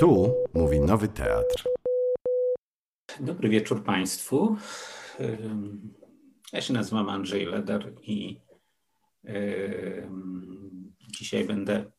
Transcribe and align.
Tu 0.00 0.34
mówi 0.54 0.80
Nowy 0.80 1.08
Teatr. 1.08 1.64
Dobry 3.20 3.48
wieczór 3.48 3.84
Państwu. 3.84 4.56
Ja 6.52 6.60
się 6.60 6.72
nazywam 6.72 7.08
Andrzej 7.08 7.46
Leder 7.46 7.92
i 8.02 8.40
dzisiaj 11.10 11.44
będę 11.44 11.90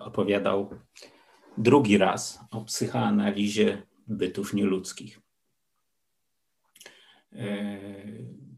opowiadał 0.00 0.70
drugi 1.58 1.98
raz 1.98 2.40
o 2.50 2.64
psychoanalizie 2.64 3.82
bytów 4.06 4.54
nieludzkich. 4.54 5.20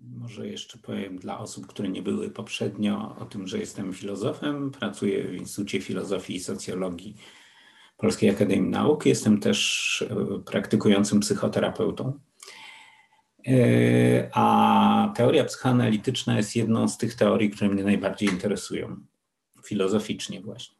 Może 0.02 0.48
jeszcze 0.48 0.78
powiem 0.78 1.16
dla 1.16 1.38
osób, 1.38 1.66
które 1.66 1.88
nie 1.88 2.02
były 2.02 2.30
poprzednio 2.30 3.16
o 3.18 3.24
tym, 3.24 3.46
że 3.46 3.58
jestem 3.58 3.92
filozofem. 3.92 4.70
Pracuję 4.70 5.24
w 5.24 5.34
Instytucie 5.34 5.80
Filozofii 5.80 6.34
i 6.34 6.40
Socjologii 6.40 7.16
Polskiej 7.98 8.30
Akademii 8.30 8.70
Nauk. 8.70 9.06
Jestem 9.06 9.40
też 9.40 10.04
e, 10.10 10.38
praktykującym 10.38 11.20
psychoterapeutą. 11.20 12.20
E, 13.48 14.30
a 14.32 15.12
teoria 15.16 15.44
psychoanalityczna 15.44 16.36
jest 16.36 16.56
jedną 16.56 16.88
z 16.88 16.98
tych 16.98 17.14
teorii, 17.14 17.50
które 17.50 17.70
mnie 17.70 17.84
najbardziej 17.84 18.28
interesują, 18.28 18.96
filozoficznie 19.64 20.40
właśnie. 20.40 20.76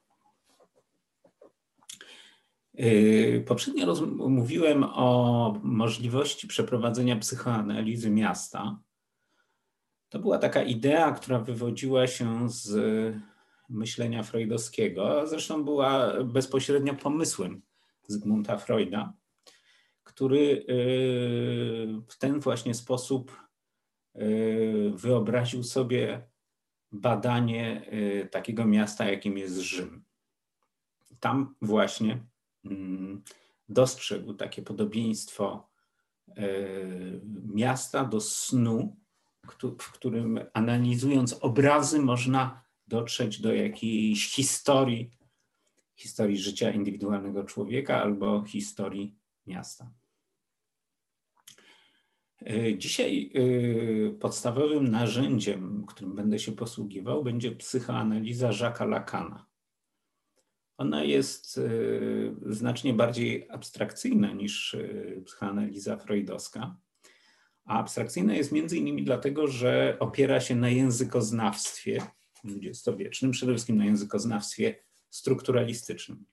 E, 2.74 3.40
poprzednio 3.40 4.06
mówiłem 4.28 4.84
o 4.84 5.54
możliwości 5.62 6.48
przeprowadzenia 6.48 7.16
psychoanalizy 7.16 8.10
miasta. 8.10 8.78
To 10.08 10.18
była 10.18 10.38
taka 10.38 10.62
idea, 10.62 11.12
która 11.12 11.38
wywodziła 11.38 12.06
się 12.06 12.50
z 12.50 12.76
myślenia 13.68 14.22
freudowskiego, 14.22 15.26
zresztą 15.26 15.64
była 15.64 16.24
bezpośrednio 16.24 16.94
pomysłem 16.94 17.62
Zygmunta 18.06 18.58
Freuda, 18.58 19.12
który 20.04 20.38
y, 20.38 20.64
w 22.08 22.18
ten 22.18 22.40
właśnie 22.40 22.74
sposób 22.74 23.36
y, 24.16 24.92
wyobraził 24.94 25.62
sobie 25.62 26.28
badanie 26.92 27.92
y, 27.92 28.28
takiego 28.30 28.64
miasta, 28.64 29.10
jakim 29.10 29.38
jest 29.38 29.58
Rzym. 29.58 30.04
Tam 31.20 31.54
właśnie 31.62 32.26
mm, 32.64 33.22
dostrzegł 33.68 34.34
takie 34.34 34.62
podobieństwo 34.62 35.68
miasta 37.44 38.04
do 38.04 38.20
snu, 38.20 38.96
w 39.78 39.92
którym 39.92 40.40
analizując 40.52 41.32
obrazy 41.32 42.00
można 42.00 42.67
dotrzeć 42.88 43.40
do 43.40 43.54
jakiejś 43.54 44.34
historii, 44.34 45.10
historii 45.96 46.38
życia 46.38 46.70
indywidualnego 46.70 47.44
człowieka 47.44 48.02
albo 48.02 48.44
historii 48.44 49.16
miasta. 49.46 49.90
E, 52.46 52.78
dzisiaj 52.78 53.32
e, 53.34 54.10
podstawowym 54.10 54.88
narzędziem, 54.88 55.84
którym 55.86 56.14
będę 56.14 56.38
się 56.38 56.52
posługiwał, 56.52 57.24
będzie 57.24 57.52
psychoanaliza 57.52 58.50
Jacques'a 58.50 58.88
Lacana. 58.88 59.46
Ona 60.76 61.04
jest 61.04 61.58
e, 61.58 62.52
znacznie 62.54 62.94
bardziej 62.94 63.50
abstrakcyjna 63.50 64.32
niż 64.32 64.76
psychoanaliza 65.24 65.96
freudowska. 65.96 66.76
A 67.64 67.78
abstrakcyjna 67.78 68.34
jest 68.34 68.52
między 68.52 68.76
innymi 68.76 69.04
dlatego, 69.04 69.46
że 69.46 69.96
opiera 70.00 70.40
się 70.40 70.56
na 70.56 70.68
językoznawstwie, 70.68 72.02
dwudziestowiecznym, 72.44 73.30
przede 73.30 73.52
wszystkim 73.52 73.76
na 73.76 73.84
językoznawstwie 73.84 74.74
strukturalistycznym. 75.10 76.24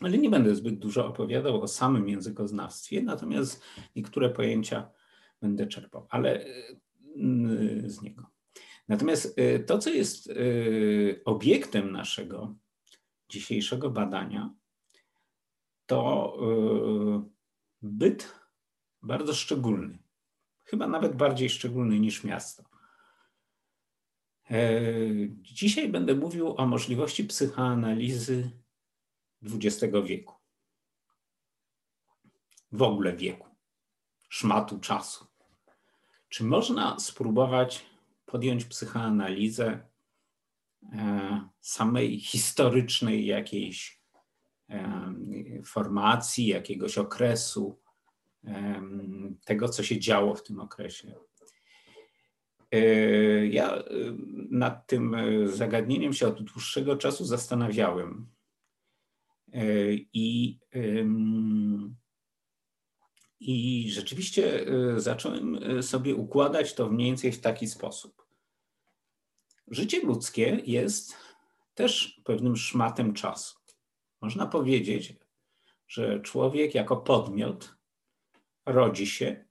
Ale 0.00 0.18
nie 0.18 0.30
będę 0.30 0.54
zbyt 0.54 0.78
dużo 0.78 1.06
opowiadał 1.06 1.62
o 1.62 1.68
samym 1.68 2.08
językoznawstwie, 2.08 3.02
natomiast 3.02 3.62
niektóre 3.96 4.30
pojęcia 4.30 4.90
będę 5.40 5.66
czerpał, 5.66 6.06
ale 6.10 6.46
y, 6.46 7.84
z 7.86 8.02
niego. 8.02 8.26
Natomiast 8.88 9.38
y, 9.38 9.64
to, 9.66 9.78
co 9.78 9.90
jest 9.90 10.26
y, 10.26 11.20
obiektem 11.24 11.92
naszego 11.92 12.54
dzisiejszego 13.28 13.90
badania, 13.90 14.54
to 15.86 16.38
byt 17.82 18.34
bardzo 19.02 19.34
szczególny, 19.34 19.98
chyba 20.64 20.86
nawet 20.86 21.16
bardziej 21.16 21.50
szczególny 21.50 22.00
niż 22.00 22.24
miasto. 22.24 22.73
E, 24.50 24.80
dzisiaj 25.42 25.88
będę 25.88 26.14
mówił 26.14 26.56
o 26.56 26.66
możliwości 26.66 27.24
psychoanalizy 27.24 28.50
XX 29.42 29.92
wieku. 30.04 30.34
W 32.72 32.82
ogóle 32.82 33.16
wieku, 33.16 33.48
szmatu 34.28 34.78
czasu. 34.78 35.26
Czy 36.28 36.44
można 36.44 36.98
spróbować 36.98 37.86
podjąć 38.26 38.64
psychoanalizę 38.64 39.86
e, 40.92 41.48
samej 41.60 42.20
historycznej 42.20 43.26
jakiejś 43.26 44.00
e, 44.68 45.12
formacji, 45.64 46.46
jakiegoś 46.46 46.98
okresu, 46.98 47.84
tego, 49.44 49.68
co 49.68 49.82
się 49.82 50.00
działo 50.00 50.34
w 50.34 50.42
tym 50.42 50.60
okresie? 50.60 51.14
E, 52.74 53.46
ja 53.46 53.76
e, 53.76 53.84
nad 54.50 54.86
tym 54.86 55.14
e, 55.14 55.48
zagadnieniem 55.48 56.12
się 56.12 56.28
od 56.28 56.42
dłuższego 56.42 56.96
czasu 56.96 57.24
zastanawiałem. 57.24 58.34
I, 60.12 60.58
i 63.40 63.90
rzeczywiście 63.90 64.66
zacząłem 64.96 65.58
sobie 65.82 66.14
układać 66.14 66.74
to 66.74 66.90
mniej 66.90 67.06
więcej 67.06 67.32
w 67.32 67.40
taki 67.40 67.66
sposób. 67.66 68.26
Życie 69.68 70.00
ludzkie 70.00 70.62
jest 70.66 71.16
też 71.74 72.20
pewnym 72.24 72.56
szmatem 72.56 73.12
czasu. 73.12 73.58
Można 74.20 74.46
powiedzieć, 74.46 75.14
że 75.88 76.20
człowiek 76.20 76.74
jako 76.74 76.96
podmiot 76.96 77.76
rodzi 78.66 79.06
się, 79.06 79.44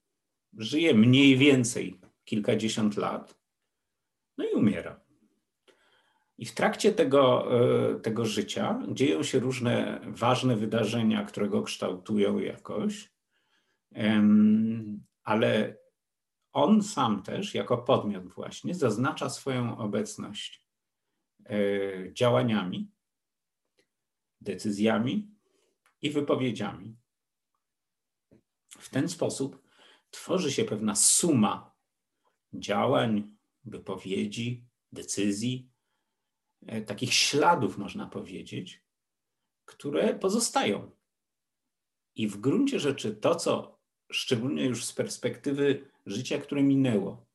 żyje 0.57 0.93
mniej 0.93 1.37
więcej 1.37 2.02
kilkadziesiąt 2.33 2.97
lat, 2.97 3.39
no 4.37 4.45
i 4.45 4.53
umiera. 4.53 4.99
I 6.37 6.45
w 6.45 6.53
trakcie 6.53 6.91
tego, 6.91 7.47
e, 7.59 7.99
tego 7.99 8.25
życia 8.25 8.81
dzieją 8.91 9.23
się 9.23 9.39
różne 9.39 10.01
ważne 10.07 10.55
wydarzenia, 10.55 11.25
które 11.25 11.49
go 11.49 11.61
kształtują 11.61 12.39
jakoś, 12.39 13.13
ale 15.23 15.77
on 16.53 16.83
sam 16.83 17.23
też, 17.23 17.53
jako 17.53 17.77
podmiot, 17.77 18.27
właśnie 18.27 18.75
zaznacza 18.75 19.29
swoją 19.29 19.77
obecność 19.77 20.67
e, 21.45 22.13
działaniami, 22.13 22.91
decyzjami 24.41 25.31
i 26.01 26.09
wypowiedziami. 26.09 26.95
W 28.69 28.89
ten 28.89 29.09
sposób 29.09 29.63
tworzy 30.11 30.51
się 30.51 30.63
pewna 30.63 30.95
suma 30.95 31.72
działań, 32.53 33.33
wypowiedzi, 33.65 34.65
decyzji, 34.91 35.69
e, 36.67 36.81
takich 36.81 37.13
śladów, 37.13 37.77
można 37.77 38.07
powiedzieć, 38.07 38.83
które 39.65 40.13
pozostają. 40.15 40.91
I 42.15 42.27
w 42.27 42.37
gruncie 42.37 42.79
rzeczy 42.79 43.15
to, 43.15 43.35
co 43.35 43.79
szczególnie 44.11 44.65
już 44.65 44.85
z 44.85 44.93
perspektywy 44.93 45.89
życia, 46.05 46.37
które 46.37 46.63
minęło, 46.63 47.25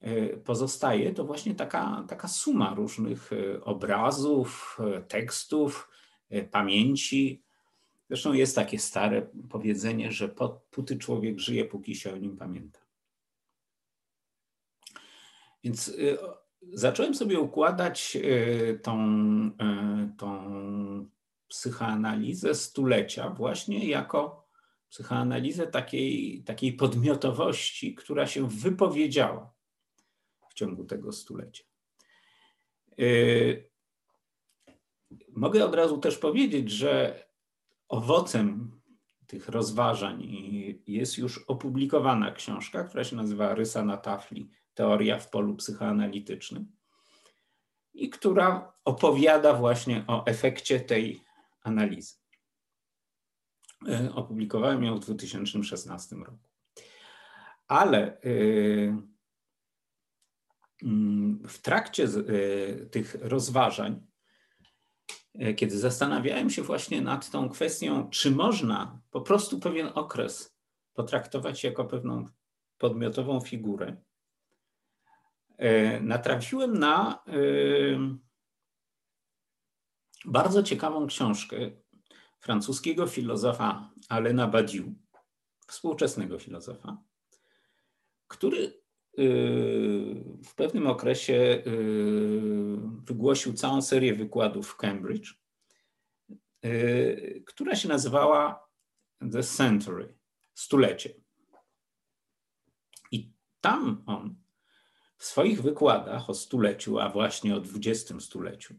e, 0.00 0.36
pozostaje, 0.36 1.12
to 1.14 1.24
właśnie 1.24 1.54
taka, 1.54 2.04
taka 2.08 2.28
suma 2.28 2.74
różnych 2.74 3.32
e, 3.32 3.64
obrazów, 3.64 4.78
tekstów, 5.08 5.88
pamięci. 6.50 7.42
Zresztą 8.08 8.32
jest 8.32 8.56
takie 8.56 8.78
stare 8.78 9.26
powiedzenie, 9.50 10.12
że 10.12 10.34
póty 10.70 10.98
człowiek 10.98 11.38
żyje, 11.38 11.64
póki 11.64 11.94
się 11.94 12.12
o 12.12 12.16
nim 12.16 12.36
pamięta. 12.36 12.81
Więc 15.64 15.88
y, 15.88 16.18
zacząłem 16.72 17.14
sobie 17.14 17.40
układać 17.40 18.16
y, 18.16 18.80
tą, 18.82 18.98
y, 19.46 20.16
tą 20.18 21.10
psychoanalizę 21.48 22.54
stulecia 22.54 23.30
właśnie 23.30 23.88
jako 23.88 24.48
psychoanalizę 24.88 25.66
takiej, 25.66 26.42
takiej 26.44 26.72
podmiotowości, 26.72 27.94
która 27.94 28.26
się 28.26 28.48
wypowiedziała 28.48 29.54
w 30.50 30.54
ciągu 30.54 30.84
tego 30.84 31.12
stulecia. 31.12 31.64
Mogę 35.28 35.64
od 35.64 35.74
razu 35.74 35.98
też 35.98 36.18
powiedzieć, 36.18 36.70
że 36.70 37.24
owocem 37.88 38.80
tych 39.26 39.48
rozważań 39.48 40.22
jest 40.86 41.18
już 41.18 41.38
opublikowana 41.38 42.32
książka, 42.32 42.84
która 42.84 43.04
się 43.04 43.16
nazywa 43.16 43.54
Rysa 43.54 43.84
na 43.84 43.96
tafli 43.96 44.50
teoria 44.74 45.18
w 45.18 45.30
polu 45.30 45.56
psychoanalitycznym 45.56 46.72
i 47.94 48.10
która 48.10 48.72
opowiada 48.84 49.54
właśnie 49.54 50.04
o 50.06 50.26
efekcie 50.26 50.80
tej 50.80 51.20
analizy. 51.62 52.14
Opublikowałem 54.14 54.84
ją 54.84 54.96
w 54.96 55.00
2016 55.00 56.16
roku. 56.16 56.38
Ale 57.68 58.20
mm, 60.82 61.42
w 61.48 61.58
trakcie 61.58 62.08
tych 62.90 63.16
rozważań, 63.20 64.06
kiedy 65.56 65.78
zastanawiałem 65.78 66.50
się 66.50 66.62
właśnie 66.62 67.00
nad 67.00 67.30
tą 67.30 67.48
kwestią, 67.48 68.10
czy 68.10 68.30
można 68.30 69.00
po 69.10 69.20
prostu 69.20 69.60
pewien 69.60 69.90
okres 69.94 70.56
potraktować 70.94 71.64
jako 71.64 71.84
pewną 71.84 72.26
podmiotową 72.78 73.40
figurę, 73.40 73.96
natrafiłem 76.00 76.78
na 76.78 77.24
bardzo 80.24 80.62
ciekawą 80.62 81.06
książkę 81.06 81.56
francuskiego 82.40 83.06
filozofa 83.06 83.90
Alena 84.08 84.48
Badiou, 84.48 84.94
współczesnego 85.66 86.38
filozofa, 86.38 87.02
który 88.28 88.58
y, 88.58 88.72
w 90.44 90.54
pewnym 90.54 90.86
okresie 90.86 91.62
wygłosił 93.04 93.52
całą 93.52 93.82
serię 93.82 94.14
wykładów 94.14 94.68
w 94.68 94.76
Cambridge, 94.76 95.34
która 97.46 97.76
się 97.76 97.88
nazywała 97.88 98.68
The 99.32 99.42
Century, 99.42 100.18
stulecie. 100.54 101.14
I 103.10 103.32
tam 103.60 104.02
on 104.06 104.41
w 105.22 105.24
swoich 105.24 105.62
wykładach 105.62 106.30
o 106.30 106.34
stuleciu, 106.34 106.98
a 106.98 107.08
właśnie 107.08 107.56
o 107.56 107.60
dwudziestym 107.60 108.20
stuleciu, 108.20 108.74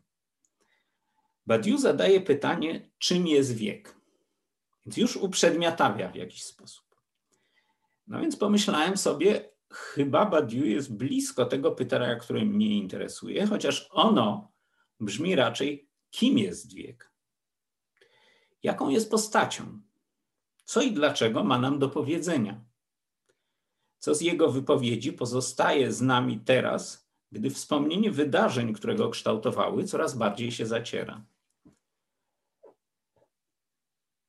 Badiou 1.46 1.78
zadaje 1.78 2.22
pytanie, 2.22 2.90
czym 2.98 3.28
jest 3.28 3.56
wiek. 3.56 3.96
Więc 4.86 4.98
już 4.98 5.18
uprzedmiotawia 5.18 6.10
w 6.12 6.16
jakiś 6.16 6.44
sposób. 6.44 6.86
No 8.08 8.22
więc 8.22 8.36
pomyślałem 8.36 8.98
sobie, 8.98 9.50
chyba 9.72 10.26
Badiou 10.26 10.66
jest 10.66 10.96
blisko 10.96 11.46
tego 11.46 11.72
pytania, 11.72 12.16
które 12.16 12.46
mnie 12.46 12.78
interesuje, 12.78 13.48
chociaż 13.48 13.88
ono 13.92 14.52
brzmi 15.00 15.36
raczej, 15.36 15.90
kim 16.10 16.38
jest 16.38 16.74
wiek? 16.74 17.12
Jaką 18.64 18.90
jest 18.90 19.12
postacią? 19.12 19.82
Co 20.64 20.82
i 20.82 20.92
dlaczego 20.92 21.44
ma 21.44 21.60
nam 21.60 21.80
do 21.80 21.90
powiedzenia? 21.90 22.73
Co 24.04 24.16
z 24.16 24.22
jego 24.22 24.52
wypowiedzi 24.52 25.14
pozostaje 25.14 25.92
z 25.92 26.02
nami 26.02 26.40
teraz, 26.40 27.08
gdy 27.32 27.50
wspomnienie 27.50 28.12
wydarzeń, 28.12 28.74
które 28.74 28.96
go 28.96 29.10
kształtowały, 29.10 29.84
coraz 29.84 30.18
bardziej 30.18 30.52
się 30.52 30.66
zaciera? 30.66 31.26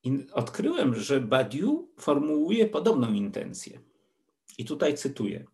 I 0.02 0.26
odkryłem, 0.32 0.94
że 0.94 1.20
Badiou 1.20 1.88
formułuje 2.00 2.66
podobną 2.66 3.12
intencję. 3.12 3.80
I 4.58 4.64
tutaj 4.64 4.94
cytuję. 4.94 5.44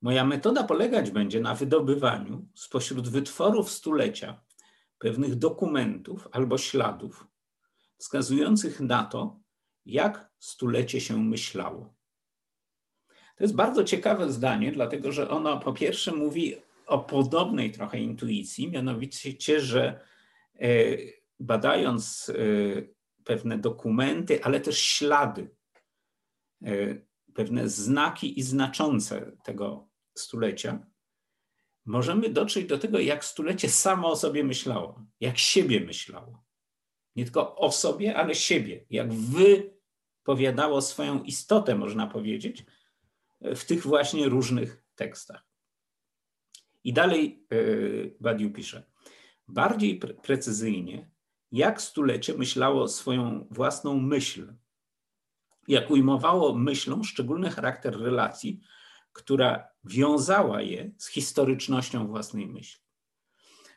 Moja 0.00 0.24
metoda 0.24 0.64
polegać 0.64 1.10
będzie 1.10 1.40
na 1.40 1.54
wydobywaniu 1.54 2.48
spośród 2.54 3.08
wytworów 3.08 3.70
stulecia 3.70 4.40
pewnych 4.98 5.34
dokumentów 5.34 6.28
albo 6.32 6.58
śladów 6.58 7.26
wskazujących 7.98 8.80
na 8.80 9.04
to, 9.04 9.40
jak 9.86 10.30
stulecie 10.38 11.00
się 11.00 11.24
myślało. 11.24 12.01
To 13.42 13.44
jest 13.44 13.54
bardzo 13.54 13.84
ciekawe 13.84 14.32
zdanie, 14.32 14.72
dlatego 14.72 15.12
że 15.12 15.30
ono 15.30 15.60
po 15.60 15.72
pierwsze 15.72 16.12
mówi 16.12 16.56
o 16.86 16.98
podobnej 16.98 17.70
trochę 17.72 17.98
intuicji, 17.98 18.70
mianowicie, 18.70 19.60
że 19.60 20.00
e, 20.60 20.68
badając 21.40 22.28
y, 22.28 22.94
pewne 23.24 23.58
dokumenty, 23.58 24.44
ale 24.44 24.60
też 24.60 24.78
ślady, 24.78 25.50
y, 26.66 27.06
pewne 27.34 27.68
znaki 27.68 28.38
i 28.38 28.42
znaczące 28.42 29.32
tego 29.44 29.88
stulecia, 30.14 30.86
możemy 31.86 32.28
dotrzeć 32.28 32.66
do 32.66 32.78
tego, 32.78 32.98
jak 32.98 33.24
stulecie 33.24 33.68
samo 33.68 34.10
o 34.10 34.16
sobie 34.16 34.44
myślało, 34.44 35.02
jak 35.20 35.38
siebie 35.38 35.80
myślało. 35.80 36.44
Nie 37.16 37.24
tylko 37.24 37.56
o 37.56 37.72
sobie, 37.72 38.16
ale 38.16 38.34
siebie, 38.34 38.84
jak 38.90 39.12
wypowiadało 39.12 40.82
swoją 40.82 41.22
istotę, 41.22 41.74
można 41.74 42.06
powiedzieć, 42.06 42.64
w 43.44 43.64
tych 43.64 43.82
właśnie 43.86 44.28
różnych 44.28 44.84
tekstach. 44.94 45.46
I 46.84 46.92
dalej 46.92 47.46
y, 47.52 48.16
Badiu 48.20 48.50
pisze. 48.50 48.86
Bardziej 49.48 49.98
pre 49.98 50.14
precyzyjnie 50.14 51.10
jak 51.52 51.82
stulecie 51.82 52.34
myślało 52.34 52.88
swoją 52.88 53.46
własną 53.50 54.00
myśl, 54.00 54.54
jak 55.68 55.90
ujmowało 55.90 56.54
myślą 56.54 57.02
szczególny 57.02 57.50
charakter 57.50 58.00
relacji, 58.00 58.60
która 59.12 59.68
wiązała 59.84 60.62
je 60.62 60.90
z 60.98 61.08
historycznością 61.08 62.06
własnej 62.06 62.46
myśli. 62.46 62.82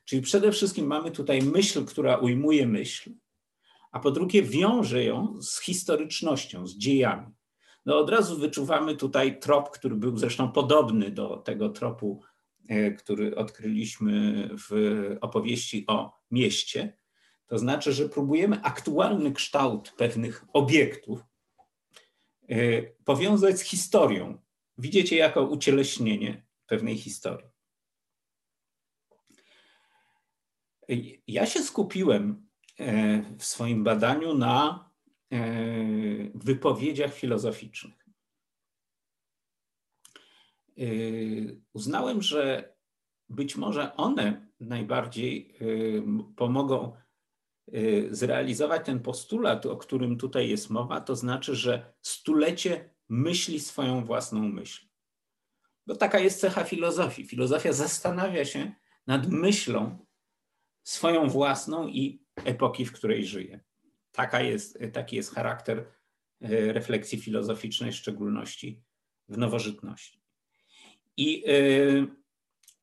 Czyli 0.06 0.22
przede 0.22 0.52
wszystkim 0.52 0.88
mamy 0.88 1.12
tutaj 1.12 1.42
myśl, 1.42 1.86
która 1.86 2.18
ujmuje 2.18 2.68
myśl, 2.68 3.12
a 3.92 4.00
po 4.00 4.12
drugie 4.12 4.44
wiąże 4.44 5.04
ją 5.04 5.42
z 5.42 5.62
historycznością, 5.62 6.68
z 6.68 6.78
dziejami. 6.78 7.35
No 7.86 7.98
od 7.98 8.10
razu 8.10 8.40
wyczuwamy 8.40 8.96
tutaj 8.96 9.40
trop, 9.40 9.70
który 9.70 9.96
był 9.96 10.18
zresztą 10.18 10.52
podobny 10.52 11.12
do 11.12 11.38
tego 11.38 11.70
tropu, 11.70 12.22
e, 12.68 12.92
który 12.92 13.36
odkryliśmy 13.36 14.50
w 14.70 14.72
opowieści 15.22 15.86
o 15.88 16.20
mieście, 16.32 16.98
to 17.48 17.60
znaczy, 17.60 17.94
że 17.94 18.10
próbujemy 18.10 18.62
aktualny 18.62 19.32
kształt 19.32 19.94
pewnych 19.98 20.46
obiektów 20.54 21.20
e, 22.50 22.82
powiązać 22.82 23.60
z 23.60 23.62
historią, 23.62 24.38
widzieć 24.78 25.12
je 25.12 25.18
jako 25.18 25.44
ucieleśnienie 25.44 26.46
pewnej 26.68 26.98
historii. 26.98 27.48
Ja 31.28 31.46
się 31.46 31.64
skupiłem 31.64 32.48
e, 32.80 33.22
w 33.38 33.46
swoim 33.46 33.84
badaniu 33.84 34.34
na 34.34 34.90
wypowiedziach 36.36 37.14
filozoficznych. 37.14 38.06
Uznałem, 41.74 42.22
że 42.22 42.74
być 43.30 43.56
może 43.56 43.96
one 43.96 44.48
najbardziej 44.60 45.58
pomogą 46.36 46.92
Y, 47.74 48.08
zrealizować 48.12 48.86
ten 48.86 49.00
postulat, 49.00 49.66
o 49.66 49.78
którym 49.78 50.18
tutaj 50.18 50.50
jest 50.50 50.70
mowa, 50.70 51.02
to 51.02 51.16
znaczy, 51.16 51.56
że 51.56 51.94
stulecie 52.02 52.90
myśli 53.10 53.60
swoją 53.60 54.06
własną 54.06 54.40
myśl. 54.40 54.88
Bo 55.88 55.96
taka 55.96 56.20
jest 56.20 56.40
cecha 56.40 56.64
filozofii. 56.64 57.26
Filozofia 57.26 57.74
zastanawia 57.74 58.46
się 58.46 58.72
nad 59.08 59.30
myślą 59.30 60.06
swoją 60.84 61.30
własną 61.30 61.88
i 61.88 62.26
epoki, 62.36 62.86
w 62.86 62.92
której 62.92 63.26
żyje. 63.26 63.64
Taka 64.16 64.42
jest, 64.42 64.80
taki 64.94 65.16
jest 65.16 65.36
charakter 65.36 65.78
y, 65.78 66.74
refleksji 66.74 67.18
filozoficznej, 67.22 67.92
w 67.92 67.96
szczególności 67.96 68.82
w 69.30 69.38
nowożytności. 69.38 70.22
I 71.18 71.44
y, 71.50 72.08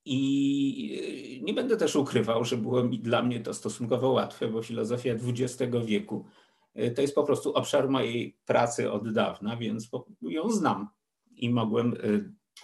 i 0.05 1.41
nie 1.45 1.55
będę 1.55 1.77
też 1.77 1.97
ukrywał, 1.97 2.45
że 2.45 2.57
było 2.57 2.85
mi, 2.85 2.99
dla 2.99 3.23
mnie 3.23 3.41
to 3.41 3.55
stosunkowo 3.55 4.11
łatwe, 4.11 4.49
bo 4.49 4.63
filozofia 4.63 5.15
XX 5.15 5.73
wieku 5.85 6.27
e, 6.75 6.91
to 6.91 7.03
jest 7.03 7.15
po 7.15 7.25
prostu 7.25 7.55
obszar 7.55 7.89
mojej 7.89 8.39
pracy 8.45 8.93
od 8.93 9.13
dawna, 9.13 9.57
więc 9.57 9.91
ją 10.23 10.51
znam 10.51 10.89
i 11.37 11.51
mogłem 11.51 11.93
e, 11.93 11.97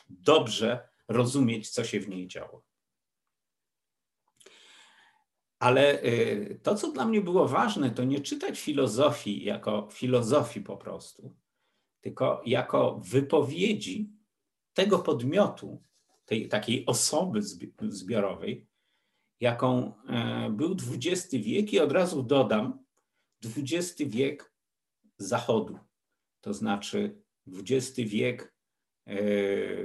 dobrze 0.09 0.89
rozumieć, 1.09 1.71
co 1.71 1.85
się 1.85 2.01
w 2.01 2.09
niej 2.09 2.29
działo. 2.29 2.68
Ale 5.59 6.01
e, 6.03 6.55
to, 6.55 6.75
co 6.75 6.93
dla 6.93 7.05
mnie 7.05 7.21
było 7.21 7.49
ważne, 7.49 7.91
to 7.91 8.05
nie 8.05 8.21
czytać 8.21 8.61
filozofii 8.61 9.45
jako 9.45 9.89
filozofii 9.93 10.61
po 10.61 10.77
prostu, 10.77 11.37
tylko 12.01 12.43
jako 12.47 13.01
wypowiedzi 13.05 14.13
tego 14.75 14.99
podmiotu, 14.99 15.83
tej 16.25 16.49
takiej 16.49 16.87
osoby 16.87 17.41
zbiorowej, 17.81 18.67
jaką 19.41 19.93
e, 20.09 20.51
był 20.51 20.77
XX 20.93 21.35
wiek 21.35 21.73
i 21.73 21.81
od 21.81 21.93
razu 21.93 22.23
dodam 22.23 22.85
XX 23.45 24.03
wiek 24.07 24.53
Zachodu, 25.17 25.79
to 26.41 26.55
znaczy 26.55 27.23
XX 27.47 27.97
wiek 27.97 28.55
e, 29.07 29.17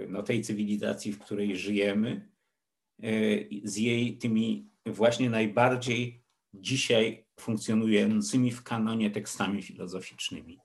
no, 0.08 0.24
tej 0.24 0.42
cywilizacji, 0.42 1.12
w 1.12 1.20
której 1.20 1.56
żyjemy, 1.56 2.30
e, 3.04 3.10
z 3.64 3.78
jej 3.78 4.18
tymi 4.18 4.73
właśnie 4.86 5.30
najbardziej 5.30 6.24
dzisiaj 6.54 7.26
funkcjonującymi 7.40 8.52
w 8.52 8.64
kanonie 8.64 9.12
tekstami 9.12 9.62
filozoficznymi. 9.62 10.60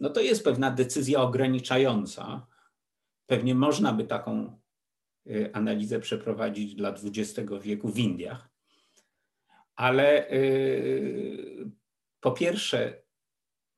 No 0.00 0.10
to 0.10 0.20
jest 0.20 0.44
pewna 0.44 0.70
decyzja 0.70 1.20
ograniczająca, 1.20 2.46
Pewnie 3.26 3.54
można 3.54 3.92
by 3.92 4.04
taką 4.04 4.60
y, 5.26 5.50
analizę 5.52 6.00
przeprowadzić 6.00 6.74
dla 6.74 6.88
XX 6.88 7.50
wieku 7.60 7.88
w 7.88 7.98
Indiach, 7.98 8.48
Ale 9.76 10.30
po 12.20 12.32
pierwsze, 12.32 13.02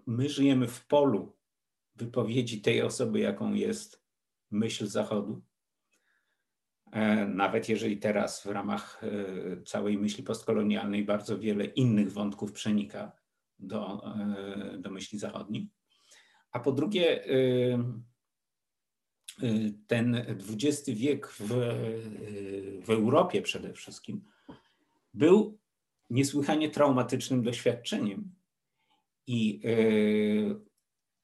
my 0.06 0.28
żyjemy 0.28 0.68
w 0.68 0.86
polu 0.86 1.36
wypowiedzi 1.94 2.60
tej 2.60 2.82
osoby, 2.82 3.20
jaką 3.20 3.54
jest 3.54 4.02
myśl 4.50 4.86
Zachodu. 4.86 5.42
E, 6.92 7.26
nawet 7.26 7.68
jeżeli 7.68 7.96
teraz 7.96 8.42
w 8.42 8.46
ramach 8.46 9.00
e, 9.04 9.62
całej 9.62 9.98
myśli 9.98 10.24
postkolonialnej 10.24 11.04
bardzo 11.04 11.38
wiele 11.38 11.64
innych 11.64 12.12
wątków 12.12 12.52
przenika 12.52 13.12
do, 13.58 14.02
e, 14.16 14.78
do 14.78 14.90
myśli 14.90 15.18
zachodniej. 15.18 15.70
A 16.52 16.60
po 16.60 16.72
drugie, 16.72 17.24
ten 19.86 20.14
XX 20.16 20.90
wiek 20.90 21.28
w, 21.28 21.48
w 22.84 22.90
Europie 22.90 23.42
przede 23.42 23.72
wszystkim 23.72 24.24
był 25.14 25.58
niesłychanie 26.10 26.70
traumatycznym 26.70 27.42
doświadczeniem 27.42 28.34
i 29.26 29.60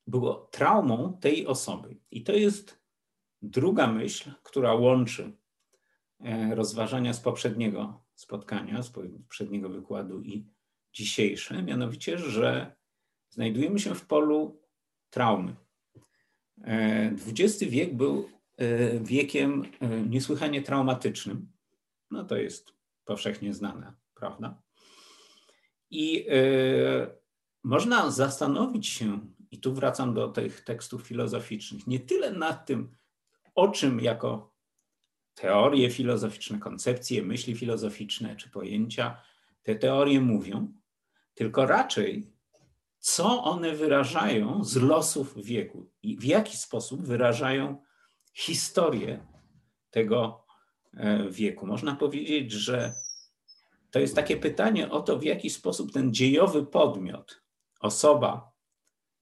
było 0.07 0.49
traumą 0.51 1.19
tej 1.21 1.47
osoby. 1.47 1.97
I 2.11 2.23
to 2.23 2.33
jest 2.33 2.81
druga 3.43 3.87
myśl, 3.87 4.31
która 4.43 4.75
łączy 4.75 5.33
rozważania 6.51 7.13
z 7.13 7.21
poprzedniego 7.21 8.05
spotkania, 8.15 8.83
z 8.83 8.91
poprzedniego 8.91 9.69
wykładu 9.69 10.23
i 10.23 10.47
dzisiejsze, 10.93 11.63
mianowicie, 11.63 12.19
że 12.19 12.77
znajdujemy 13.31 13.79
się 13.79 13.95
w 13.95 14.07
polu 14.07 14.61
traumy. 15.11 15.57
XX 17.29 17.63
e, 17.63 17.67
wiek 17.67 17.97
był 17.97 18.29
e, 18.57 18.99
wiekiem 18.99 19.65
niesłychanie 20.09 20.63
traumatycznym. 20.63 21.53
No 22.11 22.25
to 22.25 22.37
jest 22.37 22.73
powszechnie 23.05 23.55
znane, 23.55 23.93
prawda? 24.15 24.63
I 25.91 26.27
można 27.65 28.11
zastanowić 28.11 28.87
się, 28.87 29.21
i 29.51 29.59
tu 29.61 29.75
wracam 29.75 30.15
do 30.15 30.29
tych 30.29 30.61
tekstów 30.61 31.03
filozoficznych, 31.03 31.87
nie 31.87 32.01
tyle 32.01 32.33
nad 32.33 32.67
tym, 32.67 32.97
o 33.55 33.69
czym 33.69 34.01
jako 34.01 34.54
teorie 35.35 35.91
filozoficzne, 35.91 36.59
koncepcje, 36.59 37.23
myśli 37.23 37.55
filozoficzne 37.55 38.37
czy 38.37 38.51
pojęcia 38.51 39.23
te 39.63 39.75
teorie 39.75 40.21
mówią, 40.21 40.73
tylko 41.35 41.67
raczej 41.67 42.35
co 42.99 43.45
one 43.45 43.75
wyrażają 43.75 44.65
z 44.65 44.77
losów 44.77 45.45
wieku 45.45 45.91
i 46.03 46.17
w 46.17 46.25
jaki 46.25 46.57
sposób 46.57 47.07
wyrażają 47.07 47.83
historię 48.35 49.27
tego 49.91 50.47
e, 50.95 51.31
wieku. 51.31 51.67
Można 51.67 51.95
powiedzieć, 51.95 52.53
że 52.53 52.95
to 53.91 53.99
jest 53.99 54.15
takie 54.15 54.37
pytanie 54.37 54.91
o 54.91 55.03
to, 55.03 55.19
w 55.19 55.25
jaki 55.25 55.51
sposób 55.51 55.93
ten 55.93 56.15
dziejowy 56.15 56.67
podmiot, 56.67 57.43
osoba, 57.81 58.53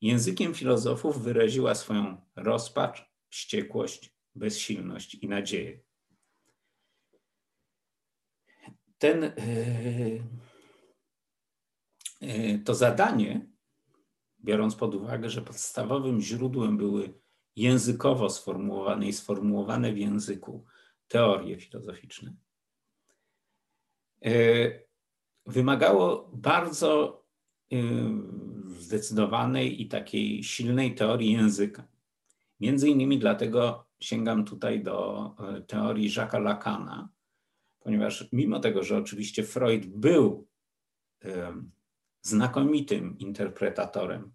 językiem 0.00 0.54
filozofów 0.54 1.23
wyraziła 1.23 1.75
swoją 1.75 2.16
rozpacz, 2.37 3.11
wściekłość, 3.28 4.16
bezsilność 4.35 5.14
i 5.14 5.28
nadzieję. 5.28 5.81
Ten, 9.02 9.25
e, 9.25 9.32
e, 12.21 12.59
to 12.59 12.75
zadanie, 12.75 13.47
biorąc 14.40 14.75
pod 14.76 14.94
uwagę, 14.94 15.30
że 15.30 15.42
podstawowym 15.42 16.21
źródłem 16.21 16.76
były 16.76 17.14
językowo 17.56 18.30
sformułowane 18.30 19.09
i 19.09 19.12
sformułowane 19.12 19.92
w 19.92 19.99
języku 19.99 20.64
teorie 21.09 21.59
filozoficzne, 21.59 22.35
e, 24.25 24.32
wymagało 25.47 26.30
bardzo 26.32 27.23
zdecydowanej 28.78 29.82
i 29.82 29.88
takiej 29.88 30.44
silnej 30.44 30.94
teorii 30.94 31.32
języka. 31.32 31.88
Między 32.61 32.88
innymi 32.88 33.18
dlatego 33.18 33.87
sięgam 34.00 34.44
tutaj 34.44 34.82
do 34.82 35.30
teorii 35.66 36.11
Jacques'a 36.11 36.42
Lacana, 36.42 37.09
ponieważ 37.85 38.29
mimo 38.33 38.61
tego, 38.61 38.83
że 38.83 38.97
oczywiście 38.97 39.45
Freud 39.45 39.87
był 39.87 40.49
znakomitym 42.23 43.19
interpretatorem 43.19 44.33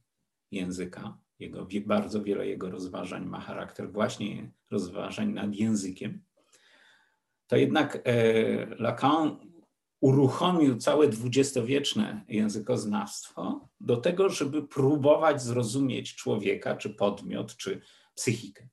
języka, 0.51 1.17
jego, 1.39 1.67
bardzo 1.85 2.23
wiele 2.23 2.47
jego 2.47 2.69
rozważań 2.69 3.25
ma 3.25 3.39
charakter 3.39 3.91
właśnie 3.91 4.51
rozważań 4.71 5.33
nad 5.33 5.55
językiem, 5.55 6.23
to 7.47 7.55
jednak 7.55 8.01
e, 8.05 8.65
Lacan 8.65 9.39
uruchomił 10.01 10.77
całe 10.77 11.07
dwudziestowieczne 11.07 12.25
językoznawstwo 12.27 13.69
do 13.79 13.97
tego, 13.97 14.29
żeby 14.29 14.67
próbować 14.67 15.41
zrozumieć 15.41 16.15
człowieka, 16.15 16.75
czy 16.75 16.89
podmiot, 16.89 17.55
czy 17.55 17.81
psychikę. 18.15 18.67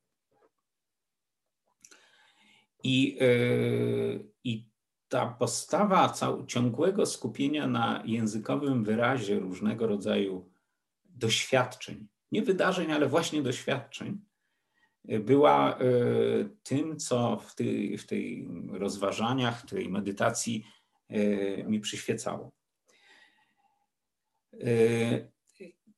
I, 2.85 3.17
yy, 3.21 4.29
i 4.45 4.69
ta 5.09 5.27
postawa 5.27 6.09
cał, 6.09 6.47
ciągłego 6.47 7.07
skupienia 7.07 7.67
na 7.67 8.03
językowym 8.07 8.85
wyrazie 8.85 9.39
różnego 9.39 9.87
rodzaju 9.87 10.51
doświadczeń, 11.05 12.07
nie 12.33 12.43
wydarzeń, 12.43 12.93
ale 12.93 13.09
właśnie 13.09 13.43
doświadczeń, 13.43 14.21
była 15.05 15.79
yy, 15.81 16.51
tym, 16.63 16.97
co 16.97 17.37
w 17.37 17.55
tej, 17.55 17.99
w 17.99 18.07
tej 18.07 18.49
rozważaniach, 18.71 19.63
w 19.63 19.67
tej 19.71 19.89
medytacji 19.89 20.67
mi 21.67 21.81
przyświecało. 21.81 22.53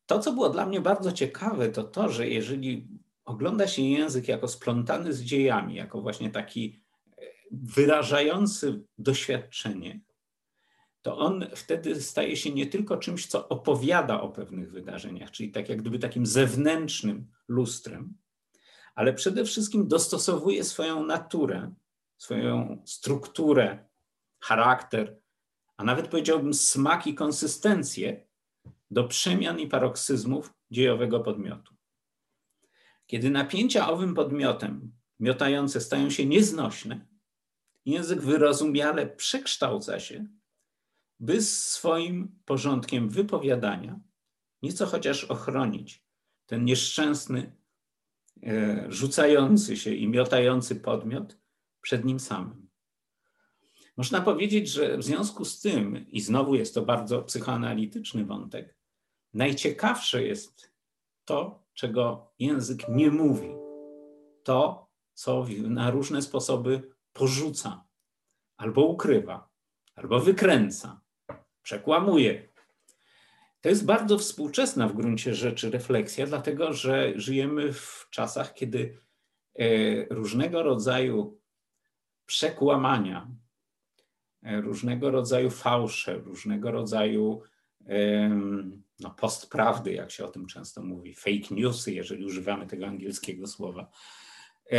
To, 0.07 0.19
co 0.19 0.33
było 0.33 0.49
dla 0.49 0.67
mnie 0.67 0.81
bardzo 0.81 1.13
ciekawe, 1.13 1.69
to 1.69 1.85
to, 1.85 2.09
że 2.09 2.29
jeżeli 2.29 2.89
ogląda 3.27 3.69
się 3.69 3.83
język 3.83 4.29
jako 4.29 4.49
splątany 4.49 5.13
z 5.13 5.23
dziejami, 5.23 5.75
jako 5.75 6.01
właśnie 6.01 6.31
taki 6.31 6.83
e, 7.19 7.23
wyrażający 7.53 8.85
doświadczenie, 8.99 10.01
to 11.03 11.19
on 11.19 11.47
wtedy 11.55 12.03
staje 12.03 12.37
się 12.37 12.51
nie 12.51 12.67
tylko 12.67 12.97
czymś, 12.97 13.27
co 13.27 13.49
opowiada 13.49 14.21
o 14.21 14.29
pewnych 14.29 14.73
wydarzeniach, 14.73 15.31
czyli 15.31 15.51
tak 15.51 15.69
jak 15.69 15.81
gdyby 15.81 15.99
takim 15.99 16.27
zewnętrznym 16.27 17.27
lustrem, 17.49 18.15
ale 18.95 19.13
przede 19.13 19.45
wszystkim 19.45 19.89
dostosowuje 19.89 20.65
swoją 20.65 21.05
naturę, 21.05 21.75
swoją 22.17 22.83
strukturę, 22.87 23.89
charakter, 24.41 25.19
a 25.77 25.85
nawet 25.85 26.09
powiedziałbym 26.09 26.55
smak 26.55 27.07
i 27.07 27.15
konsystencję 27.15 28.27
do 28.91 29.05
przemian 29.05 29.61
i 29.61 29.67
paroksyzmów 29.67 30.55
dziejowego 30.71 31.21
podmiotu. 31.21 31.76
Kiedy 33.07 33.31
napięcia 33.31 33.89
owym 33.89 34.15
podmiotem 34.15 34.93
miotające 35.21 35.81
stają 35.81 36.11
się 36.11 36.27
nieznośne, 36.27 37.07
język 37.85 38.21
wyrozumiale 38.21 39.07
przekształca 39.07 40.01
się, 40.01 40.27
by 41.21 41.43
swoim 41.43 42.39
porządkiem 42.45 43.09
wypowiadania 43.09 44.01
nieco 44.63 44.87
chociaż 44.87 45.25
ochronić 45.25 46.05
ten 46.47 46.65
nieszczęsny, 46.65 47.57
e, 48.43 48.87
rzucający 48.89 49.77
się 49.77 49.95
i 49.95 50.09
miotający 50.09 50.77
podmiot 50.77 51.39
przed 51.81 52.05
nim 52.05 52.21
samym. 52.21 52.69
Można 53.97 54.21
powiedzieć, 54.21 54.69
że 54.69 54.99
w 54.99 55.05
związku 55.05 55.45
z 55.45 55.61
tym, 55.61 56.07
i 56.09 56.21
znowu 56.21 56.55
jest 56.55 56.75
to 56.75 56.83
bardzo 56.83 57.23
psychoanalityczny 57.23 58.25
wątek, 58.25 58.77
najciekawsze 59.35 60.23
jest 60.23 60.73
to, 61.25 61.66
czego 61.77 62.33
język 62.39 62.89
nie 62.89 63.11
mówi. 63.11 63.55
To, 64.43 64.89
co 65.15 65.47
na 65.63 65.91
różne 65.91 66.23
sposoby 66.23 66.91
porzuca, 67.13 67.85
albo 68.57 68.87
ukrywa, 68.87 69.49
albo 69.95 70.21
wykręca, 70.21 71.01
przekłamuje. 71.63 72.49
To 73.61 73.69
jest 73.69 73.85
bardzo 73.85 74.19
współczesna 74.19 74.89
w 74.89 74.95
gruncie 74.95 75.35
rzeczy 75.35 75.71
refleksja, 75.71 76.27
dlatego 76.27 76.73
że 76.73 77.13
żyjemy 77.17 77.73
w 77.73 78.07
czasach, 78.11 78.55
kiedy 78.55 78.99
e, 79.55 79.65
różnego 80.15 80.63
rodzaju 80.63 81.41
przekłamania, 82.27 83.31
e, 84.43 84.61
różnego 84.61 85.11
rodzaju 85.11 85.51
fałsze, 85.51 86.19
różnego 86.19 86.71
rodzaju 86.71 87.43
no, 89.01 89.11
postprawdy, 89.11 89.93
jak 89.93 90.11
się 90.11 90.25
o 90.25 90.29
tym 90.29 90.47
często 90.47 90.83
mówi, 90.83 91.15
fake 91.15 91.55
newsy, 91.55 91.93
jeżeli 91.93 92.25
używamy 92.25 92.67
tego 92.67 92.87
angielskiego 92.87 93.47
słowa, 93.47 93.91
e, 94.73 94.79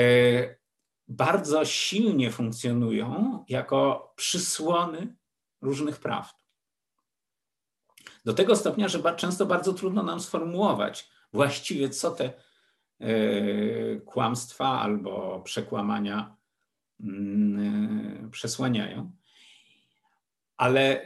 bardzo 1.07 1.65
silnie 1.65 2.31
funkcjonują 2.31 3.43
jako 3.49 4.13
przysłony 4.15 5.15
różnych 5.61 5.99
prawd. 5.99 6.35
Do 8.25 8.33
tego 8.33 8.55
stopnia, 8.55 8.87
że 8.87 9.15
często 9.15 9.45
bardzo 9.45 9.73
trudno 9.73 10.03
nam 10.03 10.19
sformułować 10.19 11.09
właściwie, 11.33 11.89
co 11.89 12.11
te 12.11 12.33
e, 12.99 13.15
kłamstwa 13.95 14.81
albo 14.81 15.41
przekłamania 15.41 16.35
mm, 16.99 18.25
e, 18.25 18.29
przesłaniają. 18.29 19.11
Ale 20.57 21.05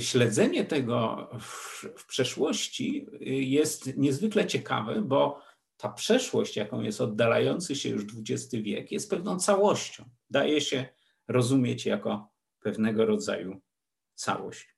śledzenie 0.00 0.64
tego 0.64 1.28
w, 1.40 2.06
przeszłości 2.06 3.06
jest 3.50 3.96
niezwykle 3.96 4.46
ciekawe, 4.46 5.02
bo 5.02 5.40
ta 5.76 5.88
przeszłość, 5.88 6.56
jaką 6.56 6.80
jest 6.80 7.00
oddalający 7.00 7.76
się 7.76 7.88
już 7.88 8.02
XX 8.02 8.54
wiek, 8.54 8.92
jest 8.92 9.10
pewną 9.10 9.38
całością. 9.38 10.04
Daje 10.30 10.60
się 10.60 10.86
rozumieć 11.28 11.86
jako 11.86 12.30
pewnego 12.60 13.06
rodzaju 13.06 13.60
całość. 14.14 14.76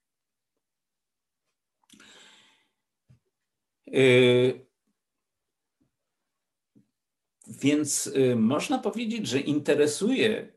Y, 3.87 4.65
więc 7.47 8.07
y, 8.07 8.35
można 8.35 8.79
powiedzieć, 8.79 9.27
że 9.27 9.39
interesuje 9.39 10.52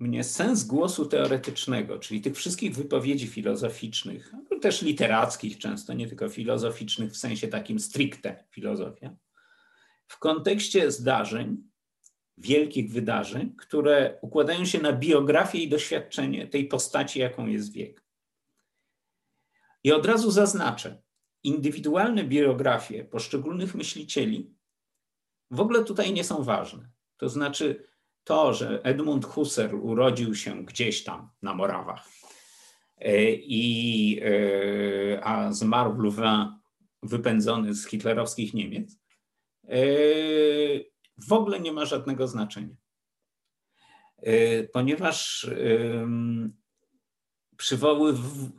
mnie 0.00 0.24
sens 0.24 0.64
głosu 0.64 1.06
teoretycznego, 1.06 1.98
czyli 1.98 2.20
tych 2.20 2.36
wszystkich 2.36 2.74
wypowiedzi 2.74 3.26
filozoficznych, 3.26 4.32
też 4.60 4.82
literackich 4.82 5.58
często, 5.58 5.92
nie 5.92 6.08
tylko 6.08 6.28
filozoficznych 6.28 7.12
w 7.12 7.16
sensie 7.16 7.48
takim 7.48 7.80
stricte 7.80 8.44
filozofia, 8.50 9.16
w 10.06 10.18
kontekście 10.18 10.90
zdarzeń, 10.90 11.56
wielkich 12.38 12.92
wydarzeń, 12.92 13.56
które 13.56 14.18
układają 14.22 14.64
się 14.64 14.80
na 14.80 14.92
biografię 14.92 15.58
i 15.58 15.68
doświadczenie 15.68 16.46
tej 16.46 16.68
postaci, 16.68 17.20
jaką 17.20 17.46
jest 17.46 17.72
wiek. 17.72 18.04
I 19.84 19.92
od 19.92 20.06
razu 20.06 20.30
zaznaczę, 20.30 21.02
indywidualne 21.42 22.24
biografie 22.24 23.04
poszczególnych 23.04 23.74
myślicieli 23.74 24.54
w 25.50 25.60
ogóle 25.60 25.84
tutaj 25.84 26.12
nie 26.12 26.24
są 26.24 26.42
ważne. 26.42 26.90
To 27.16 27.28
znaczy 27.28 27.89
to, 28.30 28.54
że 28.54 28.82
Edmund 28.82 29.24
Husserl 29.24 29.76
urodził 29.76 30.34
się 30.34 30.64
gdzieś 30.64 31.04
tam 31.04 31.30
na 31.42 31.54
Morawach 31.54 32.08
e, 32.98 33.32
i, 33.32 34.20
e, 34.22 35.24
a 35.24 35.52
zmarł 35.52 35.92
w 35.92 35.98
Louvain 35.98 36.48
wypędzony 37.02 37.74
z 37.74 37.86
hitlerowskich 37.86 38.54
Niemiec, 38.54 38.98
e, 39.64 39.78
w 41.28 41.32
ogóle 41.32 41.60
nie 41.60 41.72
ma 41.72 41.84
żadnego 41.84 42.28
znaczenia. 42.28 42.76
Ponieważ 44.72 45.46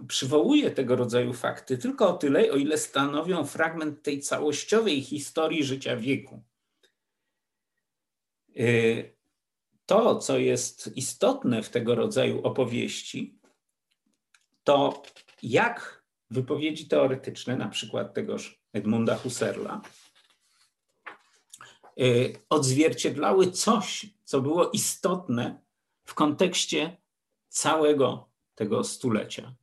przywołuje 0.07 0.71
tego 0.71 0.95
rodzaju 0.95 1.33
fakty 1.33 1.77
tylko 1.77 2.09
o 2.09 2.13
tyle, 2.13 2.51
o 2.51 2.55
ile 2.55 2.77
stanowią 2.77 3.45
fragment 3.45 4.03
tej 4.03 4.19
całościowej 4.19 5.01
historii 5.01 5.63
życia 5.63 5.95
wieku. 5.97 6.43
To, 9.91 10.15
co 10.15 10.37
jest 10.37 10.97
istotne 10.97 11.63
w 11.63 11.69
tego 11.69 11.95
rodzaju 11.95 12.41
opowieści, 12.43 13.39
to 14.63 15.03
jak 15.43 16.03
wypowiedzi 16.29 16.87
teoretyczne, 16.87 17.57
na 17.57 17.69
przykład 17.69 18.13
tegoż 18.13 18.61
Edmunda 18.73 19.15
Husserla, 19.15 19.81
y, 21.99 22.35
odzwierciedlały 22.49 23.51
coś, 23.51 24.05
co 24.23 24.41
było 24.41 24.69
istotne 24.69 25.61
w 26.05 26.13
kontekście 26.13 26.97
całego 27.49 28.29
tego 28.55 28.83
stulecia. 28.83 29.55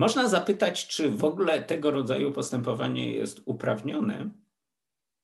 Można 0.00 0.28
zapytać, 0.28 0.86
czy 0.86 1.10
w 1.10 1.24
ogóle 1.24 1.62
tego 1.62 1.90
rodzaju 1.90 2.32
postępowanie 2.32 3.12
jest 3.12 3.42
uprawnione. 3.44 4.30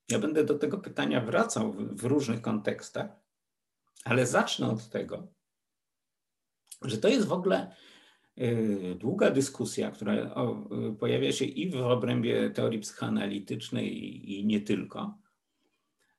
Ja 0.09 0.19
będę 0.19 0.45
do 0.45 0.59
tego 0.59 0.79
pytania 0.79 1.21
wracał 1.21 1.73
w, 1.73 2.01
w 2.01 2.05
różnych 2.05 2.43
kontekstach, 2.43 3.07
ale 4.05 4.27
zacznę 4.27 4.71
od 4.71 4.89
tego, 4.89 5.29
że 6.83 6.99
to 6.99 7.09
jest 7.09 7.27
w 7.27 7.33
ogóle 7.33 7.75
y, 8.39 8.97
długa 8.99 9.31
dyskusja, 9.31 9.91
która 9.91 10.15
y, 10.15 10.29
pojawia 10.99 11.33
się 11.33 11.45
i 11.45 11.71
w 11.71 11.77
obrębie 11.77 12.51
teorii 12.51 12.81
psychoanalitycznej, 12.81 13.89
i 14.39 14.47
nie 14.47 14.61
tylko, 14.61 15.19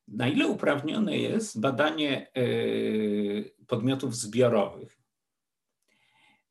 na 0.07 0.27
ile 0.27 0.47
uprawnione 0.47 1.17
jest 1.17 1.59
badanie 1.59 2.31
e, 2.33 2.45
podmiotów 3.67 4.15
zbiorowych? 4.15 4.96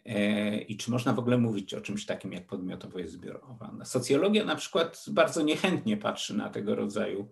E, 0.06 0.58
I 0.58 0.76
czy 0.76 0.90
można 0.90 1.12
w 1.12 1.18
ogóle 1.18 1.38
mówić 1.38 1.74
o 1.74 1.80
czymś 1.80 2.06
takim 2.06 2.32
jak 2.32 2.46
podmiotowość 2.46 3.10
zbiorowa? 3.10 3.76
Socjologia 3.84 4.44
na 4.44 4.56
przykład 4.56 5.04
bardzo 5.08 5.42
niechętnie 5.42 5.96
patrzy 5.96 6.36
na 6.36 6.50
tego 6.50 6.74
rodzaju 6.74 7.30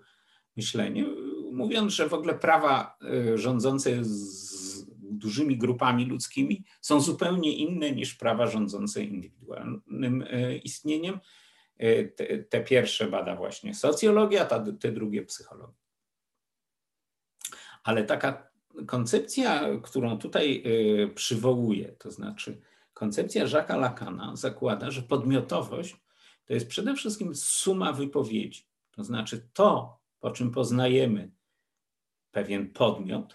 myślenie, 0.57 1.05
mówiąc, 1.53 1.93
że 1.93 2.09
w 2.09 2.15
ogóle 2.15 2.35
prawa 2.35 2.99
e, 3.03 3.39
rządzące 3.39 4.05
z 4.05 4.87
dużymi 5.01 5.59
grupami 5.59 6.05
ludzkimi 6.07 6.65
są 6.81 7.01
zupełnie 7.01 7.57
inne 7.57 7.93
niż 7.93 8.15
prawa 8.15 8.47
rządzące 8.47 9.05
indywidualnym 9.05 10.25
istnieniem. 10.65 11.21
Te, 12.17 12.39
te 12.39 12.65
pierwsze 12.65 13.09
bada 13.09 13.37
właśnie 13.37 13.75
socjologia, 13.75 14.45
te 14.81 14.93
drugie 14.93 15.23
psychologia. 15.23 15.75
Ale 17.85 18.05
taka 18.05 18.54
koncepcja, 18.87 19.63
którą 19.83 20.19
tutaj 20.19 20.63
y, 20.67 21.15
przywołuję, 21.15 21.93
to 21.99 22.11
znaczy 22.11 22.61
koncepcja 22.95 23.47
Jacques'a 23.47 23.81
Lacana 23.81 24.37
zakłada, 24.37 24.91
że 24.91 25.03
podmiotowość 25.03 25.97
to 26.45 26.55
jest 26.55 26.69
przede 26.69 26.95
wszystkim 26.95 27.35
suma 27.35 27.93
wypowiedzi. 27.93 28.67
To 28.91 29.05
znaczy 29.05 29.49
to, 29.53 29.99
po 30.21 30.31
czym 30.31 30.51
poznajemy 30.51 31.31
pewien 32.31 32.71
podmiot, 32.71 33.35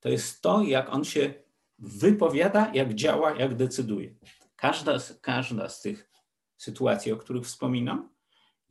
to 0.00 0.08
jest 0.08 0.42
to, 0.42 0.62
jak 0.62 0.92
on 0.92 1.04
się 1.04 1.34
wypowiada, 1.78 2.72
jak 2.74 2.94
działa, 2.94 3.34
jak 3.34 3.54
decyduje. 3.54 4.14
Każda, 4.56 4.98
każda 5.20 5.68
z 5.68 5.80
tych 5.80 6.10
sytuacji, 6.56 7.12
o 7.12 7.16
których 7.16 7.44
wspominam, 7.44 8.08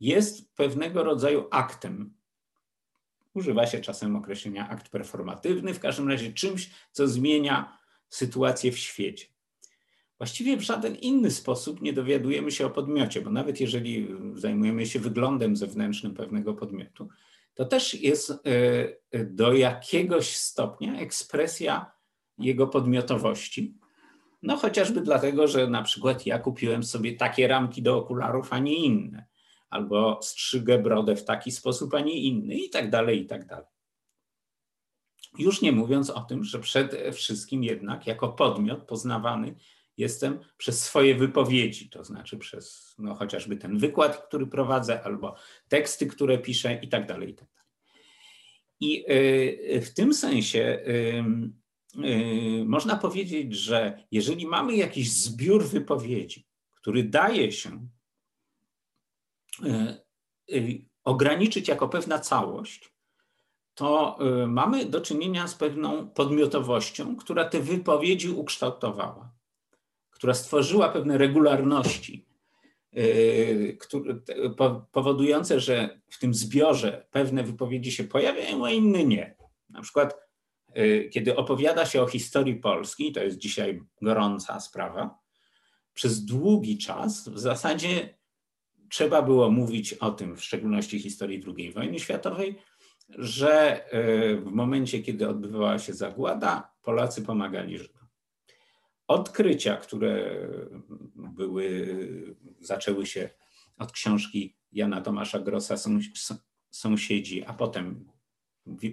jest 0.00 0.54
pewnego 0.54 1.04
rodzaju 1.04 1.48
aktem, 1.50 2.15
Używa 3.36 3.66
się 3.66 3.80
czasem 3.80 4.16
określenia 4.16 4.68
akt 4.68 4.88
performatywny, 4.88 5.74
w 5.74 5.80
każdym 5.80 6.08
razie 6.08 6.32
czymś, 6.32 6.70
co 6.92 7.08
zmienia 7.08 7.78
sytuację 8.08 8.72
w 8.72 8.78
świecie. 8.78 9.26
Właściwie 10.18 10.56
w 10.56 10.60
żaden 10.60 10.94
inny 10.94 11.30
sposób 11.30 11.82
nie 11.82 11.92
dowiadujemy 11.92 12.50
się 12.50 12.66
o 12.66 12.70
podmiocie, 12.70 13.20
bo 13.20 13.30
nawet 13.30 13.60
jeżeli 13.60 14.08
zajmujemy 14.34 14.86
się 14.86 15.00
wyglądem 15.00 15.56
zewnętrznym 15.56 16.14
pewnego 16.14 16.54
podmiotu, 16.54 17.08
to 17.54 17.64
też 17.64 17.94
jest 17.94 18.30
e, 18.30 19.24
do 19.24 19.52
jakiegoś 19.52 20.36
stopnia 20.36 20.98
ekspresja 20.98 21.92
jego 22.38 22.66
podmiotowości. 22.66 23.74
No 24.42 24.56
chociażby 24.56 25.00
dlatego, 25.00 25.48
że 25.48 25.66
na 25.66 25.82
przykład 25.82 26.26
ja 26.26 26.38
kupiłem 26.38 26.82
sobie 26.82 27.16
takie 27.16 27.48
ramki 27.48 27.82
do 27.82 27.96
okularów, 27.96 28.52
a 28.52 28.58
nie 28.58 28.76
inne 28.76 29.26
albo 29.70 30.22
strzygę 30.22 30.78
brodę 30.78 31.16
w 31.16 31.24
taki 31.24 31.50
sposób, 31.50 31.94
a 31.94 32.00
nie 32.00 32.20
inny 32.20 32.54
i 32.54 32.70
tak 32.70 32.90
dalej, 32.90 33.22
i 33.22 33.26
tak 33.26 33.46
dalej. 33.46 33.66
Już 35.38 35.62
nie 35.62 35.72
mówiąc 35.72 36.10
o 36.10 36.20
tym, 36.20 36.44
że 36.44 36.58
przede 36.58 37.12
wszystkim 37.12 37.64
jednak 37.64 38.06
jako 38.06 38.28
podmiot 38.28 38.82
poznawany 38.82 39.54
jestem 39.96 40.38
przez 40.56 40.84
swoje 40.84 41.14
wypowiedzi, 41.14 41.90
to 41.90 42.04
znaczy 42.04 42.38
przez 42.38 42.94
no, 42.98 43.14
chociażby 43.14 43.56
ten 43.56 43.78
wykład, 43.78 44.26
który 44.26 44.46
prowadzę, 44.46 45.02
albo 45.04 45.34
teksty, 45.68 46.06
które 46.06 46.38
piszę 46.38 46.78
i 46.82 46.88
tak 46.88 47.06
dalej, 47.06 47.30
i 47.30 47.34
tak 47.34 47.48
dalej. 47.48 47.56
I 48.80 49.04
y, 49.76 49.80
w 49.80 49.94
tym 49.94 50.14
sensie 50.14 50.58
y, 50.88 51.24
y, 52.04 52.64
można 52.64 52.96
powiedzieć, 52.96 53.54
że 53.54 54.06
jeżeli 54.10 54.46
mamy 54.46 54.76
jakiś 54.76 55.12
zbiór 55.12 55.64
wypowiedzi, 55.64 56.46
który 56.74 57.04
daje 57.04 57.52
się 57.52 57.88
ograniczyć 61.04 61.68
jako 61.68 61.88
pewna 61.88 62.18
całość, 62.18 62.92
to 63.74 64.18
e, 64.20 64.46
mamy 64.46 64.86
do 64.86 65.00
czynienia 65.00 65.48
z 65.48 65.54
pewną 65.54 66.08
podmiotowością, 66.08 67.16
która 67.16 67.44
te 67.44 67.60
wypowiedzi 67.60 68.30
ukształtowała, 68.30 69.32
która 70.10 70.34
stworzyła 70.34 70.88
pewne 70.88 71.18
regularności, 71.18 72.26
powodujące, 74.92 75.60
że 75.60 76.00
w 76.10 76.18
tym 76.18 76.34
zbiorze 76.34 77.06
pewne 77.10 77.42
wypowiedzi 77.42 77.92
się 77.92 78.04
pojawiają, 78.04 78.66
a 78.66 78.70
inne 78.70 79.04
nie. 79.04 79.36
Na 79.70 79.82
przykład, 79.82 80.16
kiedy 81.12 81.36
opowiada 81.36 81.86
się 81.86 82.02
o 82.02 82.06
historii 82.06 82.56
Polski, 82.56 83.12
to 83.12 83.24
jest 83.24 83.38
dzisiaj 83.38 83.82
gorąca 84.02 84.60
sprawa, 84.60 85.18
przez 85.94 86.24
długi 86.24 86.78
czas 86.78 87.28
w 87.28 87.38
zasadzie 87.38 88.18
trzeba 88.90 89.22
było 89.22 89.50
mówić 89.50 89.92
o 89.92 90.10
tym, 90.10 90.36
w 90.36 90.44
szczególności 90.44 90.98
historii 90.98 91.44
II 91.56 91.72
wojny 91.72 92.00
światowej, 92.00 92.58
że 93.08 93.84
e, 93.90 94.36
w 94.36 94.44
momencie, 94.44 95.02
kiedy 95.02 95.28
odbywała 95.28 95.78
się 95.78 95.92
zagłada, 95.92 96.72
Polacy 96.82 97.22
pomagali 97.22 97.78
Żydom. 97.78 98.06
Odkrycia, 99.06 99.76
które 99.76 100.40
były, 101.14 101.96
zaczęły 102.60 103.06
się 103.06 103.30
od 103.78 103.92
książki 103.92 104.56
Jana 104.72 105.00
Tomasza 105.00 105.38
Grossa 105.38 105.76
Sąsiedzi, 106.70 107.44
a 107.44 107.52
potem 107.52 108.12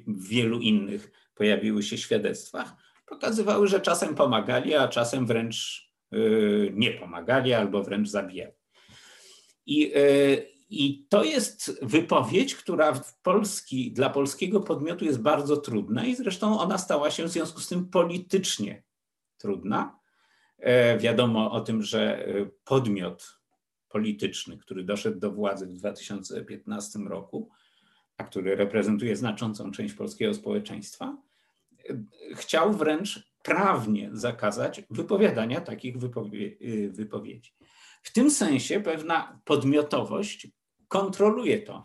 w 0.07 0.27
wielu 0.27 0.59
innych 0.59 1.11
pojawiły 1.35 1.83
się 1.83 1.97
świadectwach, 1.97 2.73
pokazywały, 3.05 3.67
że 3.67 3.81
czasem 3.81 4.15
pomagali, 4.15 4.75
a 4.75 4.87
czasem 4.87 5.25
wręcz 5.25 5.87
y, 6.13 6.71
nie 6.73 6.91
pomagali 6.91 7.53
albo 7.53 7.83
wręcz 7.83 8.09
zabijali. 8.09 8.62
I, 9.65 9.97
y, 9.97 10.47
I 10.69 11.05
to 11.09 11.23
jest 11.23 11.79
wypowiedź, 11.81 12.55
która 12.55 13.01
Polski, 13.23 13.91
dla 13.91 14.09
polskiego 14.09 14.61
podmiotu 14.61 15.05
jest 15.05 15.21
bardzo 15.21 15.57
trudna 15.57 16.05
i 16.05 16.15
zresztą 16.15 16.59
ona 16.59 16.77
stała 16.77 17.11
się 17.11 17.23
w 17.23 17.29
związku 17.29 17.59
z 17.59 17.67
tym 17.67 17.89
politycznie 17.89 18.83
trudna. 19.37 19.99
E, 20.57 20.97
wiadomo 20.97 21.51
o 21.51 21.61
tym, 21.61 21.83
że 21.83 22.27
e, 22.27 22.45
podmiot 22.65 23.39
polityczny, 23.89 24.57
który 24.57 24.83
doszedł 24.83 25.19
do 25.19 25.31
władzy 25.31 25.67
w 25.67 25.73
2015 25.73 26.99
roku, 26.99 27.49
a 28.17 28.23
który 28.23 28.55
reprezentuje 28.55 29.15
znaczącą 29.15 29.71
część 29.71 29.93
polskiego 29.93 30.33
społeczeństwa, 30.33 31.17
e, 31.89 31.97
chciał 32.35 32.73
wręcz 32.73 33.33
prawnie 33.43 34.09
zakazać 34.13 34.83
wypowiadania 34.89 35.61
takich 35.61 35.97
wypowiedzi. 36.91 37.53
W 38.03 38.13
tym 38.13 38.31
sensie 38.31 38.79
pewna 38.79 39.39
podmiotowość 39.45 40.47
kontroluje 40.87 41.61
to, 41.61 41.83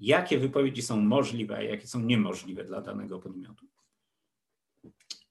jakie 0.00 0.38
wypowiedzi 0.38 0.82
są 0.82 1.00
możliwe, 1.00 1.56
a 1.56 1.62
jakie 1.62 1.86
są 1.86 2.00
niemożliwe 2.00 2.64
dla 2.64 2.80
danego 2.80 3.18
podmiotu. 3.18 3.66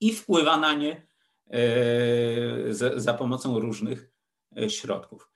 I 0.00 0.12
wpływa 0.12 0.56
na 0.56 0.74
nie 0.74 1.06
E, 1.52 2.74
za 2.96 3.14
pomocą 3.14 3.60
różnych 3.60 4.10
e, 4.56 4.70
środków. 4.70 5.30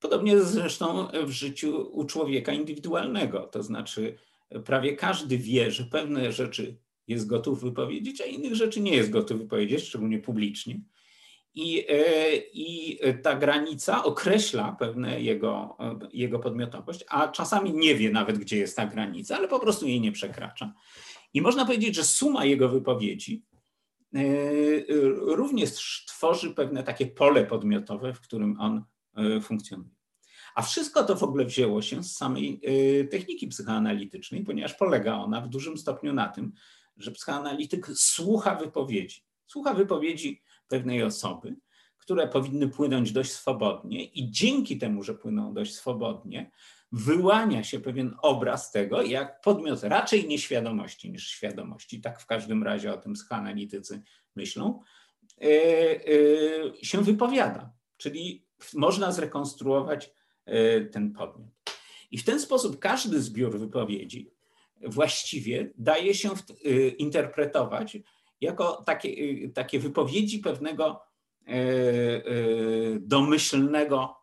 Podobnie 0.00 0.40
zresztą 0.40 1.08
w 1.26 1.30
życiu 1.30 1.90
u 1.92 2.04
człowieka 2.04 2.52
indywidualnego, 2.52 3.40
to 3.40 3.62
znaczy 3.62 4.18
prawie 4.64 4.96
każdy 4.96 5.38
wie, 5.38 5.70
że 5.70 5.84
pewne 5.84 6.32
rzeczy 6.32 6.76
jest 7.08 7.26
gotów 7.26 7.62
wypowiedzieć, 7.62 8.20
a 8.20 8.24
innych 8.24 8.54
rzeczy 8.54 8.80
nie 8.80 8.96
jest 8.96 9.10
gotów 9.10 9.38
wypowiedzieć, 9.38 9.84
szczególnie 9.84 10.18
publicznie. 10.18 10.80
I, 11.60 11.84
e, 11.88 12.36
I 12.52 12.98
ta 13.22 13.36
granica 13.36 14.04
określa 14.04 14.76
pewne 14.78 15.20
jego, 15.20 15.76
jego 16.12 16.38
podmiotowość, 16.38 17.04
a 17.08 17.28
czasami 17.28 17.72
nie 17.72 17.94
wie 17.94 18.10
nawet, 18.10 18.38
gdzie 18.38 18.56
jest 18.56 18.76
ta 18.76 18.86
granica, 18.86 19.36
ale 19.36 19.48
po 19.48 19.60
prostu 19.60 19.86
jej 19.86 20.00
nie 20.00 20.12
przekracza. 20.12 20.72
I 21.34 21.42
można 21.42 21.64
powiedzieć, 21.64 21.94
że 21.94 22.04
suma 22.04 22.44
jego 22.44 22.68
wypowiedzi 22.68 23.42
E, 24.14 24.20
również 25.36 26.04
tworzy 26.06 26.50
pewne 26.50 26.82
takie 26.82 27.06
pole 27.06 27.46
podmiotowe, 27.46 28.14
w 28.14 28.20
którym 28.20 28.60
on 28.60 28.84
e, 29.16 29.40
funkcjonuje. 29.40 29.90
A 30.54 30.62
wszystko 30.62 31.04
to 31.04 31.16
w 31.16 31.22
ogóle 31.22 31.44
wzięło 31.44 31.82
się 31.82 32.04
z 32.04 32.16
samej 32.16 32.60
techniki 33.10 33.48
psychoanalitycznej, 33.48 34.44
ponieważ 34.44 34.74
polega 34.74 35.14
ona 35.14 35.40
w 35.40 35.48
dużym 35.48 35.78
stopniu 35.78 36.12
na 36.12 36.28
tym, 36.28 36.52
że 36.96 37.10
psychoanalityk 37.10 37.86
słucha 37.94 38.54
wypowiedzi. 38.54 39.24
Słucha 39.46 39.74
wypowiedzi 39.74 40.42
pewnej 40.68 41.02
osoby, 41.02 41.56
które 41.98 42.28
powinny 42.28 42.68
płynąć 42.68 43.12
dość 43.12 43.32
swobodnie, 43.32 44.04
i 44.04 44.30
dzięki 44.30 44.78
temu, 44.78 45.02
że 45.02 45.14
płyną 45.14 45.54
dość 45.54 45.74
swobodnie, 45.74 46.50
wyłania 46.92 47.64
się 47.64 47.80
pewien 47.80 48.14
obraz 48.22 48.72
tego, 48.72 49.02
jak 49.02 49.40
podmiot 49.40 49.82
raczej 49.82 50.28
nieświadomości 50.28 51.10
niż 51.10 51.28
świadomości, 51.28 52.00
tak 52.00 52.20
w 52.20 52.26
każdym 52.26 52.62
razie 52.62 52.94
o 52.94 52.96
tym 52.96 53.12
psychoanalitycy 53.12 54.02
myślą, 54.36 54.80
e, 55.40 55.46
e, 55.46 56.84
się 56.84 57.02
wypowiada. 57.02 57.72
Czyli 57.96 58.46
można 58.74 59.12
zrekonstruować 59.12 60.10
e, 60.44 60.80
ten 60.80 61.12
podmiot. 61.12 61.50
I 62.10 62.18
w 62.18 62.24
ten 62.24 62.40
sposób 62.40 62.78
każdy 62.78 63.22
zbiór 63.22 63.58
wypowiedzi 63.58 64.30
właściwie 64.82 65.72
daje 65.78 66.14
się 66.14 66.30
interpretować 66.98 67.98
jako 68.40 68.82
takie, 68.86 69.10
takie 69.48 69.78
wypowiedzi 69.78 70.38
pewnego 70.38 71.00
domyślnego 73.00 74.16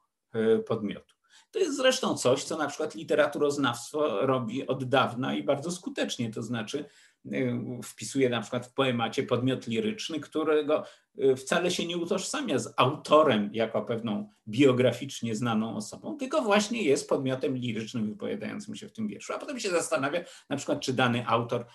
podmiotu. 0.67 1.15
To 1.55 1.59
jest 1.59 1.77
zresztą 1.77 2.17
coś, 2.17 2.43
co 2.43 2.57
na 2.57 2.67
przykład 2.67 2.95
literaturoznawstwo 2.95 4.25
robi 4.25 4.67
od 4.67 4.83
dawna 4.83 5.35
i 5.35 5.43
bardzo 5.43 5.71
skutecznie, 5.71 6.31
to 6.31 6.43
znaczy 6.43 6.85
y, 7.25 7.59
wpisuje 7.83 8.29
na 8.29 8.41
przykład 8.41 8.65
w 8.65 8.73
poemacie 8.73 9.23
podmiot 9.23 9.67
liryczny, 9.67 10.19
którego 10.19 10.83
y, 11.19 11.35
wcale 11.35 11.71
się 11.71 11.85
nie 11.85 11.97
utożsamia 11.97 12.59
z 12.59 12.73
autorem 12.77 13.49
jako 13.53 13.81
pewną 13.81 14.29
biograficznie 14.47 15.35
znaną 15.35 15.75
osobą, 15.75 16.17
tylko 16.17 16.41
właśnie 16.41 16.83
jest 16.83 17.09
podmiotem 17.09 17.57
lirycznym 17.57 18.07
wypowiadającym 18.07 18.75
się 18.75 18.89
w 18.89 18.93
tym 18.93 19.07
wierszu. 19.07 19.33
A 19.33 19.37
potem 19.37 19.59
się 19.59 19.69
zastanawia 19.69 20.23
na 20.49 20.57
przykład, 20.57 20.79
czy 20.79 20.93
dany 20.93 21.27
autor 21.27 21.61
y, 21.61 21.65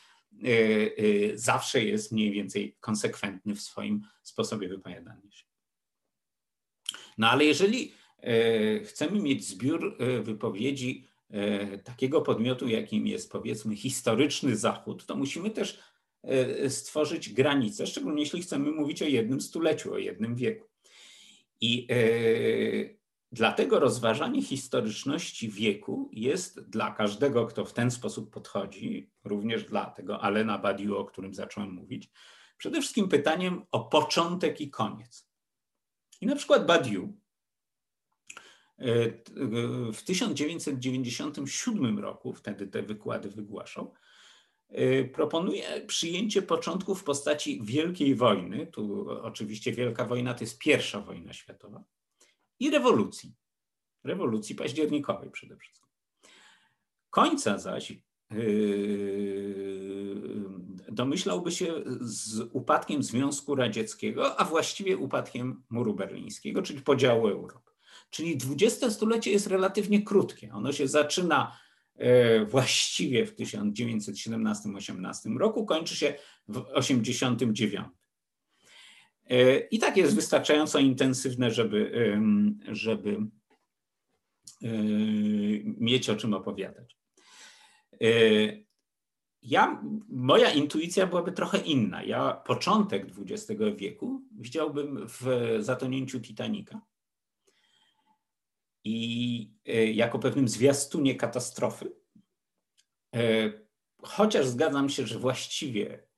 zawsze 1.35 1.85
jest 1.85 2.12
mniej 2.12 2.31
więcej 2.31 2.77
konsekwentny 2.81 3.55
w 3.55 3.61
swoim 3.61 4.07
sposobie 4.23 4.69
wypowiadania 4.69 5.31
się. 5.31 5.45
No 7.19 7.31
ale 7.31 7.45
jeżeli 7.45 7.93
E, 8.23 8.81
chcemy 8.81 9.21
mieć 9.21 9.45
zbiór 9.45 9.97
wypowiedzi 10.23 11.07
takiego 11.85 12.21
podmiotu, 12.21 12.69
jakim 12.69 13.07
jest 13.07 13.33
powiedzmy 13.33 13.77
historyczny 13.77 14.57
Zachód, 14.57 15.07
to 15.07 15.16
musimy 15.16 15.51
też 15.51 15.81
stworzyć 16.69 17.33
granice, 17.33 17.87
szczególnie 17.87 18.23
jeśli 18.23 18.43
chcemy 18.43 18.73
mówić 18.73 19.03
o 19.03 19.07
jednym 19.07 19.40
stuleciu, 19.40 19.95
o 19.95 19.99
jednym 19.99 20.35
wieku. 20.35 20.69
I 21.61 21.87
dlatego 23.33 23.79
rozważanie 23.79 24.43
historyczności 24.43 25.49
wieku 25.49 26.11
jest 26.12 26.61
dla 26.61 26.90
każdego, 26.90 27.47
kto 27.47 27.64
w 27.64 27.73
ten 27.73 27.90
sposób 27.90 28.31
podchodzi, 28.31 29.11
również 29.25 29.64
dla 29.64 29.87
tego 29.87 30.21
Alena 30.21 30.59
Badiou, 30.59 30.97
o 30.97 31.05
którym 31.05 31.35
zacząłem 31.35 31.71
mówić, 31.71 32.11
przede 32.57 32.81
wszystkim 32.81 33.09
pytaniem 33.09 33.66
o 33.71 33.81
początek 33.81 34.61
i 34.61 34.71
koniec. 34.71 35.31
I 36.21 36.27
na 36.27 36.37
przykład 36.37 36.66
Badiou 36.66 37.21
w 39.93 40.03
1997 40.05 41.99
roku, 41.99 42.33
wtedy 42.33 42.66
te 42.66 42.83
wykłady 42.83 43.31
wygłaszał, 43.31 43.95
e, 44.69 45.05
proponuje 45.05 45.81
przyjęcie 45.87 46.43
początków 46.43 47.01
w 47.01 47.05
postaci 47.05 47.61
Wielkiej 47.64 48.14
Wojny, 48.14 48.66
tu 48.66 49.11
oczywiście 49.11 49.73
Wielka 49.73 50.05
Wojna 50.05 50.35
to 50.35 50.45
jest 50.45 50.59
pierwsza 50.59 51.01
wojna 51.01 51.33
światowa, 51.33 51.85
i 52.61 52.70
rewolucji, 52.70 53.35
rewolucji 54.05 54.55
październikowej 54.55 55.31
przede 55.31 55.57
wszystkim. 55.57 55.90
Końca 57.11 57.59
zaś 57.59 57.92
e, 57.92 57.96
domyślałby 60.88 61.53
się 61.53 61.75
z 62.01 62.40
upadkiem 62.53 63.03
Związku 63.03 63.55
Radzieckiego, 63.55 64.40
a 64.40 64.44
właściwie 64.44 64.96
upadkiem 64.96 65.62
muru 65.70 65.94
berlińskiego, 65.94 66.62
czyli 66.62 66.81
podziału 66.81 67.29
Europy. 67.29 67.70
Czyli 68.11 68.38
XX 68.51 68.94
stulecie 68.94 69.31
jest 69.31 69.46
relatywnie 69.46 70.03
krótkie. 70.03 70.53
Ono 70.53 70.73
się 70.73 70.88
zaczyna 70.88 71.59
e, 71.96 72.44
właściwie 72.44 73.27
w 73.27 73.37
1917-18 73.37 75.37
roku, 75.37 75.66
kończy 75.66 75.96
się 75.96 76.14
w 76.49 76.53
1989. 76.53 78.00
E, 79.31 79.59
I 79.59 79.79
tak 79.79 79.97
jest 79.97 80.14
wystarczająco 80.14 80.79
intensywne, 80.79 81.51
żeby, 81.51 81.93
żeby 82.69 83.11
e, 84.62 84.69
mieć 85.64 86.11
o 86.11 86.16
czym 86.16 86.35
opowiadać. 86.35 86.97
Ja, 89.43 89.83
moja 90.09 90.51
intuicja 90.51 91.07
byłaby 91.07 91.33
trochę 91.33 91.59
inna. 91.59 92.03
Ja 92.03 92.33
początek 92.33 93.07
XX 93.19 93.61
wieku 93.77 94.23
widziałbym 94.38 95.07
w 95.07 95.57
zatonięciu 95.59 96.21
Titanica 96.21 96.81
i 98.85 99.53
e, 99.66 99.87
jako 99.87 100.19
pewnym 100.19 100.49
zwiastunie 100.49 101.14
katastrofy. 101.14 101.93
E, 103.14 103.53
chociaż 104.03 104.47
zgadzam 104.47 104.88
się, 104.88 105.07
że 105.07 105.19
właściwie 105.19 106.10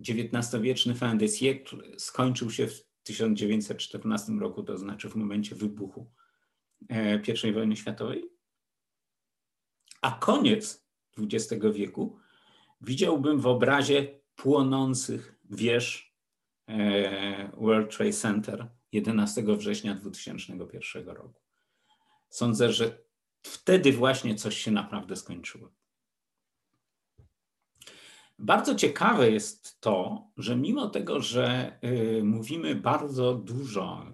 XIX-wieczny 0.00 0.94
fin 0.94 1.18
skończył 1.98 2.50
się 2.50 2.66
w 2.66 2.84
1914 3.02 4.32
roku, 4.32 4.62
to 4.62 4.78
znaczy 4.78 5.08
w 5.08 5.16
momencie 5.16 5.54
wybuchu 5.54 6.10
e, 6.88 7.22
I 7.48 7.52
wojny 7.52 7.76
światowej, 7.76 8.30
a 10.02 10.10
koniec 10.10 10.88
XX 11.18 11.64
wieku 11.74 12.18
widziałbym 12.80 13.40
w 13.40 13.46
obrazie 13.46 14.20
płonących 14.36 15.38
wież 15.50 16.14
World 17.56 17.96
Trade 17.96 18.12
Center 18.12 18.68
11 18.92 19.42
września 19.42 19.94
2001 19.94 21.08
roku 21.08 21.40
sądzę, 22.28 22.72
że 22.72 22.98
wtedy 23.42 23.92
właśnie 23.92 24.34
coś 24.34 24.56
się 24.56 24.70
naprawdę 24.70 25.16
skończyło. 25.16 25.77
Bardzo 28.38 28.74
ciekawe 28.74 29.30
jest 29.30 29.80
to, 29.80 30.26
że 30.36 30.56
mimo 30.56 30.88
tego, 30.88 31.20
że 31.20 31.78
y, 31.84 32.24
mówimy 32.24 32.74
bardzo 32.74 33.34
dużo, 33.34 34.06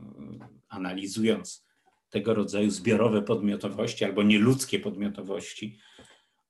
y, 0.42 0.64
analizując 0.68 1.66
tego 2.10 2.34
rodzaju 2.34 2.70
zbiorowe 2.70 3.22
podmiotowości 3.22 4.04
albo 4.04 4.22
nieludzkie 4.22 4.80
podmiotowości, 4.80 5.78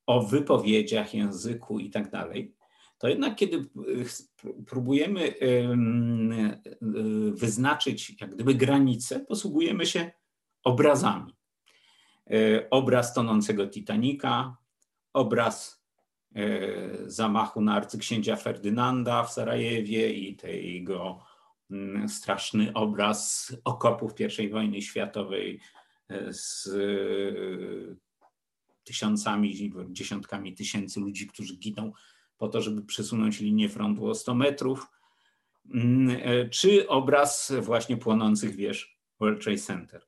o 0.07 0.23
wypowiedziach, 0.23 1.15
języku 1.15 1.79
i 1.79 1.91
tak 1.91 2.11
dalej, 2.11 2.55
to 2.99 3.09
jednak 3.09 3.37
kiedy 3.37 3.65
próbujemy 4.67 5.35
wyznaczyć 7.33 8.21
jak 8.21 8.35
gdyby 8.35 8.55
granice, 8.55 9.21
posługujemy 9.21 9.87
się 9.87 10.13
obrazami. 10.65 11.35
Obraz 12.71 13.15
tonącego 13.15 13.67
Titanika, 13.67 14.57
obraz 15.13 15.84
zamachu 17.07 17.61
na 17.61 17.75
arcyksięcia 17.75 18.37
Ferdynanda 18.37 19.23
w 19.25 19.33
Sarajewie 19.33 20.13
i 20.13 20.37
tego 20.37 21.21
Mm, 21.71 22.09
straszny 22.09 22.73
obraz 22.73 23.53
okopów 23.65 24.13
I 24.39 24.49
wojny 24.49 24.83
światowej 24.83 25.61
e, 26.09 26.33
z 26.33 26.67
e, 26.67 27.97
tysiącami, 28.85 29.73
dziesiątkami 29.91 30.55
tysięcy 30.55 31.01
ludzi, 31.01 31.27
którzy 31.27 31.57
giną 31.57 31.93
po 32.39 32.49
to, 32.49 32.61
żeby 32.61 32.83
przesunąć 32.83 33.41
linię 33.41 33.69
frontu 33.69 34.07
o 34.07 34.15
100 34.15 34.35
metrów, 34.35 34.87
mm, 35.75 36.17
e, 36.23 36.49
czy 36.49 36.89
obraz 36.89 37.53
właśnie 37.61 37.97
płonących 37.97 38.57
wież 38.57 38.99
World 39.21 39.43
Trade 39.43 39.59
Center. 39.59 40.07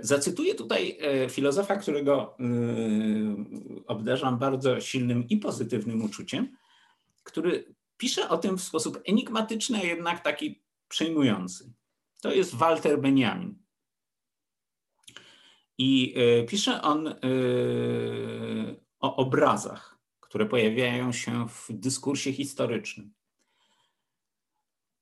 Zacytuję 0.00 0.54
tutaj 0.54 0.98
filozofa, 1.30 1.76
którego 1.76 2.36
obdarzam 3.86 4.38
bardzo 4.38 4.80
silnym 4.80 5.28
i 5.28 5.36
pozytywnym 5.36 6.04
uczuciem, 6.04 6.56
który 7.22 7.76
Pisze 7.96 8.28
o 8.28 8.38
tym 8.38 8.58
w 8.58 8.62
sposób 8.62 9.00
enigmatyczny, 9.04 9.78
a 9.78 9.82
jednak 9.82 10.22
taki 10.22 10.62
przejmujący. 10.88 11.72
To 12.22 12.32
jest 12.32 12.54
Walter 12.54 13.00
Benjamin. 13.00 13.58
I 15.78 16.14
e, 16.16 16.44
pisze 16.44 16.82
on 16.82 17.08
e, 17.08 17.14
o 19.00 19.16
obrazach, 19.16 19.98
które 20.20 20.46
pojawiają 20.46 21.12
się 21.12 21.48
w 21.48 21.66
dyskursie 21.70 22.32
historycznym. 22.32 23.14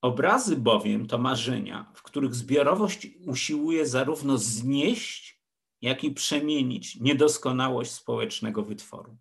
Obrazy 0.04 0.56
bowiem 0.56 1.06
to 1.06 1.18
marzenia, 1.18 1.92
w 1.94 2.02
których 2.02 2.34
zbiorowość 2.34 3.08
usiłuje 3.26 3.86
zarówno 3.86 4.38
znieść, 4.38 5.40
jak 5.82 6.04
i 6.04 6.10
przemienić 6.10 7.00
niedoskonałość 7.00 7.90
społecznego 7.90 8.62
wytworu. 8.62 9.16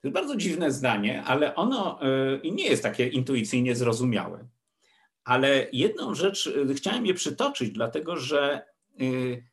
To 0.00 0.08
jest 0.08 0.14
bardzo 0.14 0.36
dziwne 0.36 0.72
zdanie, 0.72 1.22
ale 1.22 1.54
ono 1.54 2.00
y, 2.44 2.50
nie 2.50 2.64
jest 2.64 2.82
takie 2.82 3.08
intuicyjnie 3.08 3.76
zrozumiałe. 3.76 4.48
Ale 5.24 5.66
jedną 5.72 6.14
rzecz 6.14 6.46
y, 6.46 6.74
chciałem 6.74 7.06
je 7.06 7.14
przytoczyć, 7.14 7.70
dlatego 7.70 8.16
że 8.16 8.66
y, 9.00 9.46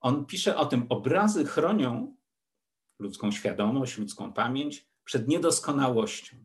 on 0.00 0.26
pisze 0.26 0.56
o 0.56 0.66
tym, 0.66 0.86
obrazy 0.88 1.44
chronią 1.44 2.16
ludzką 2.98 3.30
świadomość, 3.30 3.98
ludzką 3.98 4.32
pamięć 4.32 4.86
przed 5.04 5.28
niedoskonałością, 5.28 6.36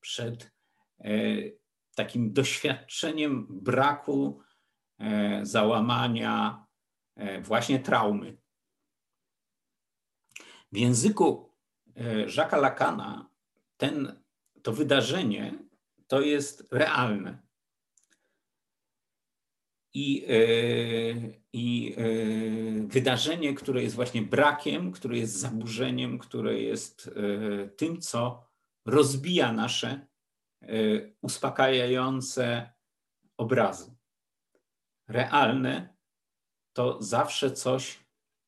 przed 0.00 0.50
takim 1.98 2.32
doświadczeniem 2.32 3.46
braku, 3.50 4.40
załamania, 5.42 6.66
właśnie 7.42 7.78
traumy. 7.78 8.36
W 10.72 10.76
języku 10.76 11.48
E, 11.98 12.26
Jacques'a 12.26 12.60
Lacana 12.60 13.30
ten, 13.76 14.22
to 14.62 14.72
wydarzenie 14.72 15.58
to 16.06 16.20
jest 16.20 16.68
realne. 16.72 17.38
I, 19.94 20.24
e, 20.28 20.34
i 21.52 21.94
e, 21.96 22.02
wydarzenie, 22.86 23.54
które 23.54 23.82
jest 23.82 23.94
właśnie 23.94 24.22
brakiem, 24.22 24.92
które 24.92 25.18
jest 25.18 25.34
zaburzeniem, 25.34 26.18
które 26.18 26.60
jest 26.60 27.10
tym, 27.76 28.00
co 28.00 28.46
rozbija 28.86 29.52
nasze 29.52 30.06
uspokajające 31.22 32.72
obrazy. 33.36 33.96
Realne 35.08 35.96
to 36.72 37.02
zawsze 37.02 37.50
coś, 37.50 37.98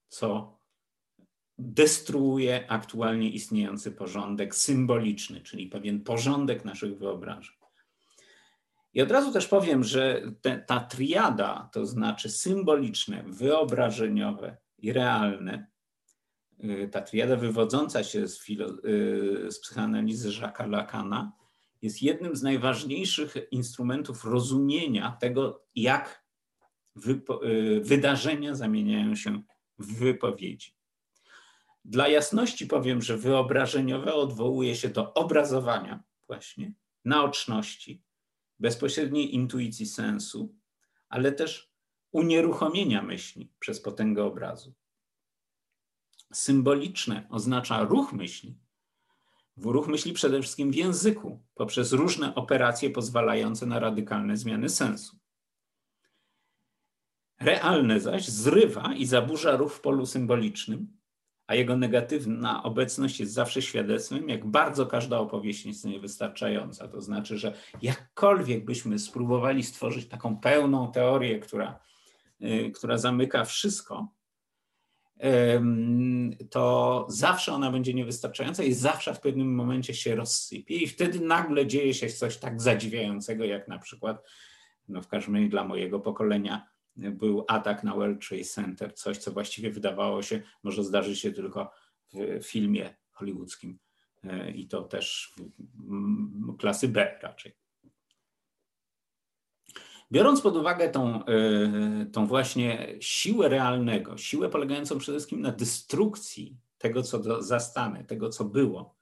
co 0.08 0.58
destruuje 1.58 2.70
aktualnie 2.70 3.30
istniejący 3.30 3.92
porządek 3.92 4.54
symboliczny, 4.54 5.40
czyli 5.40 5.66
pewien 5.66 6.04
porządek 6.04 6.64
naszych 6.64 6.98
wyobrażeń. 6.98 7.60
I 8.94 9.02
od 9.02 9.10
razu 9.10 9.32
też 9.32 9.46
powiem, 9.46 9.84
że 9.84 10.22
te, 10.40 10.58
ta 10.58 10.80
triada, 10.80 11.70
to 11.72 11.86
znaczy 11.86 12.30
symboliczne, 12.30 13.24
wyobrażeniowe 13.26 14.56
i 14.78 14.92
realne, 14.92 15.66
y, 16.64 16.88
ta 16.92 17.02
triada 17.02 17.36
wywodząca 17.36 18.04
się 18.04 18.28
z, 18.28 18.48
y, 18.50 19.52
z 19.52 19.60
psychoanalizy 19.60 20.28
Jacques'a 20.28 20.70
Lacana, 20.70 21.32
jest 21.82 22.02
jednym 22.02 22.36
z 22.36 22.42
najważniejszych 22.42 23.36
instrumentów 23.50 24.24
rozumienia 24.24 25.16
tego, 25.20 25.64
jak 25.74 26.24
y, 27.06 27.80
wydarzenia 27.80 28.54
zamieniają 28.54 29.14
się 29.14 29.42
w 29.78 29.98
wypowiedzi. 29.98 30.74
Dla 31.84 32.08
jasności 32.08 32.66
powiem, 32.66 33.02
że 33.02 33.18
wyobrażeniowe 33.18 34.14
odwołuje 34.14 34.76
się 34.76 34.88
do 34.88 35.14
obrazowania 35.14 36.02
właśnie, 36.26 36.72
naoczności, 37.04 38.02
bezpośredniej 38.58 39.34
intuicji 39.34 39.86
sensu, 39.86 40.54
ale 41.08 41.32
też 41.32 41.72
unieruchomienia 42.12 43.02
myśli 43.02 43.52
przez 43.58 43.80
potęgę 43.80 44.24
obrazu. 44.24 44.74
Symboliczne 46.32 47.26
oznacza 47.30 47.84
ruch 47.84 48.12
myśli. 48.12 48.58
Ruch 49.66 49.88
myśli 49.88 50.12
przede 50.12 50.40
wszystkim 50.40 50.70
w 50.70 50.74
języku, 50.74 51.42
poprzez 51.54 51.92
różne 51.92 52.34
operacje 52.34 52.90
pozwalające 52.90 53.66
na 53.66 53.78
radykalne 53.78 54.36
zmiany 54.36 54.68
sensu. 54.68 55.16
Realne 57.40 58.00
zaś 58.00 58.28
zrywa 58.28 58.94
i 58.94 59.06
zaburza 59.06 59.56
ruch 59.56 59.72
w 59.72 59.80
polu 59.80 60.06
symbolicznym, 60.06 61.00
a 61.46 61.54
jego 61.54 61.76
negatywna 61.76 62.62
obecność 62.62 63.20
jest 63.20 63.32
zawsze 63.32 63.62
świadectwem, 63.62 64.28
jak 64.28 64.46
bardzo 64.46 64.86
każda 64.86 65.18
opowieść 65.18 65.66
jest 65.66 65.84
niewystarczająca. 65.84 66.88
To 66.88 67.00
znaczy, 67.00 67.38
że 67.38 67.54
jakkolwiek 67.82 68.64
byśmy 68.64 68.98
spróbowali 68.98 69.62
stworzyć 69.62 70.08
taką 70.08 70.36
pełną 70.36 70.92
teorię, 70.92 71.38
która, 71.38 71.80
y, 72.42 72.70
która 72.74 72.98
zamyka 72.98 73.44
wszystko, 73.44 74.08
to 76.50 77.06
zawsze 77.08 77.52
ona 77.52 77.70
będzie 77.70 77.94
niewystarczająca 77.94 78.62
i 78.62 78.72
zawsze 78.72 79.14
w 79.14 79.20
pewnym 79.20 79.54
momencie 79.54 79.94
się 79.94 80.14
rozsypie 80.14 80.74
i 80.74 80.86
wtedy 80.86 81.20
nagle 81.20 81.66
dzieje 81.66 81.94
się 81.94 82.08
coś 82.08 82.36
tak 82.36 82.62
zadziwiającego, 82.62 83.44
jak 83.44 83.68
na 83.68 83.78
przykład, 83.78 84.24
no 84.88 85.02
w 85.02 85.08
każdym 85.08 85.34
razie 85.34 85.48
dla 85.48 85.64
mojego 85.64 86.00
pokolenia, 86.00 86.66
był 86.96 87.44
atak 87.48 87.84
na 87.84 87.94
World 87.94 88.28
Trade 88.28 88.44
Center, 88.44 88.94
coś, 88.94 89.18
co 89.18 89.30
właściwie 89.30 89.70
wydawało 89.70 90.22
się, 90.22 90.42
może 90.62 90.84
zdarzyć 90.84 91.20
się 91.20 91.32
tylko 91.32 91.72
w 92.12 92.42
filmie 92.42 92.94
hollywoodzkim 93.10 93.78
e, 94.24 94.50
i 94.50 94.68
to 94.68 94.82
też 94.82 95.34
klasy 96.58 96.88
B 96.88 97.18
raczej. 97.22 97.52
Biorąc 100.12 100.40
pod 100.40 100.56
uwagę 100.56 100.88
tą, 100.88 101.24
e, 101.24 102.06
tą 102.12 102.26
właśnie 102.26 102.96
siłę 103.00 103.48
realnego, 103.48 104.16
siłę 104.16 104.48
polegającą 104.48 104.98
przede 104.98 105.18
wszystkim 105.18 105.40
na 105.40 105.52
destrukcji 105.52 106.56
tego, 106.78 107.02
co 107.02 107.42
zastane, 107.42 108.04
tego, 108.04 108.28
co 108.28 108.44
było, 108.44 108.96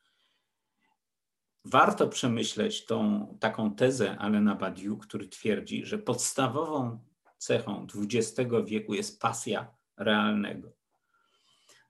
warto 1.65 2.09
przemyśleć 2.09 2.85
tą 2.85 3.27
taką 3.41 3.75
tezę 3.75 4.19
Alena 4.19 4.55
Badiou, 4.55 4.99
który 4.99 5.29
twierdzi, 5.29 5.85
że 5.85 5.99
podstawową 5.99 6.99
cechą 7.39 7.87
XX 7.95 8.51
wieku 8.65 8.95
jest 8.95 9.21
pasja 9.21 9.75
realnego. 9.97 10.73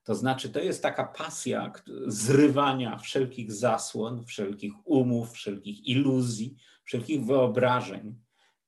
To 0.03 0.15
znaczy, 0.15 0.49
to 0.49 0.59
jest 0.59 0.83
taka 0.83 1.03
pasja 1.03 1.71
zrywania 2.07 2.97
wszelkich 2.97 3.51
zasłon, 3.51 4.25
wszelkich 4.25 4.73
umów, 4.85 5.31
wszelkich 5.31 5.87
iluzji, 5.87 6.55
wszelkich 6.83 7.25
wyobrażeń, 7.25 8.15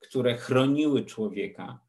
które 0.02 0.38
chroniły 0.38 1.06
człowieka 1.06 1.80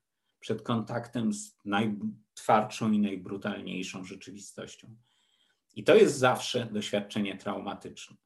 przed 0.40 0.62
kontaktem 0.62 1.32
z 1.32 1.58
najtwardszą 1.64 2.92
i 2.92 2.98
najbrutalniejszą 2.98 4.04
rzeczywistością. 4.04 4.96
I 5.74 5.84
to 5.84 5.94
jest 5.94 6.18
zawsze 6.18 6.66
doświadczenie 6.66 7.36
traumatyczne. 7.36 8.16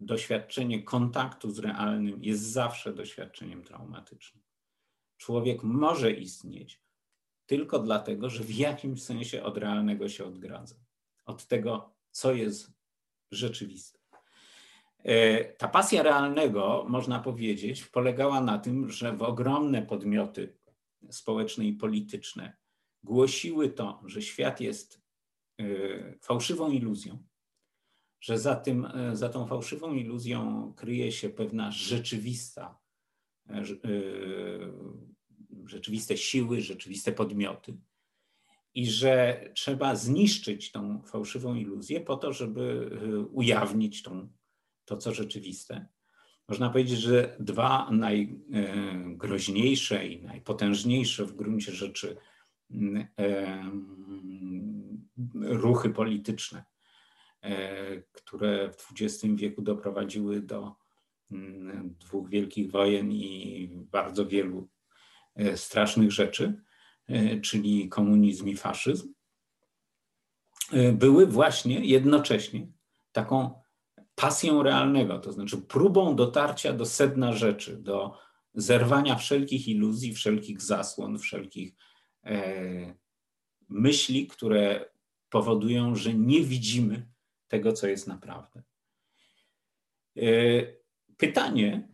Doświadczenie 0.00 0.82
kontaktu 0.82 1.50
z 1.50 1.58
realnym 1.58 2.24
jest 2.24 2.42
zawsze 2.42 2.92
doświadczeniem 2.92 3.62
traumatycznym 3.62 4.44
człowiek 5.24 5.62
może 5.62 6.12
istnieć 6.12 6.82
tylko 7.46 7.78
dlatego, 7.78 8.30
że 8.30 8.44
w 8.44 8.54
jakimś 8.54 9.02
sensie 9.02 9.42
od 9.42 9.58
realnego 9.58 10.08
się 10.08 10.24
odgradza, 10.24 10.76
od 11.24 11.46
tego, 11.46 11.94
co 12.10 12.34
jest 12.34 12.72
rzeczywiste. 13.30 13.93
E, 15.04 15.44
ta 15.44 15.68
pasja 15.68 16.02
realnego, 16.02 16.86
można 16.88 17.20
powiedzieć, 17.20 17.84
polegała 17.84 18.40
na 18.40 18.58
tym, 18.58 18.90
że 18.90 19.16
w 19.16 19.22
ogromne 19.22 19.82
podmioty 19.82 20.56
społeczne 21.10 21.64
i 21.64 21.72
polityczne 21.72 22.56
głosiły 23.02 23.68
to, 23.68 24.02
że 24.06 24.22
świat 24.22 24.60
jest 24.60 25.02
e, 25.60 25.64
fałszywą 26.20 26.70
iluzją, 26.70 27.24
że 28.20 28.38
za, 28.38 28.56
tym, 28.56 28.88
za 29.12 29.28
tą 29.28 29.46
fałszywą 29.46 29.94
iluzją 29.94 30.72
kryje 30.76 31.12
się 31.12 31.28
pewna 31.28 31.70
rzeczywista, 31.70 32.78
rzeczywiste 35.66 36.16
siły, 36.16 36.60
rzeczywiste 36.60 37.12
podmioty 37.12 37.76
i 38.74 38.86
że 38.86 39.44
trzeba 39.54 39.96
zniszczyć 39.96 40.72
tą 40.72 41.02
fałszywą 41.02 41.54
iluzję 41.54 42.00
po 42.00 42.16
to, 42.16 42.32
żeby 42.32 42.90
ujawnić 43.32 44.02
tą, 44.02 44.28
to, 44.84 44.96
co 44.96 45.14
rzeczywiste. 45.14 45.86
Można 46.48 46.70
powiedzieć, 46.70 46.98
że 46.98 47.36
dwa 47.40 47.90
najgroźniejsze 47.90 50.06
i 50.06 50.22
najpotężniejsze 50.22 51.24
w 51.24 51.36
gruncie 51.36 51.72
rzeczy 51.72 52.16
mm, 52.70 53.06
ruchy 55.34 55.90
polityczne, 55.90 56.64
e, 57.42 58.02
które 58.02 58.72
w 58.72 58.92
XX 59.00 59.34
wieku 59.34 59.62
doprowadziły 59.62 60.40
do 60.40 60.74
mm, 61.32 61.94
dwóch 62.00 62.28
wielkich 62.28 62.70
wojen 62.70 63.12
i 63.12 63.68
bardzo 63.72 64.26
wielu 64.26 64.68
e, 65.34 65.56
strasznych 65.56 66.12
rzeczy, 66.12 66.62
e, 67.08 67.40
czyli 67.40 67.88
komunizm 67.88 68.48
i 68.48 68.56
faszyzm, 68.56 69.14
były 70.92 71.26
właśnie 71.26 71.84
jednocześnie 71.84 72.66
taką 73.12 73.63
pasją 74.14 74.62
realnego, 74.62 75.18
to 75.18 75.32
znaczy 75.32 75.56
próbą 75.56 76.16
dotarcia 76.16 76.72
do 76.72 76.86
sedna 76.86 77.32
rzeczy, 77.32 77.76
do 77.76 78.18
zerwania 78.54 79.16
wszelkich 79.16 79.68
iluzji, 79.68 80.14
wszelkich 80.14 80.62
zasłon, 80.62 81.18
wszelkich 81.18 81.74
e, 82.24 82.94
myśli, 83.68 84.26
które 84.26 84.90
powodują, 85.30 85.94
że 85.94 86.14
nie 86.14 86.40
widzimy 86.40 87.06
tego, 87.48 87.72
co 87.72 87.86
jest 87.86 88.06
naprawdę. 88.06 88.62
E, 90.16 90.22
pytanie, 91.16 91.88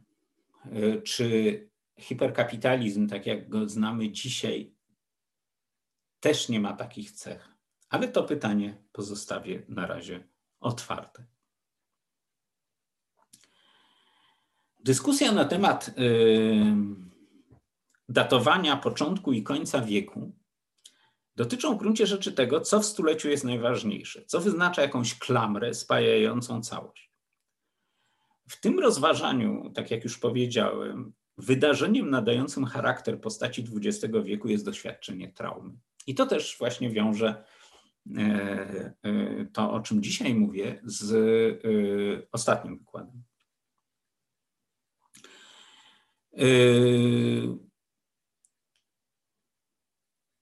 e, 0.64 1.02
czy 1.02 1.70
hiperkapitalizm, 1.98 3.08
tak 3.08 3.26
jak 3.26 3.48
go 3.48 3.68
znamy 3.68 4.10
dzisiaj, 4.10 4.74
też 6.20 6.48
nie 6.48 6.60
ma 6.60 6.72
takich 6.72 7.10
cech, 7.10 7.48
ale 7.88 8.08
to 8.08 8.24
pytanie 8.24 8.82
pozostawię 8.92 9.62
na 9.68 9.86
razie 9.86 10.28
otwarte. 10.60 11.26
Dyskusja 14.84 15.32
na 15.32 15.44
temat 15.44 15.88
y, 15.88 15.94
datowania 18.08 18.76
początku 18.76 19.32
i 19.32 19.42
końca 19.42 19.80
wieku 19.80 20.32
dotyczą 21.36 21.74
w 21.74 21.78
gruncie 21.78 22.06
rzeczy 22.06 22.32
tego, 22.32 22.60
co 22.60 22.80
w 22.80 22.86
stuleciu 22.86 23.28
jest 23.28 23.44
najważniejsze, 23.44 24.24
co 24.26 24.40
wyznacza 24.40 24.82
jakąś 24.82 25.18
klamrę 25.18 25.74
spajającą 25.74 26.62
całość. 26.62 27.12
W 28.48 28.60
tym 28.60 28.78
rozważaniu, 28.78 29.70
tak 29.74 29.90
jak 29.90 30.04
już 30.04 30.18
powiedziałem, 30.18 31.12
wydarzeniem 31.38 32.10
nadającym 32.10 32.64
charakter 32.64 33.20
postaci 33.20 33.64
XX 33.76 34.14
wieku 34.24 34.48
jest 34.48 34.64
doświadczenie 34.64 35.32
traumy. 35.32 35.72
I 36.06 36.14
to 36.14 36.26
też 36.26 36.56
właśnie 36.58 36.90
wiąże 36.90 37.44
e, 38.16 38.22
e, 39.02 39.46
to, 39.52 39.72
o 39.72 39.80
czym 39.80 40.02
dzisiaj 40.02 40.34
mówię, 40.34 40.80
z 40.84 41.12
ostatnim 42.32 42.78
wykładem. 42.78 43.22
Yy, 43.22 43.30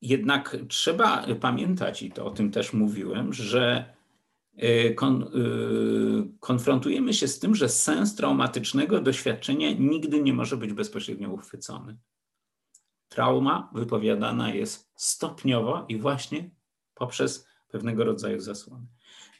jednak 0.03 0.57
trzeba 0.69 1.27
pamiętać, 1.41 2.03
i 2.03 2.11
to 2.11 2.27
o 2.27 2.31
tym 2.31 2.51
też 2.51 2.73
mówiłem, 2.73 3.33
że 3.33 3.95
yy, 4.55 4.95
kon, 4.95 5.31
yy, 5.35 6.29
konfrontujemy 6.41 7.15
się 7.15 7.29
z 7.29 7.39
tym, 7.39 7.55
że 7.55 7.69
sens 7.69 8.15
traumatycznego 8.15 9.01
doświadczenia 9.01 9.73
nigdy 9.73 10.23
nie 10.23 10.33
może 10.33 10.57
być 10.57 10.73
bezpośrednio 10.73 11.31
uchwycony. 11.31 11.99
Trauma 13.09 13.71
wypowiadana 13.75 14.55
jest 14.55 14.93
stopniowo 14.97 15.85
i 15.89 15.97
właśnie 15.97 16.51
poprzez 16.95 17.49
pewnego 17.69 18.05
rodzaju 18.05 18.41
zasłony. 18.41 18.87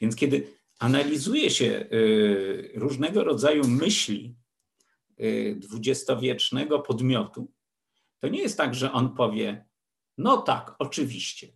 Więc 0.01 0.15
kiedy 0.15 0.47
analizuje 0.79 1.49
się 1.49 1.85
różnego 2.75 3.23
rodzaju 3.23 3.67
myśli 3.67 4.35
dwudziestowiecznego 5.55 6.79
podmiotu, 6.79 7.51
to 8.19 8.27
nie 8.27 8.39
jest 8.39 8.57
tak, 8.57 8.75
że 8.75 8.91
on 8.91 9.15
powie, 9.15 9.65
no 10.17 10.37
tak, 10.37 10.75
oczywiście, 10.79 11.47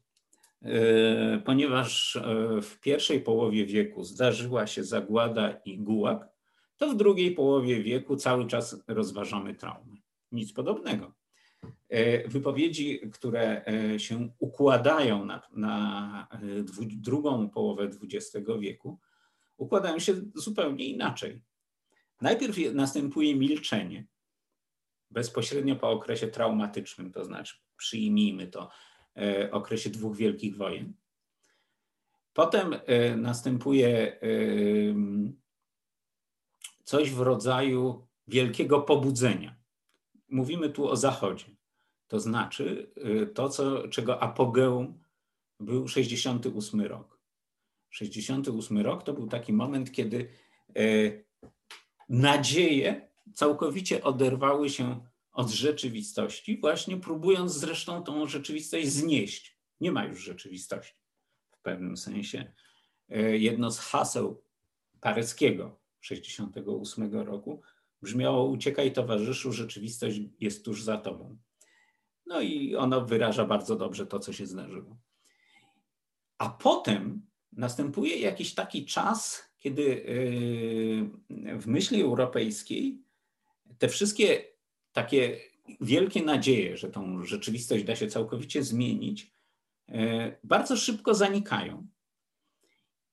e, 0.62 1.41
ponieważ 1.45 2.15
e, 2.15 2.21
w 2.62 2.80
pierwszej 2.80 3.21
połowie 3.21 3.65
wieku 3.65 4.04
zdarzyła 4.04 4.67
się 4.67 4.84
zagłada 4.84 5.52
i 5.65 5.78
gułag, 5.80 6.30
to 6.78 6.89
w 6.89 6.95
drugiej 6.95 7.32
połowie 7.32 7.84
wieku 7.84 8.15
cały 8.15 8.47
czas 8.47 8.84
rozważamy 8.88 9.56
traumy. 9.56 9.97
Nic 10.32 10.54
podobnego. 10.54 11.13
Wypowiedzi, 12.28 12.99
które 13.13 13.65
się 13.97 14.30
układają 14.39 15.26
na, 15.26 15.41
na 15.52 16.28
drugą 16.86 17.49
połowę 17.49 17.84
XX 17.84 18.47
wieku, 18.60 18.99
układają 19.58 19.99
się 19.99 20.13
zupełnie 20.36 20.86
inaczej. 20.86 21.41
Najpierw 22.23 22.57
następuje 22.73 23.36
milczenie, 23.36 24.07
bezpośrednio 25.12 25.75
po 25.75 25.89
okresie 25.91 26.27
traumatycznym, 26.27 27.12
to 27.12 27.25
znaczy 27.25 27.57
przyjmijmy 27.77 28.47
to, 28.47 28.69
e, 29.17 29.51
okresie 29.51 29.89
dwóch 29.89 30.17
wielkich 30.17 30.57
wojen. 30.57 30.93
Potem 32.33 32.73
e, 32.73 33.15
następuje 33.17 34.19
coś 36.83 37.12
w 37.12 37.19
rodzaju 37.19 38.07
wielkiego 38.27 38.81
pobudzenia. 38.81 39.55
Mówimy 40.29 40.69
tu 40.69 40.89
o 40.89 40.95
Zachodzie. 40.95 41.55
To 42.07 42.19
znaczy 42.19 42.91
e, 42.95 43.25
to, 43.25 43.49
co, 43.49 43.88
czego 43.88 44.21
apogeum 44.21 44.99
był 45.59 45.88
68 45.88 46.81
rok. 46.81 47.19
68 47.89 48.77
rok 48.77 49.03
to 49.03 49.13
był 49.13 49.27
taki 49.27 49.53
moment, 49.53 49.91
kiedy 49.91 50.29
nadzieje 52.10 53.10
całkowicie 53.34 54.04
oderwały 54.04 54.70
się 54.70 55.06
od 55.32 55.50
rzeczywistości, 55.50 56.58
właśnie 56.58 56.98
próbując 56.98 57.54
zresztą 57.54 58.04
tą 58.04 58.28
rzeczywistość 58.28 58.88
znieść. 58.88 59.58
Nie 59.82 59.92
ma 59.92 60.06
już 60.06 60.24
rzeczywistości 60.24 60.96
w 61.52 61.62
pewnym 61.62 61.98
sensie. 61.98 62.54
E, 63.10 63.38
jedno 63.38 63.72
z 63.72 63.80
haseł 63.80 64.44
paryskiego 65.02 65.80
68 66.02 67.13
roku 67.13 67.62
brzmiało 68.02 68.46
uciekaj 68.46 68.94
towarzyszu, 68.94 69.52
rzeczywistość 69.52 70.20
jest 70.39 70.66
tuż 70.66 70.84
za 70.84 70.98
tobą. 70.98 71.38
No 72.26 72.42
i 72.42 72.76
ono 72.76 73.06
wyraża 73.06 73.46
bardzo 73.46 73.76
dobrze 73.76 74.06
to, 74.08 74.20
co 74.20 74.34
się 74.34 74.46
zdarzyło. 74.46 74.98
A 76.38 76.50
potem 76.50 77.26
następuje 77.52 78.18
jakiś 78.18 78.54
taki 78.54 78.86
czas, 78.86 79.50
kiedy 79.63 79.84
y, 79.84 81.60
w 81.60 81.67
myśli 81.67 82.02
europejskiej 82.02 83.02
te 83.78 83.88
wszystkie 83.88 84.43
takie 84.91 85.39
wielkie 85.82 86.23
nadzieje, 86.23 86.78
że 86.78 86.89
tą 86.89 87.26
rzeczywistość 87.26 87.84
da 87.84 87.95
się 87.95 88.08
całkowicie 88.08 88.63
zmienić, 88.63 89.32
y, 89.89 89.93
bardzo 90.43 90.78
szybko 90.78 91.13
zanikają. 91.13 91.88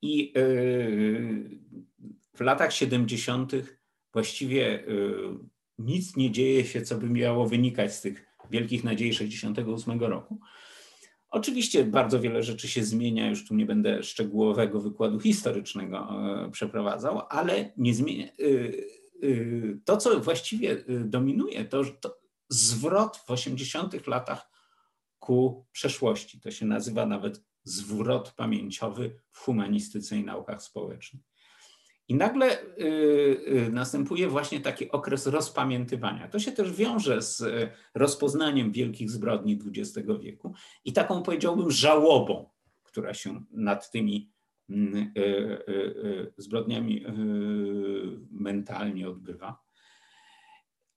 I 0.03 0.33
y, 0.37 1.61
w 2.35 2.41
latach 2.41 2.73
70. 2.73 3.53
właściwie 4.13 4.85
nic 5.79 6.17
nie 6.17 6.31
dzieje 6.31 6.65
się, 6.65 6.83
co 6.83 6.99
by 6.99 7.11
miało 7.11 7.47
wynikać 7.47 7.95
z 7.95 8.01
tych 8.01 8.27
wielkich 8.51 8.85
nadziei 8.85 9.15
68 9.15 10.01
roku. 10.01 10.41
Oczywiście 11.31 11.85
bardzo 11.85 12.21
wiele 12.21 12.43
rzeczy 12.43 12.69
się 12.69 12.85
zmienia, 12.85 13.29
już 13.29 13.47
tu 13.49 13.55
nie 13.55 13.67
będę 13.67 14.03
szczegółowego 14.03 14.81
wykładu 14.81 15.21
historycznego 15.21 15.99
e, 15.99 16.51
przeprowadzał, 16.51 17.23
ale 17.29 17.73
nie 17.77 17.95
zmienia. 17.95 18.27
E, 18.27 18.29
e, 18.29 19.31
to, 19.85 19.97
co 19.97 20.21
właściwie 20.21 20.85
dominuje, 21.05 21.65
to, 21.65 21.85
to 22.01 22.21
zwrot 22.49 23.17
w 23.17 23.31
80 23.31 24.07
latach 24.07 24.51
ku 25.19 25.67
przeszłości. 25.73 26.41
To 26.41 26.51
się 26.51 26.67
nazywa 26.67 27.07
nawet 27.07 27.45
zwrot 27.65 28.33
pamięciowy 28.37 29.21
w 29.31 29.39
humanistyce 29.39 30.17
i 30.17 30.25
naukach 30.25 30.63
społecznych. 30.63 31.30
I 32.11 32.15
nagle 32.15 32.63
y, 32.63 32.85
y, 33.49 33.71
następuje 33.73 34.29
właśnie 34.29 34.61
taki 34.61 34.91
okres 34.91 35.27
rozpamiętywania. 35.27 36.29
To 36.29 36.39
się 36.39 36.53
też 36.53 36.73
wiąże 36.73 37.23
z 37.23 37.41
y, 37.41 37.71
rozpoznaniem 37.95 38.73
wielkich 38.73 39.11
zbrodni 39.11 39.59
XX 39.67 40.09
wieku 40.21 40.55
i 40.85 40.93
taką 40.93 41.23
powiedziałbym 41.23 41.71
żałobą, 41.71 42.51
która 42.83 43.15
się 43.15 43.45
nad 43.51 43.91
tymi 43.91 44.33
mm, 44.71 45.13
zbrodniami 46.37 47.05
mentalnie 48.31 49.09
odbywa. 49.09 49.63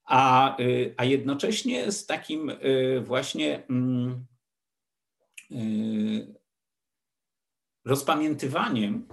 A, 0.06 0.58
a 0.98 1.06
jednocześnie 1.06 1.92
z 1.92 2.06
takim 2.06 2.52
właśnie 3.02 3.64
mm, 3.70 4.26
rozpamiętywaniem 7.86 9.08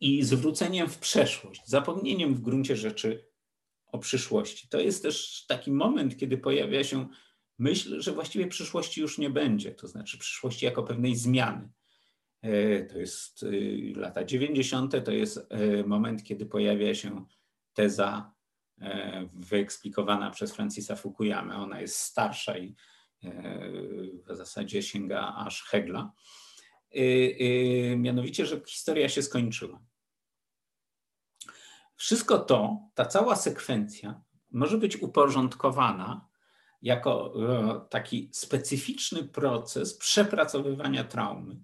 i 0.00 0.22
zwróceniem 0.22 0.88
w 0.88 0.98
przeszłość, 0.98 1.62
zapomnieniem 1.66 2.34
w 2.34 2.40
gruncie 2.40 2.76
rzeczy 2.76 3.26
o 3.86 3.98
przyszłości. 3.98 4.68
To 4.68 4.80
jest 4.80 5.02
też 5.02 5.44
taki 5.48 5.72
moment, 5.72 6.16
kiedy 6.16 6.38
pojawia 6.38 6.84
się 6.84 7.08
myśl, 7.58 8.00
że 8.00 8.12
właściwie 8.12 8.46
przyszłości 8.46 9.00
już 9.00 9.18
nie 9.18 9.30
będzie, 9.30 9.74
to 9.74 9.88
znaczy 9.88 10.18
przyszłości 10.18 10.64
jako 10.64 10.82
pewnej 10.82 11.16
zmiany. 11.16 11.68
E, 12.42 12.84
to 12.84 12.98
jest 12.98 13.42
e, 13.42 13.48
lata 14.00 14.24
90., 14.24 15.04
to 15.04 15.12
jest 15.12 15.46
e, 15.50 15.84
moment, 15.84 16.22
kiedy 16.22 16.46
pojawia 16.46 16.94
się 16.94 17.26
teza 17.72 18.36
wyeksplikowana 19.32 20.30
przez 20.30 20.54
Francisa 20.54 20.96
Fukuyama. 20.96 21.56
Ona 21.56 21.80
jest 21.80 21.96
starsza 21.98 22.58
i 22.58 22.74
w 24.28 24.36
zasadzie 24.36 24.82
sięga 24.82 25.34
aż 25.36 25.62
Hegla. 25.62 26.12
Mianowicie, 27.96 28.46
że 28.46 28.60
historia 28.66 29.08
się 29.08 29.22
skończyła. 29.22 29.80
Wszystko 31.96 32.38
to, 32.38 32.78
ta 32.94 33.04
cała 33.04 33.36
sekwencja 33.36 34.20
może 34.50 34.78
być 34.78 34.96
uporządkowana 34.96 36.28
jako 36.82 37.34
taki 37.90 38.30
specyficzny 38.32 39.24
proces 39.24 39.96
przepracowywania 39.96 41.04
traumy 41.04 41.56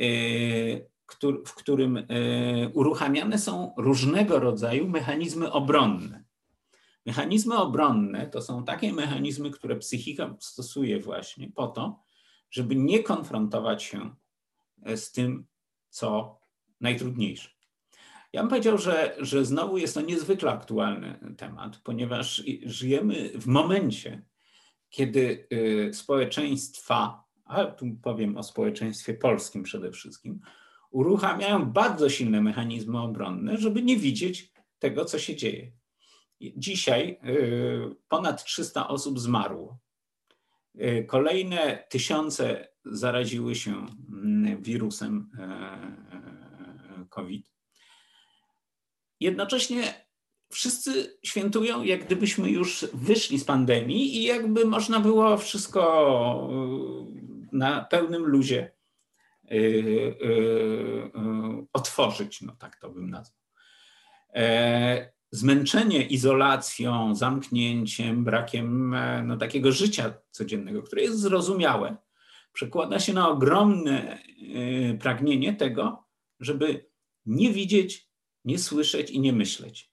Y, 0.00 0.90
w 1.46 1.54
którym 1.54 1.96
y, 1.96 2.04
uruchamiane 2.74 3.38
są 3.38 3.74
różnego 3.76 4.38
rodzaju 4.38 4.88
mechanizmy 4.88 5.52
obronne. 5.52 6.24
Mechanizmy 7.06 7.56
obronne 7.56 8.26
to 8.26 8.42
są 8.42 8.64
takie 8.64 8.92
mechanizmy, 8.92 9.50
które 9.50 9.76
psychika 9.76 10.36
stosuje 10.40 11.00
właśnie 11.00 11.50
po 11.50 11.66
to, 11.66 12.00
żeby 12.50 12.76
nie 12.76 13.02
konfrontować 13.02 13.82
się 13.82 14.14
e, 14.82 14.96
z 14.96 15.12
tym, 15.12 15.46
co 15.88 16.40
najtrudniejsze. 16.80 17.50
Ja 18.32 18.40
bym 18.42 18.50
powiedział, 18.50 18.78
że, 18.78 19.16
że 19.18 19.44
znowu 19.44 19.78
jest 19.78 19.94
to 19.94 20.00
niezwykle 20.00 20.50
aktualny 20.50 21.34
temat, 21.36 21.76
ponieważ 21.84 22.42
żyjemy 22.62 23.30
w 23.34 23.46
momencie, 23.46 24.22
kiedy 24.90 25.48
y, 25.52 25.94
społeczeństwa 25.94 27.28
ale 27.48 27.72
tu 27.72 27.86
powiem 28.02 28.36
o 28.36 28.42
społeczeństwie 28.42 29.14
polskim 29.14 29.62
przede 29.62 29.92
wszystkim, 29.92 30.40
uruchamiają 30.90 31.66
bardzo 31.72 32.08
silne 32.08 32.40
mechanizmy 32.40 33.00
obronne, 33.00 33.58
żeby 33.58 33.82
nie 33.82 33.96
widzieć 33.96 34.52
tego, 34.78 35.04
co 35.04 35.18
się 35.18 35.36
dzieje. 35.36 35.72
Dzisiaj 36.40 37.20
y, 37.24 37.96
ponad 38.08 38.44
300 38.44 38.88
osób 38.88 39.18
zmarło. 39.20 39.78
Y, 40.82 41.04
kolejne 41.04 41.84
tysiące 41.88 42.68
zaraziły 42.84 43.54
się 43.54 43.86
mm, 44.08 44.62
wirusem 44.62 45.30
y, 47.02 47.08
COVID. 47.08 47.50
Jednocześnie 49.20 50.08
wszyscy 50.52 51.18
świętują, 51.24 51.82
jak 51.82 52.04
gdybyśmy 52.04 52.50
już 52.50 52.86
wyszli 52.94 53.38
z 53.38 53.44
pandemii 53.44 54.16
i 54.16 54.22
jakby 54.22 54.64
można 54.64 55.00
było 55.00 55.36
wszystko 55.36 56.48
na 57.52 57.84
pełnym 57.84 58.26
luzie 58.26 58.72
y, 59.52 59.54
y, 59.54 59.58
y, 59.58 61.10
otworzyć, 61.72 62.40
no 62.40 62.56
tak 62.56 62.76
to 62.76 62.90
bym 62.90 63.10
nazwał. 63.10 63.38
E, 65.32 65.36
zmęczenie 65.36 66.06
izolacją, 66.06 67.14
zamknięciem, 67.14 68.24
brakiem 68.24 68.94
e, 68.94 69.22
no, 69.22 69.36
takiego 69.36 69.72
życia 69.72 70.14
codziennego, 70.30 70.82
które 70.82 71.02
jest 71.02 71.20
zrozumiałe, 71.20 71.96
przekłada 72.52 72.98
się 72.98 73.12
na 73.12 73.28
ogromne 73.28 74.18
pragnienie 75.00 75.54
tego, 75.54 76.04
żeby 76.40 76.88
nie 77.26 77.52
widzieć, 77.52 78.08
nie 78.44 78.58
słyszeć 78.58 79.10
i 79.10 79.20
nie 79.20 79.32
myśleć. 79.32 79.90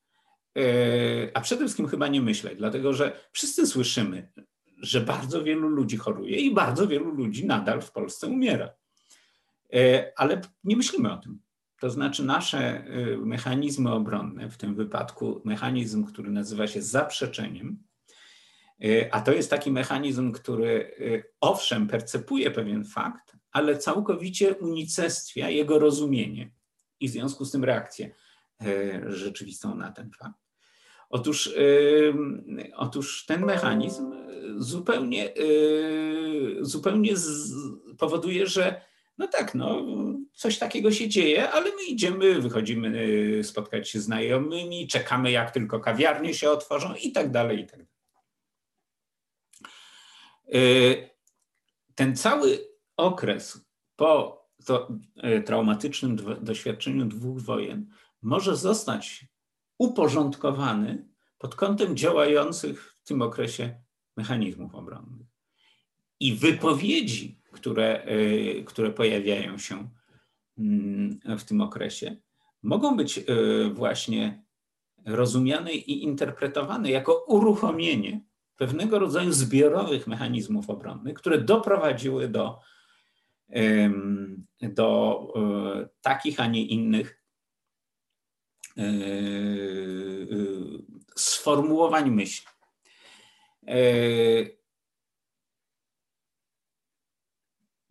E, 0.58 1.32
a 1.34 1.42
przede 1.42 1.62
wszystkim 1.62 1.88
chyba 1.88 2.08
nie 2.08 2.22
myśleć, 2.22 2.58
dlatego 2.58 2.94
że 2.94 3.20
wszyscy 3.32 3.68
słyszymy, 3.68 4.32
że 4.78 5.02
bardzo 5.02 5.44
wielu 5.44 5.68
ludzi 5.68 5.98
choruje 5.98 6.38
i 6.38 6.54
bardzo 6.54 6.88
wielu 6.88 7.12
ludzi 7.12 7.46
nadal 7.46 7.82
w 7.82 7.92
Polsce 7.92 8.28
umiera. 8.28 8.70
E, 9.74 10.12
ale 10.18 10.42
nie 10.64 10.78
myślimy 10.78 11.14
o 11.14 11.18
tym. 11.18 11.40
To 11.80 11.90
znaczy, 11.90 12.24
nasze 12.24 12.60
e, 12.60 13.18
mechanizmy 13.18 13.94
obronne, 13.94 14.50
w 14.50 14.58
tym 14.58 14.76
wypadku 14.76 15.42
mechanizm, 15.46 16.06
który 16.06 16.32
nazywa 16.32 16.68
się 16.68 16.82
zaprzeczeniem, 16.82 17.84
e, 18.84 19.14
a 19.14 19.22
to 19.22 19.32
jest 19.32 19.50
taki 19.50 19.72
mechanizm, 19.72 20.32
który 20.32 20.96
owszem 21.42 21.88
percepuje 21.88 22.52
pewien 22.52 22.86
fakt, 22.86 23.36
ale 23.52 23.78
całkowicie 23.78 24.56
unicestwia 24.56 25.50
jego 25.50 25.80
rozumienie 25.80 26.52
i 27.00 27.08
w 27.08 27.12
związku 27.12 27.46
z 27.46 27.52
tym 27.52 27.64
reakcję 27.64 28.16
rzeczywistą 29.06 29.76
na 29.76 29.92
ten 29.92 30.12
fakt. 30.12 30.40
Otóż, 31.10 31.54
otóż 32.76 33.26
ten 33.26 33.46
mechanizm 33.46 34.12
zupełnie, 34.58 35.38
y, 35.38 36.58
zupełnie 36.62 37.14
powoduje, 37.98 38.48
że 38.48 38.82
no 39.18 39.28
tak, 39.28 39.56
no, 39.56 39.86
coś 40.36 40.58
takiego 40.58 40.92
się 40.92 41.10
dzieje, 41.10 41.52
ale 41.52 41.66
my 41.66 41.84
idziemy, 41.84 42.42
wychodzimy 42.42 43.00
y, 43.40 43.44
spotkać 43.44 43.90
się 43.90 44.00
z 44.00 44.04
znajomymi, 44.04 44.88
czekamy 44.88 45.32
jak 45.32 45.52
tylko 45.52 45.80
kawiarnie 45.80 46.34
się 46.34 46.50
otworzą 46.50 46.94
i 46.96 47.12
tak 47.12 47.32
dalej, 47.32 47.60
i 47.60 47.66
tak 47.66 47.80
dalej. 47.80 47.96
Y, 50.56 51.10
ten 51.96 52.16
cały 52.16 52.68
okres 52.98 53.66
po 53.96 54.46
traumatycznym 55.46 56.18
doświadczeniu 56.42 57.06
dwóch 57.06 57.42
wojen 57.42 57.90
może 58.22 58.56
zostać 58.56 59.26
uporządkowany 59.78 61.08
pod 61.38 61.56
kątem 61.56 61.98
działających 61.98 62.96
w 63.04 63.08
tym 63.08 63.22
okresie 63.22 63.82
mechanizmów 64.18 64.76
obronnych. 64.76 65.28
I 66.20 66.34
wypowiedzi, 66.34 67.42
które, 67.52 68.08
y, 68.08 68.64
które 68.66 68.92
pojawiają 68.92 69.58
się 69.58 69.90
w 71.38 71.44
tym 71.44 71.62
okresie, 71.62 72.16
mogą 72.64 72.98
być 72.98 73.18
y, 73.18 73.24
właśnie 73.74 74.44
rozumiane 75.06 75.74
i 75.74 76.04
interpretowane 76.04 76.92
jako 76.92 77.26
uruchomienie 77.28 78.22
pewnego 78.58 79.00
rodzaju 79.00 79.32
zbiorowych 79.32 80.08
mechanizmów 80.08 80.70
obronnych, 80.70 81.14
które 81.14 81.42
doprowadziły 81.42 82.28
do, 82.28 82.60
do 84.62 85.20
y, 85.84 85.90
takich, 86.02 86.40
a 86.40 86.48
nie 86.48 86.66
innych 86.66 87.22
sformułowań 91.16 92.12
myśli. 92.12 92.48
E, 93.68 93.78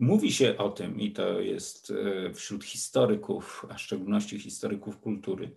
mówi 0.04 0.32
się 0.32 0.58
o 0.58 0.70
tym, 0.70 1.00
i 1.00 1.12
to 1.12 1.40
jest 1.40 1.92
e, 2.26 2.34
wśród 2.34 2.64
historyków, 2.64 3.66
a 3.70 3.74
w 3.74 3.80
szczególności 3.80 4.38
historyków 4.38 5.00
kultury, 5.00 5.50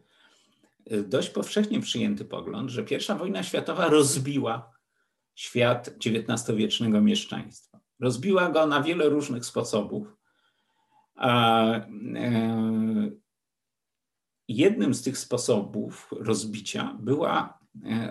e, 0.85 1.01
dość 1.01 1.29
powszechnie 1.29 1.81
przyjęty 1.81 2.25
pogląd, 2.25 2.69
że 2.69 2.81
I 2.81 3.17
wojna 3.19 3.43
światowa 3.43 3.87
rozbiła 3.87 4.71
świat 5.35 5.89
XIX-wiecznego 6.05 7.01
mieszczaństwa. 7.01 7.79
Rozbiła 7.99 8.49
go 8.49 8.67
na 8.67 8.83
wiele 8.83 9.09
różnych 9.09 9.45
sposobów. 9.45 10.17
A 11.15 11.65
jednym 14.47 14.93
z 14.93 15.01
tych 15.01 15.17
sposobów 15.17 16.09
rozbicia 16.11 16.97
była, 16.99 17.59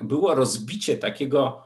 było 0.03 0.35
rozbicie 0.35 0.97
takiego 0.97 1.63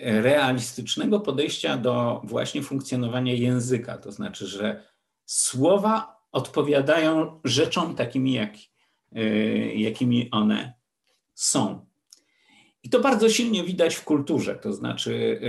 realistycznego 0.00 1.20
podejścia 1.20 1.76
do 1.76 2.20
właśnie 2.24 2.62
funkcjonowania 2.62 3.34
języka. 3.34 3.98
To 3.98 4.12
znaczy, 4.12 4.46
że 4.46 4.84
słowa 5.26 6.20
odpowiadają 6.32 7.40
rzeczom 7.44 7.94
takimi, 7.94 8.32
jak, 8.32 8.52
e, 9.12 9.24
jakimi 9.74 10.30
one 10.30 10.74
są. 11.34 11.86
I 12.82 12.90
to 12.90 13.00
bardzo 13.00 13.28
silnie 13.28 13.64
widać 13.64 13.94
w 13.94 14.04
kulturze. 14.04 14.54
To 14.54 14.72
znaczy, 14.72 15.40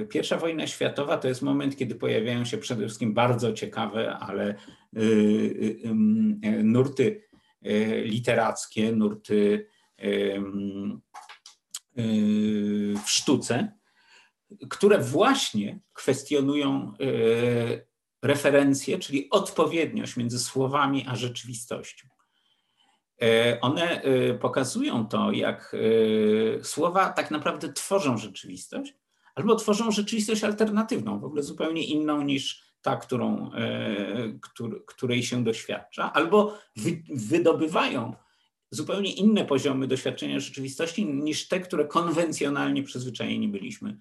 e, 0.00 0.04
pierwsza 0.06 0.38
wojna 0.38 0.66
światowa 0.66 1.16
to 1.16 1.28
jest 1.28 1.42
moment, 1.42 1.76
kiedy 1.76 1.94
pojawiają 1.94 2.44
się 2.44 2.58
przede 2.58 2.84
wszystkim 2.84 3.14
bardzo 3.14 3.52
ciekawe, 3.52 4.16
ale 4.18 4.48
e, 4.48 5.04
nurty 6.62 7.24
literackie, 8.04 8.92
nurty 8.92 9.66
Y, 10.04 10.40
w 13.04 13.10
sztuce, 13.10 13.72
które 14.70 14.98
właśnie 14.98 15.80
kwestionują 15.92 16.92
y, 17.00 17.86
referencje, 18.22 18.98
czyli 18.98 19.30
odpowiedniość 19.30 20.16
między 20.16 20.38
słowami 20.38 21.04
a 21.08 21.16
rzeczywistością. 21.16 22.08
Y, 23.22 23.60
one 23.60 24.02
pokazują 24.40 25.06
to, 25.06 25.32
jak 25.32 25.76
słowa 26.62 27.08
tak 27.08 27.30
naprawdę 27.30 27.72
tworzą 27.72 28.18
rzeczywistość, 28.18 28.94
albo 29.34 29.56
tworzą 29.56 29.90
rzeczywistość 29.90 30.44
alternatywną, 30.44 31.20
w 31.20 31.24
ogóle 31.24 31.42
zupełnie 31.42 31.84
inną 31.84 32.22
niż 32.22 32.64
ta, 32.82 32.96
którą, 32.96 33.50
której 34.86 35.22
się 35.22 35.44
doświadcza, 35.44 36.12
albo 36.12 36.58
wydobywają 37.08 38.14
zupełnie 38.74 39.12
inne 39.12 39.44
poziomy 39.44 39.86
doświadczenia 39.86 40.40
rzeczywistości 40.40 41.06
niż 41.06 41.48
te, 41.48 41.60
które 41.60 41.84
konwencjonalnie 41.84 42.82
przyzwyczajeni 42.82 43.48
byliśmy 43.48 43.98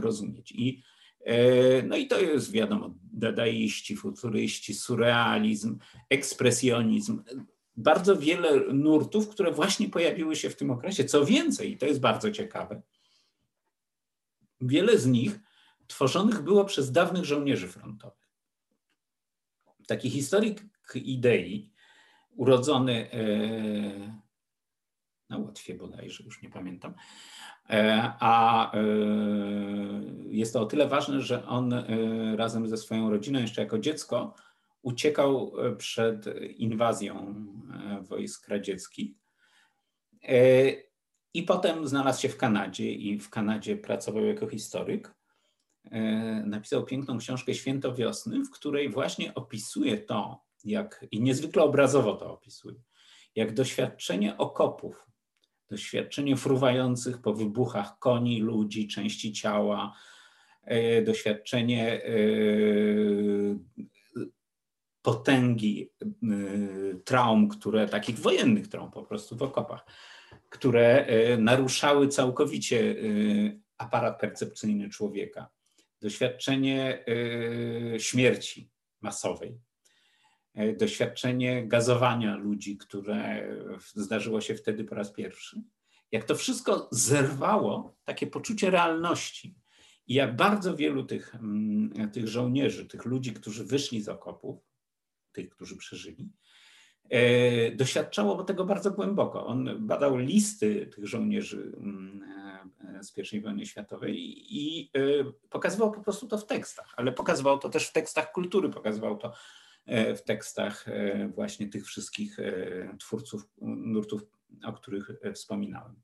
rozumieć. 0.00 0.52
I 0.52 0.82
E, 1.28 1.82
no 1.82 1.96
i 1.96 2.06
to 2.06 2.20
jest 2.20 2.50
wiadomo, 2.50 2.94
dadaiści, 3.12 3.96
futuryści, 3.96 4.74
surrealizm, 4.74 5.78
ekspresjonizm. 6.10 7.22
Bardzo 7.76 8.16
wiele 8.16 8.60
nurtów, 8.72 9.28
które 9.28 9.52
właśnie 9.52 9.88
pojawiły 9.88 10.36
się 10.36 10.50
w 10.50 10.56
tym 10.56 10.70
okresie. 10.70 11.04
Co 11.04 11.24
więcej, 11.24 11.72
i 11.72 11.78
to 11.78 11.86
jest 11.86 12.00
bardzo 12.00 12.30
ciekawe, 12.30 12.82
wiele 14.60 14.98
z 14.98 15.06
nich 15.06 15.40
tworzonych 15.86 16.42
było 16.42 16.64
przez 16.64 16.92
dawnych 16.92 17.24
żołnierzy 17.24 17.68
frontowych. 17.68 18.28
Taki 19.86 20.10
historyk 20.10 20.64
idei, 20.94 21.70
urodzony 22.38 23.12
e, 23.12 24.18
na 25.30 25.38
Łotwie 25.38 25.74
bodajże, 25.74 26.24
już 26.24 26.42
nie 26.42 26.50
pamiętam, 26.50 26.94
E, 27.70 28.12
a 28.20 28.72
e, 28.72 28.78
jest 30.26 30.52
to 30.52 30.60
o 30.60 30.66
tyle 30.66 30.88
ważne, 30.88 31.22
że 31.22 31.46
on 31.46 31.74
razem 32.36 32.68
ze 32.68 32.76
swoją 32.76 33.10
rodziną, 33.10 33.40
jeszcze 33.40 33.62
jako 33.62 33.78
dziecko, 33.78 34.34
uciekał 34.82 35.52
przed 35.78 36.24
inwazją 36.56 37.34
wojsk 38.00 38.48
radzieckich. 38.48 39.10
I 41.34 41.42
potem 41.42 41.88
znalazł 41.88 42.22
się 42.22 42.28
w 42.28 42.36
Kanadzie 42.36 42.92
i 42.92 43.18
w 43.18 43.30
Kanadzie 43.30 43.76
pracował 43.76 44.24
jako 44.24 44.46
historyk. 44.46 45.14
Napisał 46.44 46.84
piękną 46.84 47.18
książkę 47.18 47.54
Święto 47.54 47.94
Wiosny, 47.94 48.44
w 48.44 48.50
której 48.50 48.90
właśnie 48.90 49.34
opisuje 49.34 49.98
to, 49.98 50.44
jak 50.64 51.06
i 51.10 51.20
niezwykle 51.20 51.62
obrazowo 51.62 52.14
to 52.14 52.32
opisuje, 52.32 52.76
jak 53.34 53.54
doświadczenie 53.54 54.36
okopów 54.36 55.08
doświadczenie 55.70 56.36
fruwających 56.36 57.18
po 57.22 57.34
wybuchach 57.34 57.98
koni, 57.98 58.40
ludzi, 58.40 58.88
części 58.88 59.32
ciała, 59.32 59.96
e, 60.64 61.02
doświadczenie 61.02 62.04
e, 62.04 62.10
potęgi 65.02 65.90
e, 66.02 66.08
traum, 67.04 67.48
które 67.48 67.88
takich 67.88 68.18
wojennych 68.18 68.68
traum 68.68 68.90
po 68.90 69.02
prostu 69.02 69.36
w 69.36 69.42
okopach, 69.42 69.86
które 70.48 71.06
naruszały 71.38 72.08
całkowicie 72.08 72.96
aparat 73.78 74.20
percepcyjny 74.20 74.88
człowieka. 74.88 75.48
Doświadczenie 76.00 77.04
śmierci 77.98 78.70
masowej, 79.00 79.58
doświadczenie 80.78 81.66
gazowania 81.66 82.36
ludzi, 82.36 82.76
które 82.76 83.48
zdarzyło 83.78 84.40
się 84.40 84.54
wtedy 84.54 84.84
po 84.84 84.94
raz 84.94 85.12
pierwszy. 85.12 85.62
Jak 86.12 86.24
to 86.24 86.34
wszystko 86.34 86.88
zerwało 86.90 87.96
takie 88.04 88.26
poczucie 88.26 88.70
realności 88.70 89.54
i 90.06 90.14
jak 90.14 90.36
bardzo 90.36 90.76
wielu 90.76 91.04
tych, 91.04 91.34
mm, 91.34 92.10
tych 92.10 92.28
żołnierzy, 92.28 92.86
tych 92.86 93.04
ludzi, 93.04 93.32
którzy 93.32 93.64
wyszli 93.64 94.02
z 94.02 94.08
okopów, 94.08 94.60
tych, 95.32 95.50
którzy 95.50 95.76
przeżyli, 95.76 96.30
e, 97.10 97.70
doświadczało 97.70 98.44
tego 98.44 98.64
bardzo 98.64 98.90
głęboko. 98.90 99.46
On 99.46 99.86
badał 99.86 100.16
listy 100.16 100.86
tych 100.86 101.06
żołnierzy 101.06 101.72
mm, 101.76 102.22
e, 102.98 103.04
z 103.04 103.32
I 103.32 103.40
wojny 103.40 103.66
światowej 103.66 104.16
i 104.56 104.90
pokazywał 105.50 105.92
po 105.92 106.00
prostu 106.00 106.28
to 106.28 106.38
w 106.38 106.46
tekstach, 106.46 106.94
ale 106.96 107.12
pokazywał 107.12 107.58
to 107.58 107.68
też 107.68 107.88
w 107.88 107.92
tekstach 107.92 108.32
kultury, 108.32 108.68
pokazywał 108.68 109.16
to 109.16 109.32
E, 109.32 109.32
w 109.88 110.22
tekstach 110.22 110.88
e, 110.88 111.28
właśnie 111.28 111.68
tych 111.68 111.86
wszystkich 111.86 112.38
e, 112.38 112.96
twórców 112.98 113.42
nurtów, 113.60 114.22
o 114.64 114.72
których 114.72 115.10
wspominałem. 115.34 116.02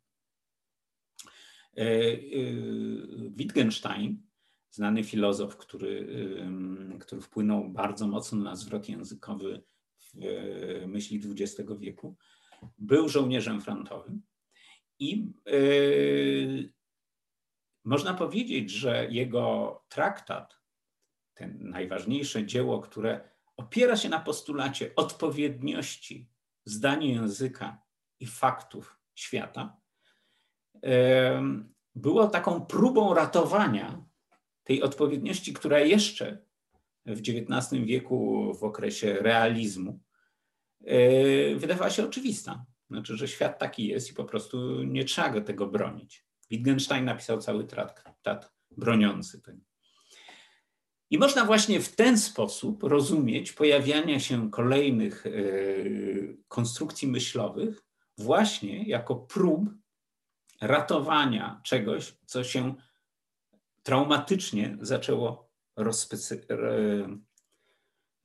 Wittgenstein, 3.31 4.23
znany 4.71 5.05
filozof, 5.05 5.57
który, 5.57 6.09
który 7.01 7.23
wpłynął 7.23 7.69
bardzo 7.69 8.07
mocno 8.07 8.39
na 8.39 8.57
zwrot 8.57 8.89
językowy 8.89 9.63
w 9.99 10.15
myśli 10.87 11.23
XX 11.31 11.73
wieku, 11.79 12.17
był 12.79 13.09
żołnierzem 13.09 13.61
frontowym 13.61 14.23
i 14.99 15.33
można 17.85 18.15
powiedzieć, 18.15 18.71
że 18.71 19.09
jego 19.11 19.81
traktat, 19.89 20.61
ten 21.35 21.59
najważniejsze 21.71 22.47
dzieło, 22.47 22.81
które 22.81 23.34
opiera 23.57 23.97
się 23.97 24.09
na 24.09 24.21
postulacie 24.21 24.95
odpowiedniości 24.97 26.29
zdania 26.65 27.07
języka 27.07 27.83
i 28.21 28.27
faktów 28.27 28.99
świata, 29.15 29.77
było 31.95 32.27
taką 32.27 32.67
próbą 32.67 33.15
ratowania 33.15 34.05
tej 34.65 34.83
odpowiedniości, 34.83 35.53
która 35.53 35.81
jeszcze 35.81 36.45
w 37.07 37.21
XIX 37.21 37.85
wieku, 37.85 38.53
w 38.55 38.65
okresie 38.65 39.15
realizmu, 39.15 40.01
e, 40.85 41.55
wydawała 41.55 41.91
się 41.91 42.05
oczywista. 42.05 42.67
Znaczy, 42.91 43.17
że 43.17 43.29
świat 43.29 43.59
taki 43.59 43.87
jest 43.87 44.11
i 44.11 44.15
po 44.15 44.25
prostu 44.25 44.83
nie 44.83 45.05
trzeba 45.05 45.31
go 45.31 45.41
tego 45.41 45.67
bronić. 45.67 46.27
Wittgenstein 46.51 47.05
napisał 47.05 47.39
cały 47.39 47.65
traktat 47.65 48.53
broniący 48.71 49.43
tego. 49.43 49.61
I 51.15 51.19
można 51.19 51.45
właśnie 51.45 51.81
w 51.81 51.97
ten 51.97 52.19
sposób 52.19 52.83
rozumieć 52.83 53.53
pojawianie 53.53 54.21
się 54.21 54.51
kolejnych 54.51 55.27
e, 55.27 55.31
konstrukcji 56.49 57.09
myślowych, 57.09 57.83
właśnie 58.19 58.85
jako 58.85 59.17
prób 59.17 59.71
ratowania 60.61 61.61
czegoś, 61.65 62.15
co 62.27 62.45
się 62.45 62.75
traumatycznie 63.83 64.77
zaczęło 64.81 65.51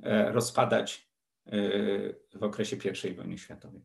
e, 0.03 0.31
rozpadać 0.31 1.09
e, 1.45 1.51
w 2.33 2.43
okresie 2.43 2.77
I 3.09 3.13
wojny 3.13 3.37
światowej. 3.37 3.81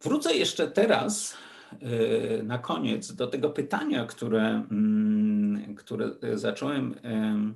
Wrócę 0.00 0.34
jeszcze 0.34 0.70
teraz 0.70 1.36
na 2.42 2.58
koniec 2.58 3.12
do 3.12 3.26
tego 3.26 3.50
pytania, 3.50 4.06
które 4.06 4.66
mm, 4.70 5.32
które 5.74 6.10
zacząłem 6.34 6.94
e, 7.04 7.52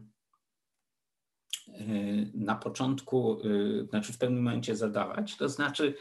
na 2.35 2.55
początku, 2.55 3.41
e, 3.41 3.87
znaczy 3.87 4.12
w 4.12 4.19
pewnym 4.19 4.43
momencie 4.43 4.77
zadawać, 4.77 5.37
to 5.37 5.49
znaczy, 5.49 5.95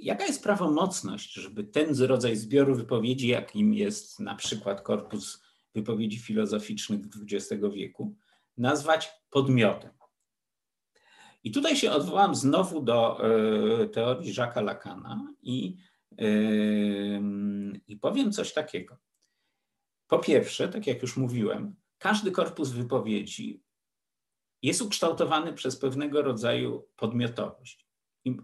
jaka 0.00 0.24
jest 0.24 0.42
prawomocność, 0.42 1.34
żeby 1.34 1.64
ten 1.64 1.96
rodzaj 2.00 2.36
zbioru 2.36 2.74
wypowiedzi, 2.74 3.28
jakim 3.28 3.74
jest 3.74 4.20
na 4.20 4.34
przykład 4.34 4.80
korpus 4.80 5.42
wypowiedzi 5.74 6.18
filozoficznych 6.18 7.00
XX 7.32 7.62
wieku, 7.74 8.16
nazwać 8.56 9.10
podmiotem. 9.30 9.90
I 11.44 11.50
tutaj 11.50 11.76
się 11.76 11.90
odwołam 11.92 12.34
znowu 12.34 12.82
do 12.82 13.20
teorii 13.92 14.34
Jacques'a 14.34 14.64
Lacana 14.64 15.34
i, 15.42 15.76
i 17.88 17.96
powiem 17.96 18.32
coś 18.32 18.52
takiego. 18.52 18.98
Po 20.08 20.18
pierwsze, 20.18 20.68
tak 20.68 20.86
jak 20.86 21.02
już 21.02 21.16
mówiłem, 21.16 21.74
każdy 21.98 22.30
korpus 22.30 22.70
wypowiedzi 22.70 23.62
jest 24.62 24.82
ukształtowany 24.82 25.52
przez 25.52 25.76
pewnego 25.76 26.22
rodzaju 26.22 26.88
podmiotowość. 26.96 27.86
I 28.24 28.36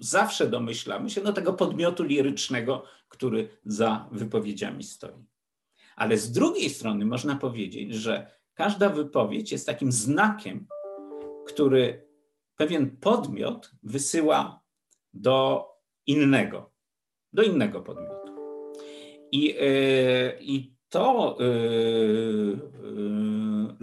zawsze 0.00 0.48
domyślamy 0.48 1.10
się 1.10 1.20
do 1.20 1.32
tego 1.32 1.52
podmiotu 1.52 2.04
lirycznego, 2.04 2.84
który 3.08 3.48
za 3.64 4.08
wypowiedziami 4.12 4.84
stoi. 4.84 5.24
Ale 5.96 6.18
z 6.18 6.32
drugiej 6.32 6.70
strony 6.70 7.04
można 7.04 7.36
powiedzieć, 7.36 7.94
że 7.94 8.30
każda 8.54 8.88
wypowiedź 8.88 9.52
jest 9.52 9.66
takim 9.66 9.92
znakiem, 9.92 10.66
który 11.46 12.08
pewien 12.56 12.96
podmiot 12.96 13.70
wysyła 13.82 14.62
do 15.14 15.66
innego, 16.06 16.75
do 17.36 17.42
innego 17.42 17.80
podmiotu. 17.80 18.32
I, 19.32 19.44
yy, 19.44 20.38
i 20.40 20.72
to 20.88 21.36
y, 21.40 21.44
y, 21.44 21.48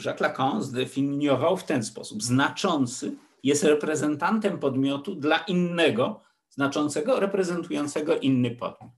Jacques 0.05 0.21
Lacan 0.21 0.63
zdefiniował 0.63 1.57
w 1.57 1.63
ten 1.63 1.83
sposób. 1.83 2.23
Znaczący 2.23 3.15
jest 3.43 3.63
reprezentantem 3.63 4.59
podmiotu 4.59 5.15
dla 5.15 5.37
innego, 5.37 6.21
znaczącego, 6.49 7.19
reprezentującego 7.19 8.17
inny 8.17 8.51
podmiot. 8.51 8.91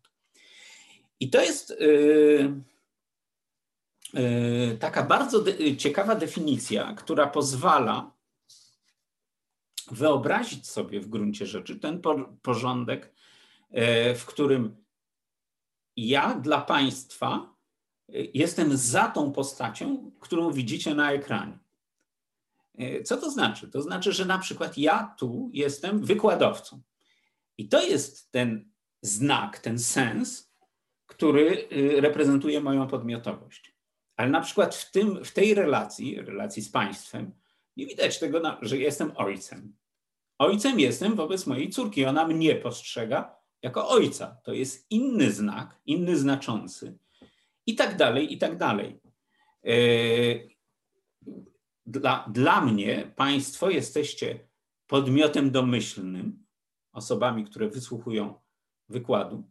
I 1.19 1.29
to 1.29 1.41
jest 1.41 1.71
y, 1.71 2.55
taka 4.79 5.03
bardzo 5.03 5.43
ciekawa 5.77 6.15
definicja, 6.15 6.93
która 6.93 7.27
pozwala 7.27 8.11
wyobrazić 9.91 10.67
sobie 10.67 11.01
w 11.01 11.07
gruncie 11.07 11.45
rzeczy 11.45 11.75
ten 11.75 12.01
porządek, 12.41 13.14
w 14.15 14.23
którym 14.25 14.85
ja 15.97 16.35
dla 16.35 16.61
państwa 16.61 17.55
jestem 18.33 18.77
za 18.77 19.07
tą 19.07 19.31
postacią, 19.31 20.11
którą 20.19 20.51
widzicie 20.51 20.95
na 20.95 21.11
ekranie. 21.11 21.59
Co 23.03 23.17
to 23.17 23.31
znaczy? 23.31 23.67
To 23.67 23.81
znaczy, 23.81 24.11
że 24.11 24.25
na 24.25 24.37
przykład 24.37 24.77
ja 24.77 25.15
tu 25.19 25.49
jestem 25.53 26.05
wykładowcą. 26.05 26.81
I 27.57 27.69
to 27.69 27.83
jest 27.83 28.31
ten 28.31 28.71
znak, 29.01 29.59
ten 29.59 29.79
sens, 29.79 30.53
który 31.05 31.67
reprezentuje 32.01 32.61
moją 32.61 32.87
podmiotowość. 32.87 33.75
Ale 34.15 34.29
na 34.29 34.41
przykład 34.41 34.75
w, 34.75 34.91
tym, 34.91 35.25
w 35.25 35.31
tej 35.31 35.53
relacji, 35.53 36.21
relacji 36.21 36.63
z 36.63 36.71
państwem, 36.71 37.31
nie 37.77 37.85
widać 37.85 38.19
tego, 38.19 38.57
że 38.61 38.77
jestem 38.77 39.11
ojcem. 39.15 39.75
Ojcem 40.37 40.79
jestem 40.79 41.15
wobec 41.15 41.47
mojej 41.47 41.69
córki. 41.69 42.05
Ona 42.05 42.27
mnie 42.27 42.55
postrzega 42.55 43.34
jako 43.61 43.89
ojca. 43.89 44.37
To 44.43 44.53
jest 44.53 44.85
inny 44.89 45.31
znak, 45.31 45.79
inny 45.85 46.17
znaczący. 46.17 46.97
I 47.65 47.75
tak 47.75 47.97
dalej, 47.97 48.33
i 48.33 48.37
tak 48.37 48.57
dalej. 48.57 48.99
E, 49.65 49.71
dla, 51.85 52.29
dla 52.33 52.61
mnie 52.61 53.11
państwo 53.15 53.69
jesteście 53.69 54.39
podmiotem 54.87 55.51
domyślnym, 55.51 56.45
osobami, 56.91 57.45
które 57.45 57.69
wysłuchują 57.69 58.33
wykładu. 58.89 59.43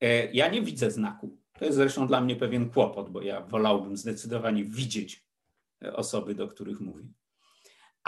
E, 0.00 0.32
ja 0.32 0.48
nie 0.48 0.62
widzę 0.62 0.90
znaku. 0.90 1.38
To 1.58 1.64
jest 1.64 1.76
zresztą 1.76 2.06
dla 2.06 2.20
mnie 2.20 2.36
pewien 2.36 2.70
kłopot, 2.70 3.10
bo 3.10 3.22
ja 3.22 3.40
wolałbym 3.40 3.96
zdecydowanie 3.96 4.64
widzieć 4.64 5.24
osoby, 5.94 6.34
do 6.34 6.48
których 6.48 6.80
mówię 6.80 7.04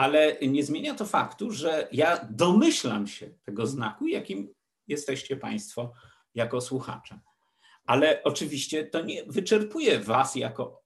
ale 0.00 0.36
nie 0.48 0.64
zmienia 0.64 0.94
to 0.94 1.06
faktu, 1.06 1.50
że 1.50 1.88
ja 1.92 2.26
domyślam 2.30 3.06
się 3.06 3.30
tego 3.42 3.66
znaku, 3.66 4.06
jakim 4.06 4.54
jesteście 4.90 5.36
Państwo 5.36 5.92
jako 6.34 6.60
słuchacze. 6.60 7.20
Ale 7.84 8.22
oczywiście 8.22 8.86
to 8.86 9.02
nie 9.02 9.24
wyczerpuje 9.24 10.00
Was 10.00 10.36
jako 10.36 10.82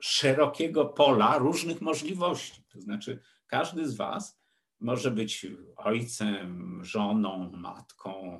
szerokiego 0.00 0.84
pola 0.86 1.38
różnych 1.38 1.80
możliwości. 1.80 2.64
To 2.72 2.80
znaczy, 2.80 3.20
każdy 3.46 3.88
z 3.88 3.96
Was 3.96 4.40
może 4.80 5.10
być 5.10 5.46
ojcem, 5.76 6.80
żoną, 6.84 7.50
matką, 7.56 8.38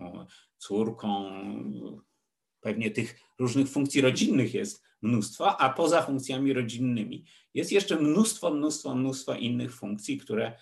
córką. 0.59 1.31
Pewnie 2.61 2.91
tych 2.91 3.21
różnych 3.39 3.69
funkcji 3.69 4.01
rodzinnych 4.01 4.55
jest 4.55 4.85
mnóstwo, 5.03 5.61
a 5.61 5.71
poza 5.71 6.03
funkcjami 6.03 6.53
rodzinnymi 6.53 7.25
jest 7.55 7.73
jeszcze 7.73 7.97
mnóstwo, 7.97 8.51
mnóstwo, 8.51 8.95
mnóstwo 8.95 9.35
innych 9.35 9.75
funkcji, 9.75 10.19
które, 10.19 10.59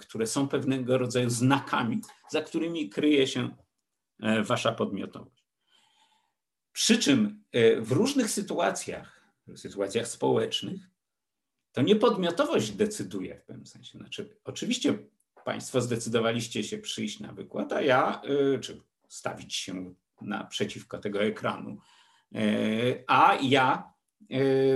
które 0.00 0.26
są 0.26 0.48
pewnego 0.48 0.98
rodzaju 0.98 1.30
znakami, 1.30 2.00
za 2.28 2.42
którymi 2.42 2.88
kryje 2.88 3.26
się 3.26 3.56
e, 4.20 4.42
wasza 4.42 4.72
podmiotowość. 4.72 5.44
Przy 6.72 6.98
czym 6.98 7.44
e, 7.52 7.80
w 7.80 7.92
różnych 7.92 8.30
sytuacjach, 8.30 9.20
w 9.46 9.58
sytuacjach 9.58 10.08
społecznych, 10.08 10.80
to 11.72 11.82
nie 11.82 11.96
podmiotowość 11.96 12.70
decyduje 12.70 13.38
w 13.38 13.44
pewnym 13.44 13.66
sensie. 13.66 13.98
Znaczy, 13.98 14.36
oczywiście 14.44 14.98
Państwo 15.44 15.80
zdecydowaliście 15.80 16.64
się 16.64 16.78
przyjść 16.78 17.20
na 17.20 17.32
wykład, 17.32 17.72
a 17.72 17.82
ja, 17.82 18.22
e, 18.22 18.58
czy 18.58 18.80
stawić 19.08 19.54
się 19.54 19.94
naprzeciwko 20.20 20.98
tego 20.98 21.22
ekranu, 21.22 21.78
a 23.06 23.38
ja 23.42 23.92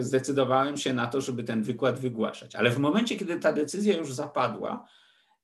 zdecydowałem 0.01 0.77
się 0.77 0.95
na 0.95 1.07
to, 1.07 1.21
żeby 1.21 1.45
ten 1.45 1.63
wykład 1.63 1.99
wygłaszać. 1.99 2.55
Ale 2.55 2.71
w 2.71 2.79
momencie, 2.79 3.17
kiedy 3.17 3.41
ta 3.41 3.53
decyzja 3.53 3.97
już 3.97 4.13
zapadła, 4.13 4.89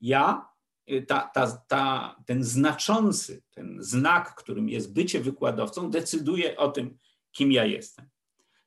ja, 0.01 0.48
e, 0.86 1.03
ta, 1.03 1.30
ta, 1.34 1.46
ta, 1.68 2.16
ten 2.26 2.44
znaczący, 2.44 3.42
ten 3.51 3.76
znak, 3.80 4.34
którym 4.34 4.68
jest 4.68 4.92
bycie 4.92 5.20
wykładowcą, 5.20 5.90
decyduje 5.90 6.57
o 6.57 6.68
tym, 6.68 6.98
kim 7.32 7.53
ja 7.53 7.64
jestem. 7.64 8.09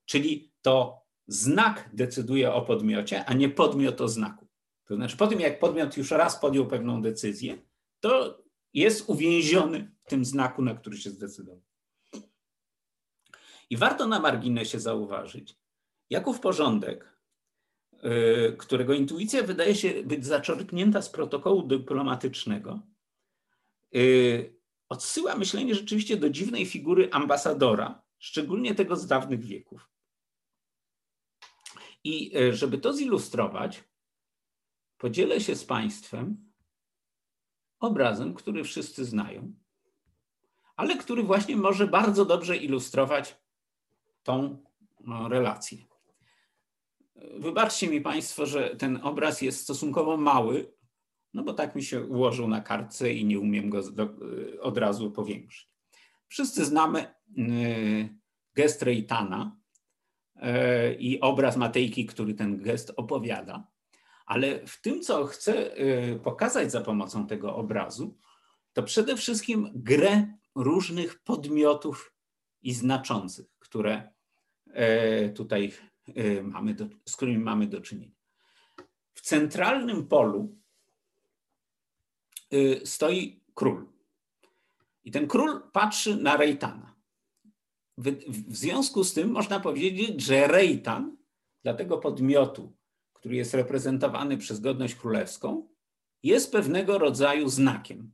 Czyli 0.06 0.52
to 0.62 1.04
znak 1.28 1.90
decyduje 1.94 2.54
o 2.54 2.62
podmiocie, 2.62 3.26
a 3.26 3.34
nie 3.34 3.50
podmiot 3.50 4.02
o 4.02 4.08
znaku. 4.08 4.48
To 4.86 4.96
znaczy, 4.96 5.18
po 5.18 5.28
tym 5.28 5.40
jak 5.40 5.60
podmiot 5.60 5.98
już 5.98 6.12
raz 6.12 6.40
podjął 6.40 6.68
pewną 6.68 7.02
decyzję, 7.02 7.58
to 8.00 8.44
jest 8.74 9.10
uwięziony 9.10 9.92
w 10.06 10.10
tym 10.10 10.26
znaku, 10.26 10.62
na 10.62 10.76
który 10.76 10.98
się 10.98 11.10
zdecydował. 11.10 11.73
I 13.74 13.78
warto 13.78 14.08
na 14.08 14.20
marginesie 14.20 14.80
zauważyć, 14.80 15.56
Jakub 16.10 16.40
Porządek, 16.40 17.18
y, 17.94 18.56
którego 18.58 18.94
intuicja 18.94 19.44
wydaje 19.44 19.76
się 19.76 20.04
być 20.04 20.26
zaczerpnięta 20.26 21.02
z 21.02 21.10
protokołu 21.10 21.64
dyplomatycznego, 21.64 22.80
y, 23.96 24.56
odsyła 24.90 25.36
myślenie 25.36 25.76
rzeczywiście 25.76 26.18
do 26.18 26.30
dziwnej 26.30 26.66
figury 26.66 27.10
ambasadora, 27.12 28.04
szczególnie 28.20 28.76
tego 28.76 28.96
z 28.96 29.08
dawnych 29.08 29.44
wieków. 29.44 29.90
I 32.04 32.38
y, 32.38 32.56
żeby 32.56 32.78
to 32.78 32.94
zilustrować, 32.94 33.84
podzielę 34.98 35.42
się 35.42 35.56
z 35.56 35.66
Państwem 35.66 36.52
obrazem, 37.80 38.34
który 38.34 38.64
wszyscy 38.64 39.06
znają, 39.06 39.54
ale 40.76 40.98
który 40.98 41.24
właśnie 41.24 41.56
może 41.56 41.88
bardzo 41.88 42.26
dobrze 42.26 42.58
ilustrować 42.58 43.43
tą 44.24 44.64
no, 45.00 45.30
relację. 45.30 45.78
Wybaczcie 47.16 47.88
mi 47.88 48.02
Państwo, 48.02 48.46
że 48.46 48.76
ten 48.76 49.00
obraz 49.04 49.42
jest 49.42 49.60
stosunkowo 49.60 50.18
mały, 50.18 50.74
no 51.34 51.44
bo 51.44 51.54
tak 51.54 51.76
mi 51.76 51.84
się 51.84 52.06
ułożył 52.06 52.48
na 52.48 52.62
kartce 52.62 53.14
i 53.14 53.26
nie 53.26 53.40
umiem 53.40 53.70
go 53.70 53.82
od 54.62 54.78
razu 54.78 55.12
powiększyć. 55.12 55.74
Wszyscy 56.28 56.66
znamy 56.66 57.06
y, 57.38 58.10
gest 58.56 58.82
Reitana 58.82 59.58
y, 60.36 60.42
i 61.00 61.22
obraz 61.22 61.58
Matejki, 61.58 62.06
który 62.06 62.34
ten 62.34 62.62
gest 62.62 62.94
opowiada, 62.96 63.68
ale 64.26 64.68
w 64.68 64.82
tym, 64.82 65.02
co 65.02 65.26
chcę 65.26 65.80
y, 65.80 66.20
pokazać 66.24 66.72
za 66.72 66.82
pomocą 66.82 67.28
tego 67.28 67.56
obrazu, 67.56 68.18
to 68.74 68.84
przede 68.84 69.18
wszystkim 69.18 69.70
grę 69.76 70.28
różnych 70.56 71.24
podmiotów 71.24 72.16
i 72.62 72.74
znaczących, 72.74 73.46
które 73.60 74.13
tutaj 75.36 75.72
e, 76.16 76.44
mamy 76.44 76.74
do, 76.74 76.86
z 77.06 77.16
którymi 77.16 77.44
mamy 77.44 77.68
do 77.68 77.82
czynienia. 77.82 78.16
W 79.14 79.22
centralnym 79.22 80.08
polu 80.08 80.58
e, 82.52 82.86
stoi 82.86 83.44
król. 83.54 83.88
I 85.04 85.12
ten 85.12 85.28
król 85.28 85.62
patrzy 85.72 86.16
na 86.16 86.38
Rejtana. 86.38 86.96
W, 87.98 88.56
związku 88.56 89.04
z 89.04 89.14
tym 89.14 89.32
można 89.32 89.60
powiedzieć, 89.60 90.22
że 90.22 90.48
Rejtan 90.48 91.18
dla 91.64 91.74
tego 91.74 91.98
podmiotu, 91.98 92.76
który 93.14 93.36
jest 93.36 93.54
reprezentowany 93.54 94.38
przez 94.38 94.60
godność 94.60 94.96
królewską, 94.96 95.70
jest 96.24 96.52
pewnego 96.52 96.98
rodzaju 96.98 97.50
znakiem. 97.50 98.14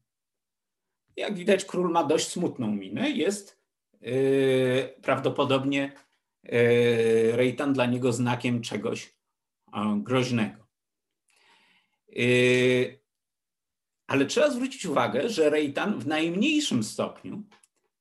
Jak 1.15 1.35
widać, 1.35 1.65
król 1.65 1.91
ma 1.91 2.03
dość 2.03 2.27
smutną 2.27 2.71
minę, 2.75 3.09
jest 3.09 3.61
yy, 4.01 4.95
prawdopodobnie 5.01 5.91
E, 5.91 6.08
Rejtan 7.31 7.73
dla 7.73 7.85
niego 7.85 8.13
znakiem 8.13 8.61
czegoś 8.61 9.15
groźnego. 9.97 10.67
E, 12.15 12.21
ale 14.07 14.25
trzeba 14.25 14.49
zwrócić 14.49 14.85
uwagę, 14.85 15.29
że 15.29 15.49
Rejtan 15.49 15.99
w 15.99 16.07
najmniejszym 16.07 16.83
stopniu 16.83 17.43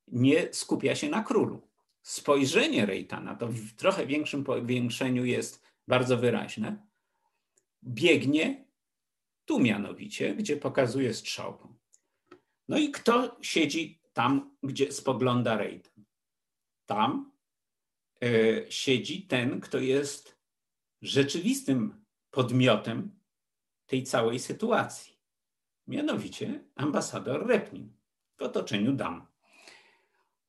nie 0.08 0.48
skupia 0.52 0.94
się 0.94 1.08
na 1.08 1.22
królu. 1.22 1.68
Spojrzenie 2.02 2.86
Rejtana, 2.86 3.34
to 3.34 3.48
w 3.48 3.72
trochę 3.72 4.06
większym 4.06 4.44
powiększeniu 4.44 5.24
jest 5.24 5.62
bardzo 5.88 6.16
wyraźne, 6.16 6.86
biegnie 7.82 8.64
tu 9.44 9.60
mianowicie, 9.60 10.34
gdzie 10.34 10.56
pokazuje 10.56 11.14
strzałką. 11.14 11.74
No 12.68 12.78
i 12.78 12.90
kto 12.90 13.36
siedzi 13.42 14.00
tam, 14.12 14.56
gdzie 14.62 14.92
spogląda 14.92 15.56
Rejtan? 15.56 16.04
Tam 16.86 17.30
E, 17.32 17.37
siedzi 18.68 19.22
ten, 19.22 19.60
kto 19.60 19.78
jest 19.78 20.38
rzeczywistym 21.02 22.04
podmiotem 22.30 23.18
tej 23.86 24.02
całej 24.02 24.38
sytuacji. 24.38 25.18
Mianowicie 25.86 26.64
ambasador 26.74 27.46
Repnin 27.46 27.92
w 28.36 28.42
otoczeniu 28.42 28.92
dam. 28.92 29.26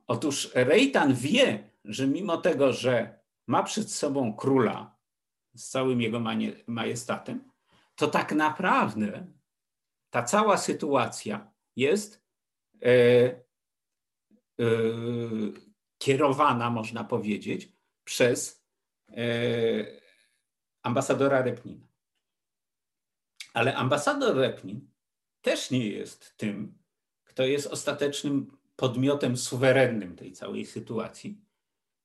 Otóż 0.07 0.51
Rejtan 0.53 1.13
wie, 1.13 1.70
że 1.86 2.07
mimo 2.07 2.38
tego, 2.38 2.74
że 2.74 3.20
ma 3.47 3.63
przed 3.63 3.91
sobą 3.91 4.34
króla 4.34 4.95
z 5.55 5.70
całym 5.70 6.01
jego 6.01 6.22
majestatem, 6.67 7.51
to 7.95 8.07
tak 8.07 8.32
naprawdę 8.32 9.28
ta 10.09 10.24
cała 10.24 10.57
sytuacja 10.57 11.51
jest 11.76 12.24
e, 12.82 12.91
e, 12.91 14.65
kierowana, 16.00 16.70
można 16.70 17.04
powiedzieć, 17.04 17.70
przez 18.04 18.66
e, 19.10 19.24
ambasadora 20.84 21.41
Repnina. 21.41 21.88
Ale 23.54 23.76
ambasador 23.76 24.36
Repnin 24.36 24.89
też 25.41 25.72
nie 25.72 25.88
jest 25.88 26.38
tym, 26.38 26.78
kto 27.24 27.43
jest 27.43 27.68
ostatecznym 27.68 28.58
podmiotem 28.76 29.38
suwerennym 29.38 30.16
tej 30.16 30.32
całej 30.32 30.66
sytuacji, 30.66 31.41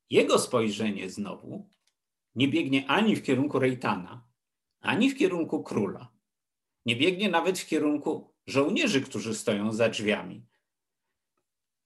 Jego 0.09 0.39
spojrzenie 0.39 1.09
znowu 1.09 1.69
nie 2.35 2.47
biegnie 2.47 2.87
ani 2.87 3.15
w 3.15 3.23
kierunku 3.23 3.59
Rejtana, 3.59 4.27
ani 4.79 5.09
w 5.09 5.17
kierunku 5.17 5.63
króla. 5.63 6.11
Nie 6.85 6.95
biegnie 6.95 7.29
nawet 7.29 7.59
w 7.59 7.65
kierunku 7.65 8.33
żołnierzy, 8.47 9.01
którzy 9.01 9.35
stoją 9.35 9.71
za 9.71 9.89
drzwiami. 9.89 10.45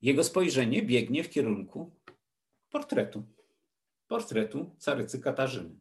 Jego 0.01 0.23
spojrzenie 0.23 0.81
biegnie 0.81 1.23
w 1.23 1.29
kierunku 1.29 1.98
portretu. 2.69 3.23
Portretu 4.07 4.75
carycy 4.77 5.19
Katarzyny. 5.19 5.79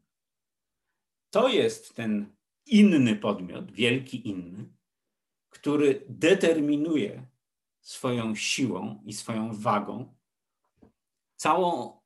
To 1.31 1.49
jest 1.49 1.95
ten 1.95 2.37
inny 2.67 3.17
podmiot, 3.17 3.73
wielki 3.73 4.29
inny, 4.29 4.65
który 5.49 6.05
determinuje 6.09 7.27
swoją 7.81 8.35
siłą 8.35 9.03
i 9.05 9.13
swoją 9.13 9.53
wagą 9.55 10.15
całą, 11.37 12.01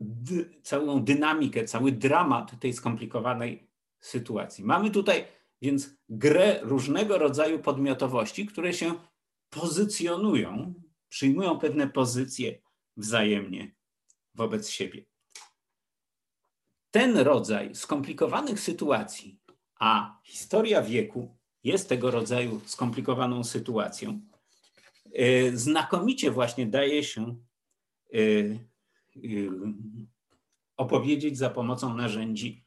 dy, 0.00 0.60
całą 0.62 1.04
dynamikę, 1.04 1.64
cały 1.64 1.92
dramat 1.92 2.60
tej 2.60 2.72
skomplikowanej 2.72 3.70
sytuacji. 4.00 4.64
Mamy 4.64 4.90
tutaj 4.90 5.24
więc 5.62 5.96
grę 6.08 6.60
różnego 6.62 7.18
rodzaju 7.18 7.58
podmiotowości, 7.58 8.46
które 8.46 8.72
się 8.72 8.94
pozycjonują, 9.50 10.74
przyjmują 11.08 11.58
pewne 11.58 11.88
pozycje 11.88 12.62
wzajemnie 12.96 13.74
wobec 14.34 14.68
siebie. 14.68 15.04
Ten 16.90 17.18
rodzaj 17.18 17.74
skomplikowanych 17.74 18.60
sytuacji, 18.60 19.40
a 19.80 20.20
historia 20.24 20.82
wieku 20.82 21.36
jest 21.64 21.88
tego 21.88 22.10
rodzaju 22.10 22.60
skomplikowaną 22.66 23.44
sytuacją, 23.44 24.20
e, 25.12 25.56
znakomicie 25.56 26.30
właśnie 26.30 26.66
daje 26.66 27.04
się 27.04 27.36
e, 28.14 28.18
e, 28.18 28.58
opowiedzieć 30.76 31.38
za 31.38 31.50
pomocą 31.50 31.94
narzędzi 31.94 32.64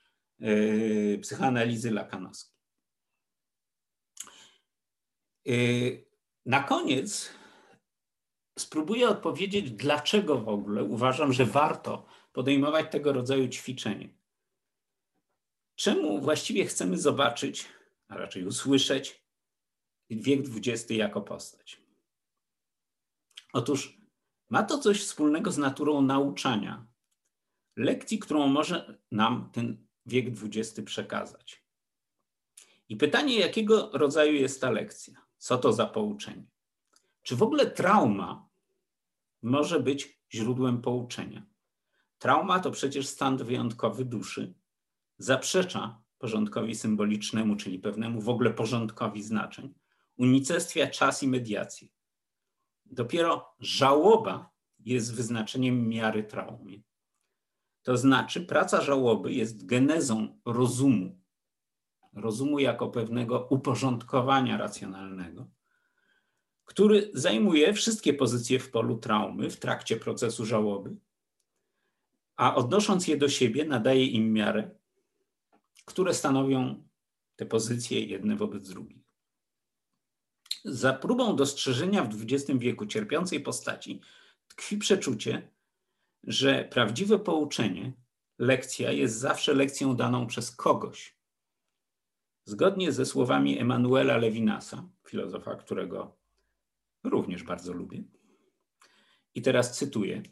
psychoanalizy 1.21 1.91
lakanowskiej. 1.91 2.55
Na 6.45 6.63
koniec 6.63 7.29
spróbuję 8.59 9.09
odpowiedzieć, 9.09 9.71
dlaczego 9.71 10.39
w 10.39 10.49
ogóle 10.49 10.83
uważam, 10.83 11.33
że 11.33 11.45
warto 11.45 12.05
podejmować 12.33 12.91
tego 12.91 13.13
rodzaju 13.13 13.47
ćwiczenie. 13.47 14.09
Czemu 15.75 16.21
właściwie 16.21 16.65
chcemy 16.65 16.97
zobaczyć, 16.97 17.67
a 18.07 18.17
raczej 18.17 18.45
usłyszeć, 18.45 19.25
wiek 20.09 20.45
XX 20.55 20.89
jako 20.89 21.21
postać? 21.21 21.81
Otóż 23.53 23.97
ma 24.49 24.63
to 24.63 24.77
coś 24.77 25.01
wspólnego 25.01 25.51
z 25.51 25.57
naturą 25.57 26.01
nauczania, 26.01 26.87
lekcji, 27.75 28.19
którą 28.19 28.47
może 28.47 28.99
nam 29.11 29.49
ten 29.53 29.87
wiek 30.05 30.25
XX 30.27 30.81
przekazać. 30.85 31.65
I 32.89 32.95
pytanie, 32.95 33.39
jakiego 33.39 33.89
rodzaju 33.93 34.33
jest 34.33 34.61
ta 34.61 34.71
lekcja? 34.71 35.25
Co 35.37 35.57
to 35.57 35.73
za 35.73 35.85
pouczenie? 35.85 36.54
Czy 37.25 37.35
w 37.35 37.43
ogóle 37.43 37.71
trauma 37.71 38.49
może 39.41 39.79
być 39.79 40.21
źródłem 40.33 40.81
pouczenia? 40.81 41.45
Trauma 42.17 42.59
to 42.59 42.71
przecież 42.71 43.07
stan 43.07 43.37
wyjątkowy 43.37 44.05
duszy, 44.05 44.53
zaprzecza 45.17 46.01
porządkowi 46.17 46.75
symbolicznemu, 46.75 47.55
czyli 47.55 47.79
pewnemu 47.79 48.21
w 48.21 48.29
ogóle 48.29 48.53
porządkowi 48.53 49.23
znaczeń, 49.23 49.73
unicestwia 50.17 50.87
czas 50.87 51.23
i 51.23 51.27
mediację. 51.27 51.87
Dopiero 52.85 53.55
żałoba 53.59 54.51
jest 54.79 55.15
wyznaczeniem 55.15 55.87
miary 55.87 56.23
traumy. 56.23 56.83
To 57.83 57.97
znaczy, 57.97 58.41
praca 58.41 58.81
żałoby 58.81 59.33
jest 59.33 59.65
genezą 59.65 60.39
rozumu, 60.45 61.21
rozumu 62.13 62.59
jako 62.59 62.89
pewnego 62.89 63.47
uporządkowania 63.49 64.57
racjonalnego, 64.57 65.54
który 66.65 67.11
zajmuje 67.13 67.73
wszystkie 67.73 68.13
pozycje 68.13 68.59
w 68.59 68.71
polu 68.71 68.97
traumy 68.97 69.49
w 69.49 69.57
trakcie 69.57 69.97
procesu 69.97 70.45
żałoby, 70.45 70.95
a 72.35 72.55
odnosząc 72.55 73.07
je 73.07 73.17
do 73.17 73.29
siebie, 73.29 73.65
nadaje 73.65 74.05
im 74.05 74.33
miarę, 74.33 74.71
które 75.85 76.13
stanowią 76.13 76.83
te 77.35 77.45
pozycje 77.45 78.05
jedne 78.05 78.35
wobec 78.35 78.69
drugich. 78.69 79.05
Za 80.65 80.93
próbą 80.93 81.35
dostrzeżenia 81.35 82.03
w 82.03 82.23
XX 82.23 82.59
wieku 82.59 82.85
cierpiącej 82.85 83.39
postaci 83.39 84.01
tkwi 84.47 84.77
przeczucie, 84.77 85.51
że 86.23 86.67
prawdziwe 86.71 87.19
pouczenie, 87.19 87.93
lekcja 88.39 88.91
jest 88.91 89.19
zawsze 89.19 89.53
lekcją 89.53 89.95
daną 89.95 90.27
przez 90.27 90.55
kogoś. 90.55 91.17
Zgodnie 92.45 92.91
ze 92.91 93.05
słowami 93.05 93.59
Emanuela 93.59 94.17
Levinasa, 94.17 94.89
filozofa, 95.07 95.55
którego 95.55 96.24
również 97.09 97.43
bardzo 97.43 97.73
lubię. 97.73 98.03
I 99.35 99.41
teraz 99.41 99.77
cytuję. 99.77 100.23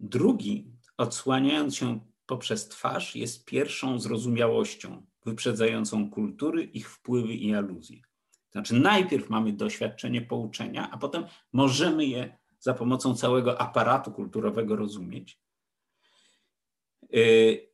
Drugi, 0.00 0.72
odsłaniając 0.96 1.76
się 1.76 2.00
poprzez 2.26 2.68
twarz, 2.68 3.16
jest 3.16 3.44
pierwszą 3.44 3.98
zrozumiałością 3.98 5.06
wyprzedzającą 5.24 6.10
kultury, 6.10 6.62
ich 6.62 6.90
wpływy 6.90 7.34
i 7.34 7.54
aluzje. 7.54 8.00
Znaczy, 8.50 8.74
najpierw 8.74 9.30
mamy 9.30 9.52
doświadczenie 9.52 10.22
pouczenia, 10.22 10.90
a 10.90 10.98
potem 10.98 11.24
możemy 11.52 12.06
je 12.06 12.38
za 12.58 12.74
pomocą 12.74 13.16
całego 13.16 13.60
aparatu 13.60 14.12
kulturowego 14.12 14.76
rozumieć. 14.76 15.40
Y, 17.16 17.70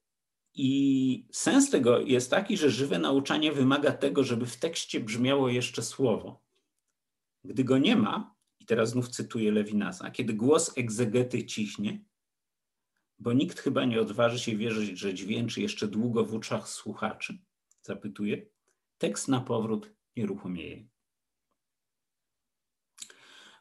I 0.55 1.27
sens 1.33 1.71
tego 1.71 2.01
jest 2.01 2.31
taki, 2.31 2.57
że 2.57 2.71
żywe 2.71 2.99
nauczanie 2.99 3.53
wymaga 3.53 3.93
tego, 3.93 4.25
żeby 4.25 4.47
w 4.47 4.57
tekście 4.57 5.01
brzmiało 5.01 5.49
jeszcze 5.49 5.83
słowo. 5.83 6.43
Gdy 7.45 7.65
go 7.65 7.79
nie 7.79 7.97
ma, 7.97 8.35
i 8.61 8.67
teraz 8.67 8.91
znów 8.91 9.09
cytuję 9.09 9.53
Lewinasa, 9.53 10.11
kiedy 10.11 10.35
głos 10.35 10.79
egzegety 10.79 11.47
ciśnie, 11.47 12.05
bo 13.19 13.33
nikt 13.33 13.61
chyba 13.61 13.85
nie 13.85 14.01
odważy 14.01 14.39
się 14.39 14.57
wierzyć, 14.57 14.99
że 14.99 15.15
dźwięczy 15.15 15.61
jeszcze 15.61 15.89
długo 15.89 16.25
w 16.25 16.35
uszach 16.35 16.69
słuchaczy, 16.69 17.39
zapytuje, 17.83 18.47
tekst 18.99 19.29
na 19.29 19.41
powrót 19.41 19.93
nieruchomieje. 20.17 20.89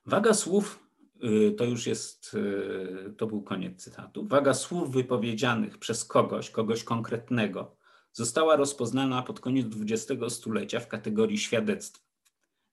Waga 0.05 0.33
słów, 0.33 0.89
y, 1.23 1.51
to 1.51 1.65
już 1.65 1.87
jest, 1.87 2.33
y, 2.33 3.13
to 3.17 3.27
był 3.27 3.43
koniec 3.43 3.83
cytatu. 3.83 4.27
Waga 4.27 4.53
słów 4.53 4.91
wypowiedzianych 4.91 5.77
przez 5.77 6.05
kogoś, 6.05 6.49
kogoś 6.49 6.83
konkretnego, 6.83 7.77
została 8.13 8.55
rozpoznana 8.55 9.21
pod 9.21 9.39
koniec 9.39 9.67
XX 9.67 10.33
stulecia 10.33 10.79
w 10.79 10.87
kategorii 10.87 11.37
świadectwa. 11.37 12.08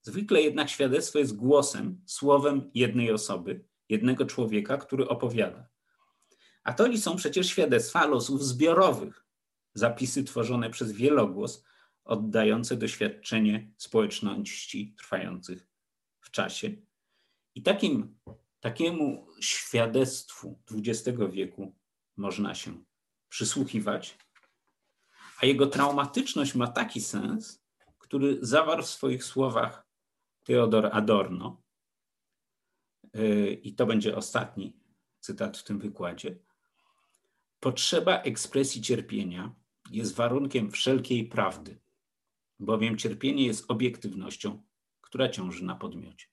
Zwykle 0.06 0.42
jednak 0.42 0.70
świadectwo 0.70 1.18
jest 1.18 1.36
głosem, 1.36 2.02
słowem 2.06 2.70
jednej 2.74 3.12
osoby, 3.12 3.64
jednego 3.88 4.26
człowieka, 4.26 4.78
który 4.78 5.08
opowiada. 5.08 5.68
A 6.64 6.72
to 6.72 6.96
są 6.96 7.16
przecież 7.16 7.46
świadectwa 7.46 8.06
losów 8.06 8.44
zbiorowych, 8.44 9.24
zapisy 9.74 10.24
tworzone 10.24 10.70
przez 10.70 10.92
wielogłos, 10.92 11.64
oddające 12.04 12.76
doświadczenie 12.76 13.70
społeczności 13.76 14.94
trwających 14.98 15.66
w 16.20 16.30
czasie. 16.30 16.70
I 17.54 17.62
takim, 17.62 18.18
takiemu 18.60 19.26
świadectwu 19.40 20.62
XX 20.70 21.18
wieku 21.30 21.76
można 22.16 22.54
się 22.54 22.84
przysłuchiwać, 23.28 24.18
a 25.40 25.46
jego 25.46 25.66
traumatyczność 25.66 26.54
ma 26.54 26.66
taki 26.66 27.00
sens, 27.00 27.62
który 27.98 28.38
zawarł 28.40 28.82
w 28.82 28.86
swoich 28.86 29.24
słowach 29.24 29.85
Theodor 30.46 30.88
Adorno, 30.92 31.62
y, 33.16 33.60
i 33.62 33.74
to 33.74 33.86
będzie 33.86 34.16
ostatni 34.16 34.76
cytat 35.20 35.58
w 35.58 35.64
tym 35.64 35.78
wykładzie. 35.78 36.38
Potrzeba 37.60 38.22
ekspresji 38.22 38.82
cierpienia 38.82 39.54
jest 39.90 40.14
warunkiem 40.14 40.70
wszelkiej 40.70 41.28
prawdy, 41.28 41.80
bowiem 42.58 42.98
cierpienie 42.98 43.46
jest 43.46 43.70
obiektywnością, 43.70 44.62
która 45.00 45.28
ciąży 45.28 45.64
na 45.64 45.74
podmiocie. 45.74 46.26